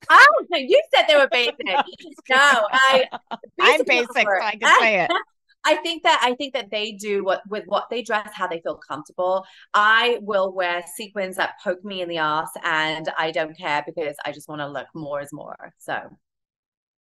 Oh, 0.10 0.46
you 0.52 0.82
said 0.94 1.06
they 1.08 1.16
were 1.16 1.28
basic. 1.32 1.58
no, 1.68 1.84
I 2.30 3.06
I'm 3.60 3.84
basic, 3.84 4.10
so 4.16 4.42
I 4.42 4.56
can 4.56 4.80
say 4.80 5.04
it. 5.04 5.12
I 5.66 5.76
think 5.76 6.04
that 6.04 6.22
I 6.24 6.36
think 6.36 6.54
that 6.54 6.72
they 6.72 6.94
do 6.94 7.24
what 7.24 7.42
with 7.50 7.66
what 7.68 7.90
they 7.90 8.02
dress, 8.02 8.30
how 8.34 8.48
they 8.48 8.62
feel 8.62 8.80
comfortable. 8.88 9.46
I 9.74 10.20
will 10.22 10.54
wear 10.54 10.84
sequins 10.96 11.36
that 11.36 11.56
poke 11.62 11.84
me 11.84 12.02
in 12.02 12.08
the 12.08 12.18
ass, 12.18 12.50
and 12.64 13.10
I 13.18 13.32
don't 13.32 13.58
care 13.58 13.84
because 13.86 14.16
I 14.26 14.32
just 14.32 14.48
want 14.48 14.62
to 14.62 14.68
look 14.68 14.88
more 14.96 15.22
is 15.22 15.34
more. 15.34 15.74
So, 15.78 16.00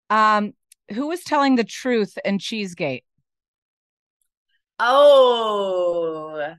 um, 0.09 0.53
who 0.93 1.07
was 1.07 1.23
telling 1.23 1.55
the 1.55 1.63
truth 1.63 2.17
in 2.25 2.37
Cheesegate? 2.37 3.05
Oh, 4.79 6.55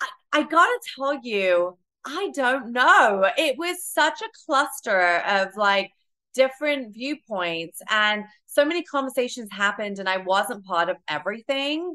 I, 0.00 0.08
I 0.32 0.42
gotta 0.42 0.80
tell 0.96 1.20
you, 1.22 1.76
I 2.04 2.30
don't 2.34 2.72
know. 2.72 3.28
It 3.36 3.58
was 3.58 3.84
such 3.84 4.20
a 4.22 4.28
cluster 4.46 5.18
of 5.26 5.56
like 5.56 5.90
different 6.34 6.94
viewpoints 6.94 7.80
and 7.90 8.24
so 8.46 8.64
many 8.64 8.82
conversations 8.82 9.48
happened 9.50 9.98
and 9.98 10.08
I 10.08 10.18
wasn't 10.18 10.64
part 10.64 10.88
of 10.88 10.96
everything. 11.08 11.94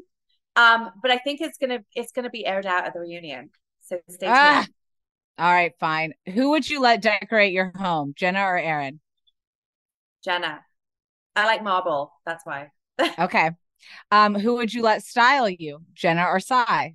Um, 0.56 0.90
but 1.02 1.10
I 1.10 1.18
think 1.18 1.40
it's 1.40 1.58
gonna 1.58 1.80
it's 1.94 2.12
gonna 2.12 2.30
be 2.30 2.46
aired 2.46 2.66
out 2.66 2.86
at 2.86 2.94
the 2.94 3.00
reunion. 3.00 3.50
So 3.80 3.98
stay 4.08 4.28
tuned. 4.28 4.36
Ah, 4.36 4.66
all 5.38 5.52
right, 5.52 5.72
fine. 5.80 6.14
Who 6.32 6.50
would 6.50 6.68
you 6.68 6.80
let 6.80 7.02
decorate 7.02 7.52
your 7.52 7.72
home, 7.76 8.14
Jenna 8.16 8.40
or 8.40 8.58
Erin? 8.58 9.00
Jenna. 10.24 10.64
I 11.36 11.46
like 11.46 11.62
marble. 11.62 12.12
That's 12.24 12.46
why. 12.46 12.70
okay. 13.18 13.50
Um, 14.10 14.34
who 14.34 14.54
would 14.54 14.72
you 14.72 14.82
let 14.82 15.02
style 15.02 15.48
you, 15.48 15.80
Jenna 15.94 16.24
or 16.24 16.40
Sai? 16.40 16.94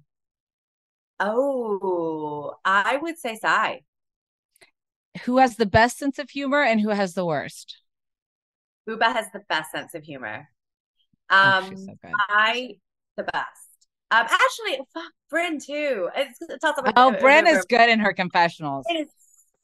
Oh, 1.20 2.56
I 2.64 2.98
would 2.98 3.18
say 3.18 3.36
Sai. 3.36 3.82
Who 5.24 5.38
has 5.38 5.58
the 5.58 5.66
best 5.66 5.98
sense 5.98 6.20
of 6.20 6.30
humor 6.30 6.64
and 6.64 6.80
who 6.80 6.90
has 6.90 7.14
the 7.14 7.26
worst? 7.26 7.82
Ubah 8.88 9.14
has 9.14 9.26
the 9.34 9.42
best 9.50 9.72
sense 9.72 9.94
of 9.94 10.04
humor. 10.04 10.50
Oh, 11.30 11.38
um, 11.38 11.70
oh, 11.72 11.76
so 11.76 11.96
I 12.30 12.76
the 13.18 13.24
best. 13.24 13.70
Um, 14.12 14.26
actually, 14.26 14.80
fuck 14.94 15.12
Brynn 15.32 15.64
too. 15.64 16.10
It's, 16.16 16.40
it's 16.42 16.64
also 16.64 16.82
oh, 16.96 17.16
Brynn 17.20 17.48
is 17.48 17.66
good 17.66 17.90
in 17.90 18.00
her 18.00 18.14
confessionals. 18.14 18.86
It 18.90 19.08
is 19.08 19.08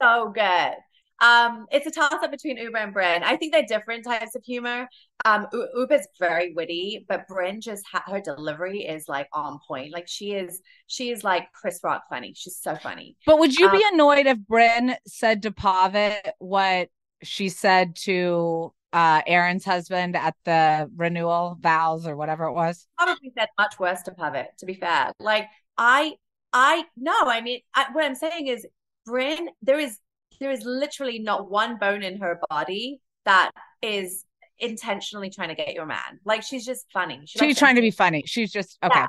so 0.00 0.30
good. 0.32 0.74
Um, 1.20 1.66
it's 1.70 1.86
a 1.86 1.90
toss 1.90 2.12
up 2.12 2.30
between 2.30 2.58
Ubah 2.58 2.84
and 2.84 2.94
Brynn. 2.94 3.22
I 3.22 3.36
think 3.36 3.52
they're 3.52 3.64
different 3.66 4.04
types 4.04 4.34
of 4.34 4.44
humor. 4.44 4.88
Um, 5.24 5.46
U- 5.52 5.68
Ubah's 5.78 6.06
very 6.18 6.52
witty, 6.54 7.06
but 7.08 7.26
Brynn 7.28 7.60
just 7.60 7.84
ha- 7.90 8.04
her 8.06 8.20
delivery 8.20 8.80
is 8.80 9.08
like 9.08 9.28
on 9.32 9.58
point. 9.66 9.92
Like 9.92 10.08
she 10.08 10.32
is, 10.32 10.60
she 10.86 11.10
is 11.10 11.24
like 11.24 11.50
Chris 11.52 11.80
Rock 11.82 12.04
funny. 12.10 12.34
She's 12.36 12.58
so 12.58 12.74
funny. 12.76 13.16
But 13.24 13.38
would 13.38 13.56
you 13.56 13.66
um, 13.66 13.72
be 13.72 13.84
annoyed 13.92 14.26
if 14.26 14.38
Brynn 14.38 14.94
said 15.06 15.42
to 15.42 15.52
Pavit 15.52 16.32
what 16.38 16.88
she 17.22 17.48
said 17.48 17.96
to 17.96 18.72
uh 18.92 19.20
Erin's 19.26 19.64
husband 19.64 20.16
at 20.16 20.34
the 20.44 20.90
renewal 20.94 21.56
vows 21.60 22.06
or 22.06 22.14
whatever 22.14 22.44
it 22.44 22.52
was? 22.52 22.86
Probably 22.98 23.32
said 23.36 23.48
much 23.58 23.78
worse 23.78 24.02
to 24.02 24.10
Pavit. 24.12 24.48
To 24.58 24.66
be 24.66 24.74
fair, 24.74 25.12
like 25.18 25.46
I, 25.78 26.16
I 26.52 26.84
no, 26.96 27.14
I 27.24 27.40
mean, 27.40 27.60
I, 27.74 27.86
what 27.92 28.04
I'm 28.04 28.14
saying 28.14 28.48
is, 28.48 28.66
Brynn, 29.08 29.46
there 29.62 29.78
is 29.78 29.98
there 30.40 30.50
is 30.50 30.64
literally 30.64 31.18
not 31.18 31.50
one 31.50 31.78
bone 31.78 32.02
in 32.02 32.20
her 32.20 32.40
body 32.48 33.00
that 33.24 33.50
is 33.82 34.24
intentionally 34.58 35.30
trying 35.30 35.48
to 35.48 35.54
get 35.54 35.74
your 35.74 35.86
man. 35.86 36.20
Like 36.24 36.42
she's 36.42 36.64
just 36.64 36.86
funny. 36.92 37.22
She 37.26 37.38
she's 37.38 37.58
trying 37.58 37.76
to 37.76 37.80
be 37.80 37.90
funny. 37.90 38.24
She's 38.26 38.52
just 38.52 38.78
okay. 38.82 39.00
Yeah. 39.00 39.08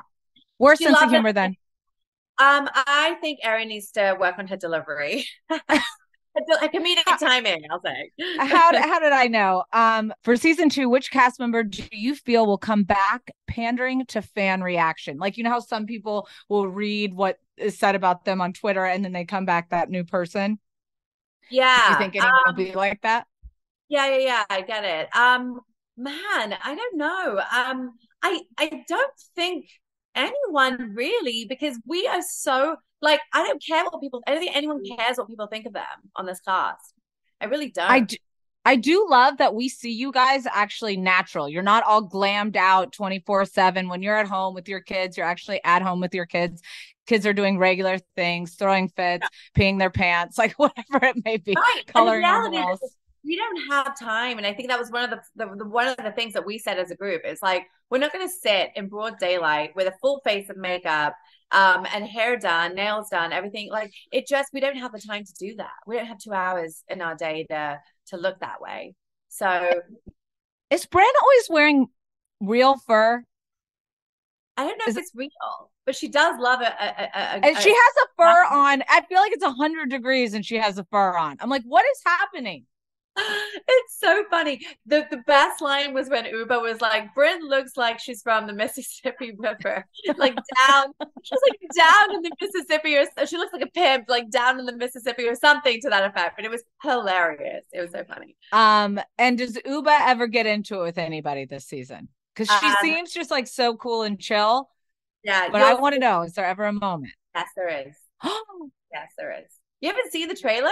Worse 0.58 0.78
sense 0.80 1.00
of 1.00 1.10
humor 1.10 1.30
it. 1.30 1.34
then. 1.34 1.56
Um, 2.40 2.68
I 2.72 3.16
think 3.20 3.40
Erin 3.42 3.68
needs 3.68 3.90
to 3.92 4.16
work 4.18 4.38
on 4.38 4.46
her 4.46 4.56
delivery. 4.56 5.26
a 5.50 6.68
comedic 6.68 7.18
timing, 7.18 7.64
I'll 7.70 7.82
say. 7.82 8.10
how 8.38 8.76
how 8.80 9.00
did 9.00 9.12
I 9.12 9.26
know? 9.26 9.64
Um, 9.72 10.12
for 10.22 10.36
season 10.36 10.68
two, 10.68 10.88
which 10.88 11.10
cast 11.10 11.40
member 11.40 11.62
do 11.62 11.82
you 11.90 12.14
feel 12.14 12.46
will 12.46 12.58
come 12.58 12.84
back 12.84 13.30
pandering 13.46 14.06
to 14.06 14.22
fan 14.22 14.62
reaction? 14.62 15.18
Like 15.18 15.36
you 15.36 15.44
know 15.44 15.50
how 15.50 15.60
some 15.60 15.86
people 15.86 16.28
will 16.48 16.68
read 16.68 17.14
what 17.14 17.38
is 17.56 17.78
said 17.78 17.94
about 17.94 18.24
them 18.24 18.40
on 18.40 18.52
Twitter 18.52 18.84
and 18.84 19.04
then 19.04 19.12
they 19.12 19.24
come 19.24 19.44
back 19.44 19.70
that 19.70 19.90
new 19.90 20.04
person. 20.04 20.58
Yeah. 21.50 21.86
Do 21.86 21.92
you 21.92 21.98
think 21.98 22.16
anyone 22.16 22.34
um, 22.34 22.42
will 22.46 22.64
be 22.64 22.72
like 22.72 23.00
that? 23.02 23.26
Yeah, 23.88 24.08
yeah, 24.10 24.18
yeah. 24.18 24.44
I 24.50 24.60
get 24.62 24.84
it. 24.84 25.16
Um, 25.16 25.60
man, 25.96 26.54
I 26.62 26.74
don't 26.74 26.96
know. 26.96 27.40
Um, 27.54 27.92
I 28.22 28.40
I 28.58 28.84
don't 28.88 29.12
think 29.34 29.66
anyone 30.14 30.94
really 30.94 31.46
because 31.48 31.78
we 31.86 32.06
are 32.06 32.22
so 32.22 32.76
like 33.00 33.20
I 33.32 33.46
don't 33.46 33.62
care 33.64 33.84
what 33.84 34.00
people. 34.00 34.22
I 34.26 34.32
don't 34.32 34.40
think 34.40 34.56
anyone 34.56 34.82
cares 34.84 35.16
what 35.16 35.28
people 35.28 35.46
think 35.46 35.66
of 35.66 35.72
them 35.72 35.84
on 36.16 36.26
this 36.26 36.40
cast. 36.40 36.94
I 37.40 37.46
really 37.46 37.70
don't. 37.70 37.90
I 37.90 38.00
do, 38.00 38.16
I 38.64 38.76
do 38.76 39.06
love 39.08 39.38
that 39.38 39.54
we 39.54 39.68
see 39.68 39.92
you 39.92 40.12
guys 40.12 40.44
actually 40.52 40.96
natural. 40.96 41.48
You're 41.48 41.62
not 41.62 41.84
all 41.84 42.02
glammed 42.06 42.56
out 42.56 42.92
24 42.92 43.46
7. 43.46 43.88
When 43.88 44.02
you're 44.02 44.16
at 44.16 44.26
home 44.26 44.54
with 44.54 44.68
your 44.68 44.80
kids, 44.80 45.16
you're 45.16 45.26
actually 45.26 45.60
at 45.64 45.82
home 45.82 46.00
with 46.00 46.14
your 46.14 46.26
kids 46.26 46.60
kids 47.08 47.26
are 47.26 47.32
doing 47.32 47.58
regular 47.58 47.98
things, 48.14 48.54
throwing 48.54 48.88
fits, 48.88 49.26
yeah. 49.26 49.60
peeing 49.60 49.78
their 49.78 49.90
pants, 49.90 50.38
like 50.38 50.52
whatever 50.56 51.04
it 51.04 51.16
may 51.24 51.38
be, 51.38 51.54
right. 51.56 51.82
coloring 51.86 52.24
on 52.24 52.44
the 52.44 52.50
walls. 52.50 52.80
We 53.24 53.36
don't 53.36 53.70
have 53.70 53.98
time, 53.98 54.38
and 54.38 54.46
I 54.46 54.54
think 54.54 54.68
that 54.68 54.78
was 54.78 54.90
one 54.90 55.04
of 55.04 55.10
the, 55.10 55.20
the, 55.34 55.56
the 55.56 55.68
one 55.68 55.88
of 55.88 55.96
the 55.96 56.12
things 56.12 56.34
that 56.34 56.46
we 56.46 56.56
said 56.56 56.78
as 56.78 56.92
a 56.92 56.94
group. 56.94 57.22
Is 57.26 57.40
like 57.42 57.66
we're 57.90 57.98
not 57.98 58.12
going 58.12 58.26
to 58.26 58.32
sit 58.32 58.70
in 58.76 58.88
broad 58.88 59.18
daylight 59.18 59.74
with 59.74 59.88
a 59.88 59.94
full 60.00 60.20
face 60.24 60.48
of 60.48 60.56
makeup 60.56 61.14
um, 61.50 61.86
and 61.92 62.06
hair 62.06 62.38
done, 62.38 62.74
nails 62.74 63.08
done, 63.10 63.32
everything. 63.32 63.70
Like 63.70 63.92
it 64.12 64.28
just 64.28 64.50
we 64.52 64.60
don't 64.60 64.76
have 64.76 64.92
the 64.92 65.00
time 65.00 65.24
to 65.24 65.32
do 65.38 65.56
that. 65.56 65.72
We 65.86 65.96
don't 65.96 66.06
have 66.06 66.18
two 66.18 66.32
hours 66.32 66.84
in 66.88 67.02
our 67.02 67.16
day 67.16 67.44
to 67.50 67.80
to 68.08 68.16
look 68.16 68.38
that 68.40 68.60
way. 68.60 68.94
So 69.28 69.68
is 70.70 70.86
Brynn 70.86 71.04
always 71.22 71.46
wearing 71.50 71.86
real 72.40 72.76
fur? 72.86 73.24
I 74.58 74.64
don't 74.64 74.76
know 74.76 74.84
is 74.88 74.96
if 74.96 75.02
it's 75.02 75.12
real 75.14 75.30
but 75.88 75.96
she 75.96 76.08
does 76.08 76.38
love 76.38 76.60
it. 76.60 76.70
and 76.78 77.56
she 77.58 77.70
has 77.70 77.94
a 78.04 78.08
fur 78.18 78.44
on. 78.54 78.82
I 78.90 79.00
feel 79.08 79.20
like 79.20 79.32
it's 79.32 79.42
a 79.42 79.52
hundred 79.52 79.88
degrees 79.88 80.34
and 80.34 80.44
she 80.44 80.56
has 80.56 80.76
a 80.76 80.84
fur 80.90 81.16
on. 81.16 81.38
I'm 81.40 81.48
like, 81.48 81.62
what 81.62 81.82
is 81.90 82.02
happening? 82.04 82.66
It's 83.70 83.98
so 83.98 84.24
funny. 84.30 84.60
The 84.86 85.06
the 85.10 85.18
best 85.26 85.60
line 85.60 85.92
was 85.94 86.08
when 86.08 86.24
Ubah 86.24 86.60
was 86.62 86.80
like, 86.80 87.14
Brynn 87.14 87.40
looks 87.40 87.76
like 87.76 87.98
she's 87.98 88.22
from 88.22 88.46
the 88.46 88.52
Mississippi 88.52 89.32
River. 89.38 89.84
like 90.18 90.34
down, 90.34 90.92
she 91.22 91.34
was 91.34 91.42
like 91.48 91.58
down 91.74 92.14
in 92.16 92.22
the 92.22 92.30
Mississippi 92.40 92.96
or 92.96 93.26
she 93.26 93.38
looks 93.38 93.52
like 93.52 93.62
a 93.62 93.70
pimp, 93.70 94.04
like 94.08 94.30
down 94.30 94.60
in 94.60 94.66
the 94.66 94.76
Mississippi 94.76 95.26
or 95.26 95.34
something 95.34 95.80
to 95.80 95.88
that 95.88 96.04
effect. 96.04 96.36
But 96.36 96.44
it 96.44 96.50
was 96.50 96.62
hilarious. 96.82 97.64
It 97.72 97.80
was 97.80 97.90
so 97.92 98.04
funny. 98.04 98.36
Um, 98.52 99.00
and 99.18 99.38
does 99.38 99.56
Ubah 99.56 100.06
ever 100.06 100.26
get 100.26 100.46
into 100.46 100.80
it 100.80 100.84
with 100.84 100.98
anybody 100.98 101.46
this 101.46 101.64
season? 101.64 102.08
Because 102.38 102.60
she 102.60 102.66
um, 102.66 102.76
seems 102.80 103.12
just 103.12 103.30
like 103.30 103.48
so 103.48 103.76
cool 103.76 104.02
and 104.02 104.18
chill. 104.18 104.70
Yeah. 105.24 105.48
But 105.50 105.62
I 105.62 105.74
want 105.74 105.94
to 105.94 105.98
know, 105.98 106.22
is 106.22 106.34
there 106.34 106.46
ever 106.46 106.64
a 106.64 106.72
moment? 106.72 107.12
Yes, 107.34 107.48
there 107.56 107.68
is. 107.68 107.96
yes, 108.92 109.12
there 109.18 109.32
is. 109.32 109.50
You 109.80 109.88
haven't 109.88 110.12
seen 110.12 110.28
the 110.28 110.36
trailer? 110.36 110.70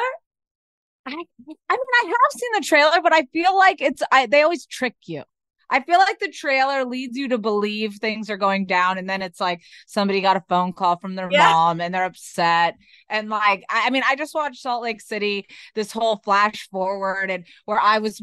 I, 1.06 1.10
I 1.10 1.14
mean, 1.14 1.26
I 1.68 2.04
have 2.04 2.40
seen 2.40 2.50
the 2.54 2.64
trailer, 2.64 3.00
but 3.02 3.12
I 3.12 3.22
feel 3.32 3.56
like 3.56 3.80
it's 3.80 4.02
I 4.10 4.26
they 4.26 4.42
always 4.42 4.66
trick 4.66 4.96
you. 5.06 5.22
I 5.68 5.80
feel 5.80 5.98
like 5.98 6.18
the 6.18 6.30
trailer 6.30 6.84
leads 6.84 7.16
you 7.16 7.28
to 7.28 7.38
believe 7.38 7.94
things 7.94 8.30
are 8.30 8.36
going 8.36 8.66
down, 8.66 8.98
and 8.98 9.08
then 9.08 9.22
it's 9.22 9.40
like 9.40 9.62
somebody 9.86 10.20
got 10.20 10.36
a 10.36 10.44
phone 10.48 10.72
call 10.72 10.98
from 10.98 11.14
their 11.14 11.28
yeah. 11.30 11.50
mom 11.50 11.80
and 11.80 11.94
they're 11.94 12.04
upset. 12.04 12.76
And 13.08 13.28
like, 13.28 13.64
I, 13.68 13.86
I 13.86 13.90
mean, 13.90 14.02
I 14.06 14.16
just 14.16 14.34
watched 14.34 14.60
Salt 14.60 14.82
Lake 14.82 15.00
City, 15.00 15.46
this 15.74 15.92
whole 15.92 16.16
flash 16.24 16.68
forward, 16.70 17.30
and 17.30 17.44
where 17.64 17.80
I 17.80 17.98
was 17.98 18.22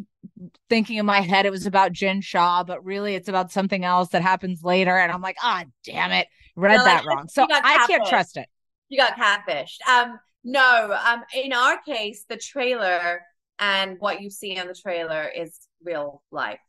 thinking 0.69 0.97
in 0.97 1.05
my 1.05 1.21
head 1.21 1.45
it 1.45 1.51
was 1.51 1.65
about 1.65 1.91
Jen 1.91 2.21
Shah, 2.21 2.63
but 2.63 2.83
really 2.83 3.15
it's 3.15 3.29
about 3.29 3.51
something 3.51 3.83
else 3.83 4.09
that 4.09 4.21
happens 4.21 4.63
later. 4.63 4.97
And 4.97 5.11
I'm 5.11 5.21
like, 5.21 5.37
ah, 5.43 5.63
oh, 5.65 5.69
damn 5.83 6.11
it, 6.11 6.27
read 6.55 6.75
You're 6.75 6.83
that 6.85 7.05
like, 7.05 7.15
wrong. 7.15 7.27
So 7.27 7.45
I 7.49 7.85
can't 7.87 8.07
trust 8.07 8.37
it. 8.37 8.47
You 8.89 8.97
got 8.97 9.17
catfished. 9.17 9.85
Um, 9.87 10.19
no, 10.43 10.97
um, 11.05 11.23
in 11.33 11.53
our 11.53 11.81
case, 11.81 12.25
the 12.27 12.37
trailer 12.37 13.21
and 13.59 13.97
what 13.99 14.21
you 14.21 14.29
see 14.29 14.57
on 14.59 14.67
the 14.67 14.75
trailer 14.75 15.29
is 15.35 15.59
real 15.83 16.21
life. 16.31 16.59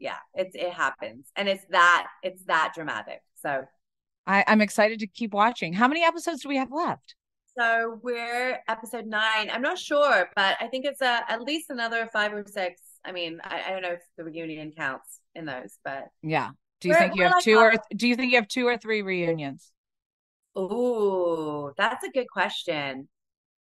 Yeah, 0.00 0.16
it's 0.34 0.54
it 0.54 0.72
happens, 0.72 1.30
and 1.36 1.48
it's 1.48 1.64
that 1.70 2.08
it's 2.22 2.42
that 2.44 2.72
dramatic. 2.74 3.20
So, 3.42 3.64
I, 4.26 4.44
I'm 4.46 4.60
excited 4.60 4.98
to 5.00 5.06
keep 5.06 5.32
watching. 5.32 5.72
How 5.72 5.86
many 5.86 6.02
episodes 6.02 6.42
do 6.42 6.48
we 6.48 6.56
have 6.56 6.72
left? 6.72 7.14
So 7.58 8.00
we're 8.02 8.60
episode 8.68 9.06
nine. 9.06 9.50
I'm 9.50 9.62
not 9.62 9.78
sure, 9.78 10.30
but 10.34 10.56
I 10.60 10.68
think 10.68 10.84
it's 10.86 11.02
a, 11.02 11.24
at 11.28 11.42
least 11.42 11.70
another 11.70 12.08
five 12.12 12.32
or 12.32 12.44
six. 12.46 12.80
I 13.04 13.12
mean, 13.12 13.40
I, 13.44 13.62
I 13.66 13.70
don't 13.70 13.82
know 13.82 13.92
if 13.92 14.02
the 14.16 14.24
reunion 14.24 14.72
counts 14.76 15.20
in 15.34 15.44
those, 15.44 15.78
but 15.84 16.04
yeah. 16.22 16.50
Do 16.80 16.88
you 16.88 16.94
think 16.94 17.16
you 17.16 17.24
have 17.24 17.32
like 17.32 17.44
two 17.44 17.58
or 17.58 17.74
do 17.94 18.08
you 18.08 18.16
think 18.16 18.32
you 18.32 18.38
have 18.38 18.48
two 18.48 18.66
or 18.66 18.78
three 18.78 19.02
reunions? 19.02 19.72
Oh, 20.56 21.72
that's 21.76 22.04
a 22.04 22.10
good 22.10 22.28
question. 22.30 23.08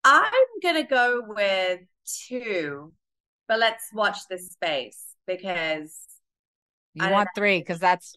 I'm 0.05 0.33
gonna 0.63 0.85
go 0.85 1.23
with 1.27 1.81
two, 2.07 2.93
but 3.49 3.59
let's 3.59 3.85
watch 3.93 4.19
this 4.31 4.49
space 4.49 5.15
because 5.27 5.99
you 6.95 7.09
want 7.11 7.29
three 7.35 7.59
because 7.59 7.79
that's 7.79 8.15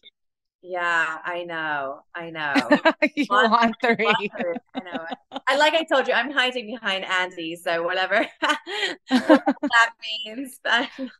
yeah, 0.62 1.18
I 1.24 1.44
know. 1.44 2.00
I 2.14 2.30
know. 2.30 2.52
you 3.14 3.26
want, 3.30 3.50
want 3.52 3.76
three. 3.80 4.04
Want 4.04 4.58
I 4.74 4.80
know. 4.80 5.06
I 5.46 5.56
like 5.56 5.74
I 5.74 5.84
told 5.84 6.08
you, 6.08 6.14
I'm 6.14 6.30
hiding 6.30 6.66
behind 6.66 7.04
Andy, 7.04 7.54
so 7.56 7.82
whatever 7.84 8.26
that 9.10 9.90
means. 10.24 10.58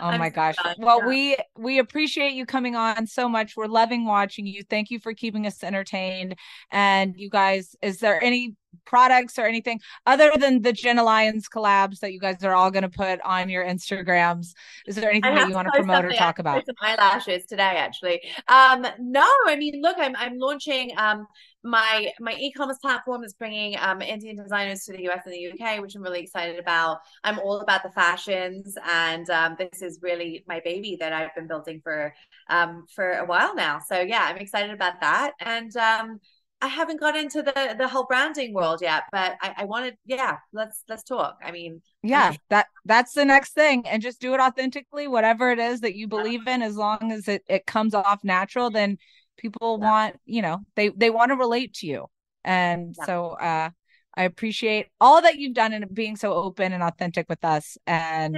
Oh 0.00 0.08
I'm 0.08 0.18
my 0.18 0.28
gosh. 0.28 0.56
done, 0.56 0.74
Well, 0.80 0.98
yeah. 1.02 1.06
we 1.06 1.36
we 1.56 1.78
appreciate 1.78 2.32
you 2.32 2.46
coming 2.46 2.74
on 2.74 3.06
so 3.06 3.28
much. 3.28 3.56
We're 3.56 3.66
loving 3.66 4.04
watching 4.04 4.44
you. 4.44 4.64
Thank 4.68 4.90
you 4.90 4.98
for 4.98 5.14
keeping 5.14 5.46
us 5.46 5.62
entertained. 5.62 6.34
And 6.72 7.14
you 7.16 7.30
guys, 7.30 7.76
is 7.80 7.98
there 7.98 8.20
any 8.20 8.56
products 8.84 9.38
or 9.38 9.46
anything 9.46 9.80
other 10.06 10.32
than 10.38 10.62
the 10.62 10.72
Jenna 10.72 11.02
Lyons 11.02 11.48
collabs 11.48 12.00
that 12.00 12.12
you 12.12 12.20
guys 12.20 12.42
are 12.44 12.54
all 12.54 12.70
going 12.70 12.82
to 12.82 12.88
put 12.88 13.20
on 13.22 13.48
your 13.48 13.64
Instagrams? 13.64 14.54
Is 14.86 14.96
there 14.96 15.10
anything 15.10 15.34
that 15.34 15.48
you 15.48 15.54
want 15.54 15.68
to 15.68 15.72
promote 15.72 16.04
or 16.04 16.12
talk 16.12 16.38
about? 16.38 16.64
Some 16.66 16.74
eyelashes 16.80 17.46
today, 17.46 17.62
actually. 17.76 18.20
Um, 18.48 18.86
no, 19.00 19.26
I 19.46 19.56
mean, 19.56 19.80
look, 19.82 19.96
I'm 19.98 20.16
I'm 20.16 20.38
launching 20.38 20.92
um 20.96 21.26
my 21.64 22.12
my 22.18 22.34
e-commerce 22.34 22.78
platform 22.78 23.22
is 23.22 23.34
bringing 23.34 23.76
um 23.78 24.02
Indian 24.02 24.36
designers 24.36 24.84
to 24.84 24.92
the 24.92 25.08
US 25.08 25.22
and 25.24 25.34
the 25.34 25.52
UK, 25.52 25.80
which 25.80 25.94
I'm 25.94 26.02
really 26.02 26.20
excited 26.20 26.58
about. 26.58 26.98
I'm 27.24 27.38
all 27.38 27.60
about 27.60 27.82
the 27.82 27.90
fashions, 27.90 28.76
and 28.84 29.28
um, 29.30 29.56
this 29.58 29.82
is 29.82 30.00
really 30.02 30.44
my 30.48 30.60
baby 30.64 30.96
that 31.00 31.12
I've 31.12 31.34
been 31.34 31.46
building 31.46 31.80
for 31.82 32.12
um 32.48 32.86
for 32.94 33.12
a 33.12 33.24
while 33.24 33.54
now. 33.54 33.78
So 33.86 34.00
yeah, 34.00 34.24
I'm 34.28 34.38
excited 34.38 34.72
about 34.72 35.00
that, 35.00 35.32
and 35.40 35.74
um. 35.76 36.20
I 36.62 36.68
haven't 36.68 37.00
got 37.00 37.16
into 37.16 37.42
the 37.42 37.74
the 37.76 37.88
whole 37.88 38.04
branding 38.04 38.54
world 38.54 38.80
yet, 38.80 39.04
but 39.12 39.36
I, 39.42 39.54
I 39.58 39.64
wanted, 39.64 39.96
yeah, 40.06 40.38
let's 40.52 40.84
let's 40.88 41.02
talk. 41.02 41.38
I 41.44 41.50
mean, 41.50 41.82
Yeah, 42.02 42.34
that 42.50 42.66
that's 42.84 43.12
the 43.14 43.24
next 43.24 43.52
thing. 43.52 43.86
And 43.86 44.00
just 44.00 44.20
do 44.20 44.32
it 44.34 44.40
authentically, 44.40 45.08
whatever 45.08 45.50
it 45.50 45.58
is 45.58 45.80
that 45.80 45.94
you 45.94 46.06
believe 46.08 46.46
in, 46.46 46.62
as 46.62 46.76
long 46.76 47.12
as 47.12 47.28
it, 47.28 47.42
it 47.48 47.66
comes 47.66 47.94
off 47.94 48.24
natural, 48.24 48.70
then 48.70 48.98
people 49.36 49.78
Yeah. 49.80 49.86
want, 49.90 50.20
you 50.24 50.42
know, 50.42 50.60
they 50.76 50.88
they 50.90 51.10
want 51.10 51.30
to 51.30 51.36
relate 51.36 51.74
to 51.74 51.86
you. 51.86 52.06
And 52.44 52.94
Yeah. 52.96 53.04
so 53.06 53.26
uh 53.30 53.70
I 54.14 54.24
appreciate 54.24 54.88
all 55.00 55.22
that 55.22 55.38
you've 55.38 55.54
done 55.54 55.72
and 55.72 55.92
being 55.94 56.16
so 56.16 56.32
open 56.34 56.72
and 56.72 56.82
authentic 56.82 57.26
with 57.28 57.44
us. 57.44 57.76
And. 57.86 58.36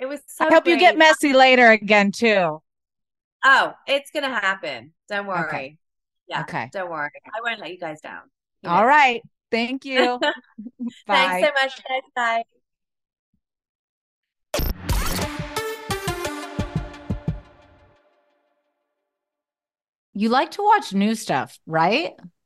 It 0.00 0.06
was 0.06 0.20
so 0.26 0.46
I 0.48 0.54
hope 0.54 0.66
you 0.66 0.76
get 0.78 0.96
messy 0.96 1.32
later 1.32 1.70
again 1.70 2.12
too. 2.12 2.62
Oh, 3.44 3.74
it's 3.86 4.10
gonna 4.10 4.28
happen. 4.28 4.92
Don't 5.08 5.26
worry. 5.26 5.48
Okay. 5.48 5.78
Yeah. 6.28 6.42
Okay. 6.42 6.68
Don't 6.72 6.90
worry. 6.90 7.10
I 7.26 7.40
won't 7.42 7.60
let 7.60 7.70
you 7.70 7.78
guys 7.78 8.00
down. 8.00 8.22
You 8.62 8.70
All 8.70 8.82
know. 8.82 8.86
right. 8.86 9.22
Thank 9.50 9.84
you. 9.86 10.18
Bye. 10.20 10.32
Thanks 11.06 11.46
so 11.46 11.52
much, 11.62 11.82
guys. 11.88 12.02
Bye. 12.14 12.42
You 20.14 20.28
like 20.28 20.50
to 20.52 20.62
watch 20.62 20.92
new 20.92 21.14
stuff, 21.14 21.58
right? 21.64 22.14